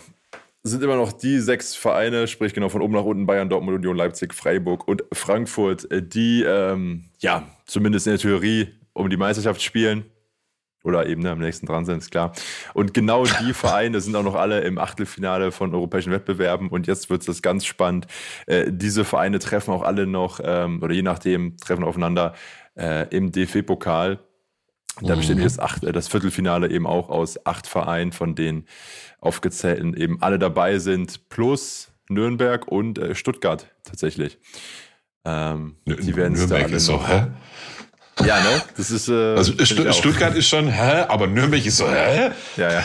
Sind 0.62 0.83
immer 0.83 0.97
noch 0.97 1.12
die 1.12 1.39
sechs 1.39 1.75
Vereine, 1.75 2.27
sprich 2.27 2.53
genau 2.53 2.69
von 2.69 2.83
oben 2.83 2.93
nach 2.93 3.05
unten 3.05 3.25
Bayern, 3.25 3.49
Dortmund, 3.49 3.77
Union, 3.79 3.97
Leipzig, 3.97 4.35
Freiburg 4.35 4.87
und 4.87 5.05
Frankfurt, 5.12 5.91
äh, 5.91 6.03
die 6.03 6.43
ähm, 6.43 7.05
ja 7.21 7.49
zumindest 7.64 8.07
in 8.07 8.14
der 8.14 8.21
Theorie 8.21 8.69
um 8.93 9.09
die 9.09 9.17
Meisterschaft 9.17 9.62
spielen 9.62 10.05
oder 10.87 11.07
eben 11.07 11.22
ne, 11.22 11.32
am 11.32 11.39
nächsten 11.41 11.66
dran 11.66 11.84
sind, 11.84 11.99
ist 11.99 12.11
klar. 12.11 12.32
Und 12.72 12.95
genau 12.95 13.24
die 13.24 13.53
Vereine 13.53 14.01
sind 14.01 14.14
auch 14.14 14.22
noch 14.22 14.37
alle 14.37 14.61
im 14.61 14.78
Achtelfinale 14.78 15.51
von 15.51 15.74
europäischen 15.74 16.12
Wettbewerben 16.12 16.68
und 16.68 16.87
jetzt 16.87 17.11
wird 17.11 17.28
es 17.28 17.43
ganz 17.43 17.66
spannend. 17.66 18.07
Äh, 18.47 18.66
diese 18.70 19.05
Vereine 19.05 19.41
treffen 19.41 19.72
auch 19.72 19.82
alle 19.82 20.07
noch, 20.07 20.41
ähm, 20.43 20.82
oder 20.82 20.95
je 20.95 21.03
nachdem, 21.03 21.57
treffen 21.59 21.84
aufeinander 21.84 22.34
äh, 22.76 23.09
im 23.14 23.32
DFB-Pokal. 23.32 24.20
Da 25.03 25.14
mhm. 25.14 25.18
besteht 25.18 25.45
das, 25.45 25.59
acht, 25.59 25.82
äh, 25.84 25.93
das 25.93 26.09
Viertelfinale 26.09 26.70
eben 26.70 26.87
auch 26.87 27.11
aus 27.11 27.45
acht 27.45 27.66
Vereinen, 27.66 28.12
von 28.12 28.37
denen 28.37 28.66
aufgezählten 29.20 29.95
eben 29.95 30.22
alle 30.22 30.39
dabei 30.39 30.78
sind, 30.78 31.28
plus 31.28 31.91
Nürnberg 32.09 32.68
und 32.68 32.99
äh, 32.99 33.14
Stuttgart 33.16 33.66
tatsächlich. 33.82 34.39
Ähm, 35.24 35.74
die 35.84 36.14
werden 36.14 36.34
Nürnberg 36.34 36.70
ist 36.70 36.89
noch, 36.89 37.09
hä? 37.09 37.26
Ja, 38.25 38.41
ne? 38.41 38.62
Das 38.77 38.91
ist. 38.91 39.09
Äh, 39.09 39.12
also 39.12 39.53
St 39.53 39.95
Stuttgart 39.95 40.35
ist 40.35 40.49
schon, 40.49 40.69
hä? 40.69 41.05
Aber 41.09 41.27
Nürnberg 41.27 41.64
ist 41.64 41.77
so, 41.77 41.89
hä? 41.89 42.31
Ja, 42.57 42.73
ja. 42.73 42.85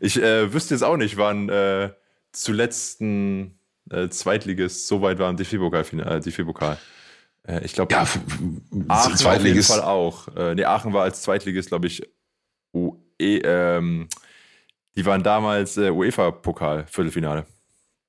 ich 0.00 0.20
äh, 0.20 0.52
wüsste 0.52 0.74
jetzt 0.74 0.82
auch 0.82 0.96
nicht, 0.96 1.16
wann 1.16 1.48
äh, 1.48 1.90
zuletzt 2.32 3.00
ein 3.00 3.58
äh, 3.90 4.08
Zweitligist 4.08 4.86
so 4.86 5.00
weit 5.02 5.18
war 5.18 5.30
im 5.30 5.36
DFB-Pokal. 5.36 5.84
Äh, 6.00 6.20
DFB-Pokal. 6.20 6.78
Äh, 7.46 7.64
ich 7.64 7.72
glaube, 7.72 7.92
ja, 7.92 8.06
Aachen 8.88 9.26
auf 9.26 9.44
jeden 9.44 9.62
Fall 9.62 9.82
auch. 9.82 10.28
Äh, 10.36 10.54
nee, 10.54 10.64
Aachen 10.64 10.92
war 10.92 11.02
als 11.04 11.22
Zweitligist, 11.22 11.68
glaube 11.68 11.86
ich, 11.86 12.02
UE, 12.74 12.98
ähm, 13.18 14.08
die 14.96 15.06
waren 15.06 15.22
damals 15.22 15.76
äh, 15.76 15.90
UEFA-Pokal-Viertelfinale. 15.90 17.46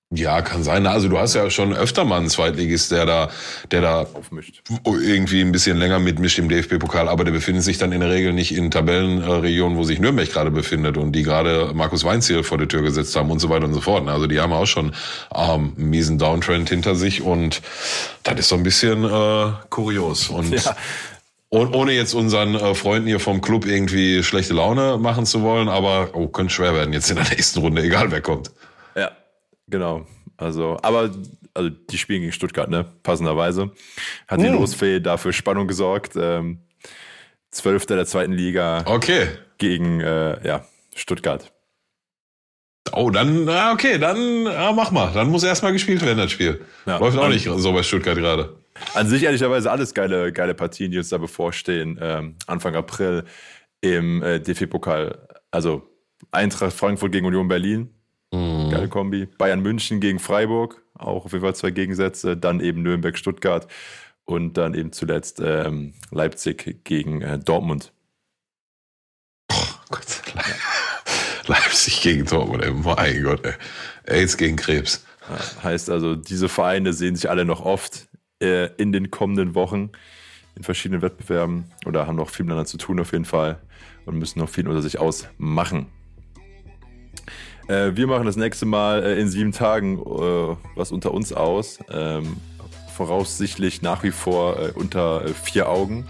Ja, 0.10 0.42
kann 0.42 0.64
sein. 0.64 0.88
Also 0.88 1.10
du 1.10 1.18
hast 1.18 1.34
ja 1.34 1.50
schon 1.50 1.74
öfter 1.74 2.06
mal 2.06 2.20
einen 2.20 2.30
Zweitligist, 2.30 2.92
der 2.92 3.06
da, 3.06 3.30
der 3.72 3.82
da 3.82 4.08
aufmischt. 4.14 4.62
irgendwie 4.86 5.42
ein 5.42 5.52
bisschen 5.52 5.78
länger 5.78 6.00
mitmischt 6.00 6.40
im 6.40 6.48
DFB-Pokal, 6.48 7.10
aber 7.10 7.26
der 7.26 7.34
befindet 7.34 7.66
sich 7.66 7.78
dann 7.78 7.92
in 7.92 8.00
der 8.00 8.10
Regel 8.10 8.32
nicht 8.32 8.56
in 8.56 8.72
Tabellenregionen, 8.72 9.78
wo 9.78 9.84
sich 9.84 10.00
Nürnberg 10.00 10.32
gerade 10.32 10.50
befindet 10.50 10.96
und 10.96 11.12
die 11.12 11.24
gerade 11.24 11.72
Markus 11.74 12.06
Weinziel 12.06 12.44
vor 12.44 12.58
der 12.58 12.70
Tür 12.70 12.84
gesetzt 12.84 13.18
haben 13.18 13.30
und 13.30 13.40
so 13.40 13.50
weiter 13.50 13.66
und 13.66 13.74
so 13.74 13.82
fort. 13.82 14.08
Also 14.08 14.28
die 14.28 14.40
haben 14.40 14.54
auch 14.54 14.66
schon 14.66 14.94
ähm, 15.36 15.74
einen 15.78 15.90
miesen 15.90 16.18
Downtrend 16.18 16.70
hinter 16.70 16.96
sich 16.96 17.22
und 17.22 17.62
das 18.24 18.40
ist 18.40 18.48
so 18.48 18.56
ein 18.56 18.64
bisschen 18.64 19.04
äh, 19.04 19.52
kurios. 19.70 20.30
Und 20.30 20.54
ja. 20.54 20.74
Und 21.50 21.76
ohne 21.76 21.92
jetzt 21.94 22.14
unseren 22.14 22.56
äh, 22.56 22.76
Freunden 22.76 23.08
hier 23.08 23.20
vom 23.20 23.42
Club 23.42 23.66
irgendwie 23.66 24.24
schlechte 24.24 24.54
Laune 24.54 24.98
machen 24.98 25.26
zu 25.26 25.42
wollen, 25.42 25.68
aber 25.70 26.10
oh, 26.14 26.28
könnte 26.28 26.54
schwer 26.54 26.74
werden 26.74 26.94
jetzt 26.94 27.10
in 27.10 27.18
der 27.18 27.28
nächsten 27.30 27.60
Runde, 27.60 27.84
egal 27.84 28.12
wer 28.12 28.22
kommt. 28.22 28.52
Ja, 28.96 29.12
Genau. 29.70 30.06
Also, 30.38 30.78
aber 30.82 31.12
also 31.54 31.70
die 31.70 31.98
spielen 31.98 32.22
gegen 32.22 32.32
Stuttgart, 32.32 32.70
ne? 32.70 32.86
Passenderweise. 33.04 33.72
Hat 34.28 34.40
die 34.40 34.48
hm. 34.48 34.54
Losfee 34.54 35.00
dafür 35.00 35.34
Spannung 35.34 35.68
gesorgt. 35.68 36.14
Ähm, 36.16 36.60
Zwölfter 37.50 37.96
der 37.96 38.06
zweiten 38.06 38.34
Liga. 38.34 38.84
Okay. 38.86 39.30
Gegen 39.58 40.02
äh, 40.02 40.46
ja, 40.46 40.66
Stuttgart. 40.96 41.52
Oh, 42.94 43.10
dann, 43.10 43.50
okay, 43.74 43.98
dann 43.98 44.46
ja, 44.46 44.72
mach 44.72 44.92
mal. 44.92 45.12
Dann 45.14 45.30
muss 45.30 45.44
erstmal 45.44 45.74
gespielt 45.74 46.04
werden, 46.06 46.20
das 46.20 46.32
Spiel. 46.32 46.64
Ja. 46.86 46.98
Läuft 47.00 47.18
auch 47.18 47.30
nicht 47.30 47.46
so 47.46 47.74
bei 47.74 47.84
Stuttgart 47.84 48.16
gerade. 48.16 48.58
An 48.94 49.08
sich 49.08 49.24
ehrlicherweise 49.24 49.72
alles 49.72 49.94
geile, 49.94 50.32
geile 50.32 50.54
Partien, 50.54 50.92
die 50.92 50.98
uns 50.98 51.10
da 51.10 51.18
bevorstehen. 51.18 51.98
Ähm, 52.02 52.36
Anfang 52.46 52.76
April 52.76 53.24
im 53.82 54.22
äh, 54.22 54.40
DFB-Pokal. 54.40 55.28
Also 55.52 55.90
Eintracht 56.32 56.74
Frankfurt 56.74 57.12
gegen 57.12 57.26
Union 57.26 57.48
Berlin. 57.48 57.97
Geile 58.32 58.90
Kombi. 58.90 59.26
Bayern 59.38 59.62
München 59.62 60.00
gegen 60.00 60.20
Freiburg. 60.20 60.84
Auch 60.96 61.26
auf 61.26 61.32
jeden 61.32 61.44
Fall 61.44 61.56
zwei 61.56 61.72
Gegensätze. 61.72 62.36
Dann 62.38 62.60
eben 62.60 62.82
Nürnberg-Stuttgart. 62.82 63.68
Und 64.26 64.58
dann 64.58 64.74
eben 64.74 64.92
zuletzt 64.92 65.40
ähm, 65.42 65.94
Leipzig 66.12 66.84
gegen 66.84 67.22
äh, 67.22 67.40
Dortmund. 67.40 67.94
Gott. 69.90 70.22
Leipzig 71.48 72.02
gegen 72.02 72.26
Dortmund, 72.26 72.64
ey. 72.64 72.72
Mein 72.72 73.24
Gott, 73.24 73.46
ey. 73.46 73.54
AIDS 74.06 74.36
gegen 74.38 74.58
Krebs. 74.58 75.06
Ja, 75.30 75.64
heißt 75.64 75.90
also, 75.90 76.16
diese 76.16 76.50
Vereine 76.50 76.94
sehen 76.94 77.16
sich 77.16 77.30
alle 77.30 77.46
noch 77.46 77.62
oft 77.62 78.08
äh, 78.42 78.68
in 78.76 78.92
den 78.92 79.12
kommenden 79.12 79.56
Wochen 79.56 79.92
in 80.56 80.64
verschiedenen 80.64 81.02
Wettbewerben 81.02 81.66
oder 81.86 82.08
haben 82.08 82.16
noch 82.16 82.30
viel 82.30 82.46
miteinander 82.46 82.68
zu 82.68 82.78
tun 82.78 83.00
auf 83.00 83.12
jeden 83.12 83.26
Fall 83.26 83.60
und 84.06 84.18
müssen 84.18 84.40
noch 84.40 84.50
viel 84.50 84.68
unter 84.68 84.82
sich 84.82 85.00
ausmachen. 85.00 85.88
Äh, 87.68 87.96
wir 87.96 88.08
machen 88.08 88.26
das 88.26 88.36
nächste 88.36 88.66
Mal 88.66 89.04
äh, 89.04 89.20
in 89.20 89.30
sieben 89.30 89.52
Tagen 89.52 90.00
äh, 90.00 90.56
was 90.76 90.92
unter 90.92 91.14
uns 91.14 91.34
aus. 91.34 91.80
Ähm, 91.92 92.38
voraussichtlich 92.96 93.82
nach 93.84 94.04
wie 94.04 94.12
vor 94.12 94.58
äh, 94.60 94.72
unter 94.74 95.24
äh, 95.26 95.30
vier 95.34 95.70
Augen, 95.70 96.06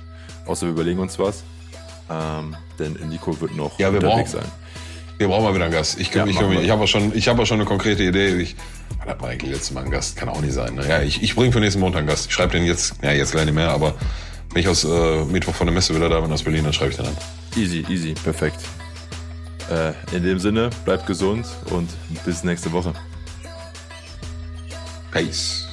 außer 0.46 0.66
wir 0.68 0.72
überlegen 0.74 1.00
uns 1.00 1.20
was. 1.20 1.44
Ähm, 2.10 2.56
denn 2.80 2.98
Nico 3.10 3.40
wird 3.42 3.56
noch 3.56 3.78
Ja, 3.80 3.92
wir 3.92 4.02
unterwegs 4.02 4.32
brauchen- 4.32 4.44
sein. 4.44 4.52
Wir 5.18 5.28
brauchen 5.28 5.44
mal 5.46 5.54
wieder 5.56 5.66
einen 5.66 5.74
Gast. 5.74 6.00
Ich, 6.00 6.14
Ja, 6.14 6.26
ich, 6.28 6.40
ich, 6.40 6.70
habe 6.70 6.84
auch 6.84 6.88
schon, 6.88 7.12
ich 7.16 7.28
auch 7.28 7.46
schon 7.46 7.60
eine 7.60 7.68
konkrete 7.68 8.04
Idee. 8.04 8.36
Ich, 8.36 8.56
wann 9.00 9.10
hat 9.10 9.24
eigentlich 9.24 9.52
letztes 9.52 9.72
Mal 9.72 9.82
einen 9.82 9.90
Gast? 9.90 10.16
Kann 10.16 10.30
auch 10.30 10.40
nicht 10.42 10.54
sein. 10.54 10.76
Ne? 10.76 10.88
Ja, 10.88 11.02
ich, 11.02 11.24
ich 11.24 11.36
bringe 11.36 11.52
für 11.52 11.60
nächsten 11.60 11.80
Montag 11.82 12.00
einen 12.00 12.08
Gast. 12.08 12.28
Ich 12.28 12.34
schreibe 12.34 12.52
den 12.52 12.66
jetzt, 12.66 12.94
ja, 13.02 13.12
jetzt 13.12 13.34
leider 13.34 13.46
nicht 13.48 13.56
mehr, 13.56 13.72
aber 13.72 13.96
wenn 14.54 14.62
ich 14.62 14.68
aus 14.68 14.84
äh, 14.84 15.26
Mittwoch 15.26 15.56
von 15.56 15.66
der 15.66 15.74
Messe 15.74 15.96
wieder 15.96 16.08
da 16.08 16.22
bin 16.22 16.32
aus 16.32 16.44
Berlin, 16.44 16.64
dann 16.66 16.74
schreibe 16.74 16.92
ich 16.92 16.98
den 16.98 17.08
an. 17.08 17.18
Easy, 17.56 17.84
easy, 17.90 18.14
perfekt. 18.14 18.60
Äh, 19.70 19.94
in 20.16 20.24
dem 20.24 20.40
Sinne, 20.40 20.70
bleibt 20.86 21.06
gesund 21.08 21.46
und 21.72 21.90
bis 22.26 22.44
nächste 22.44 22.72
Woche. 22.72 22.94
Peace. 25.12 25.68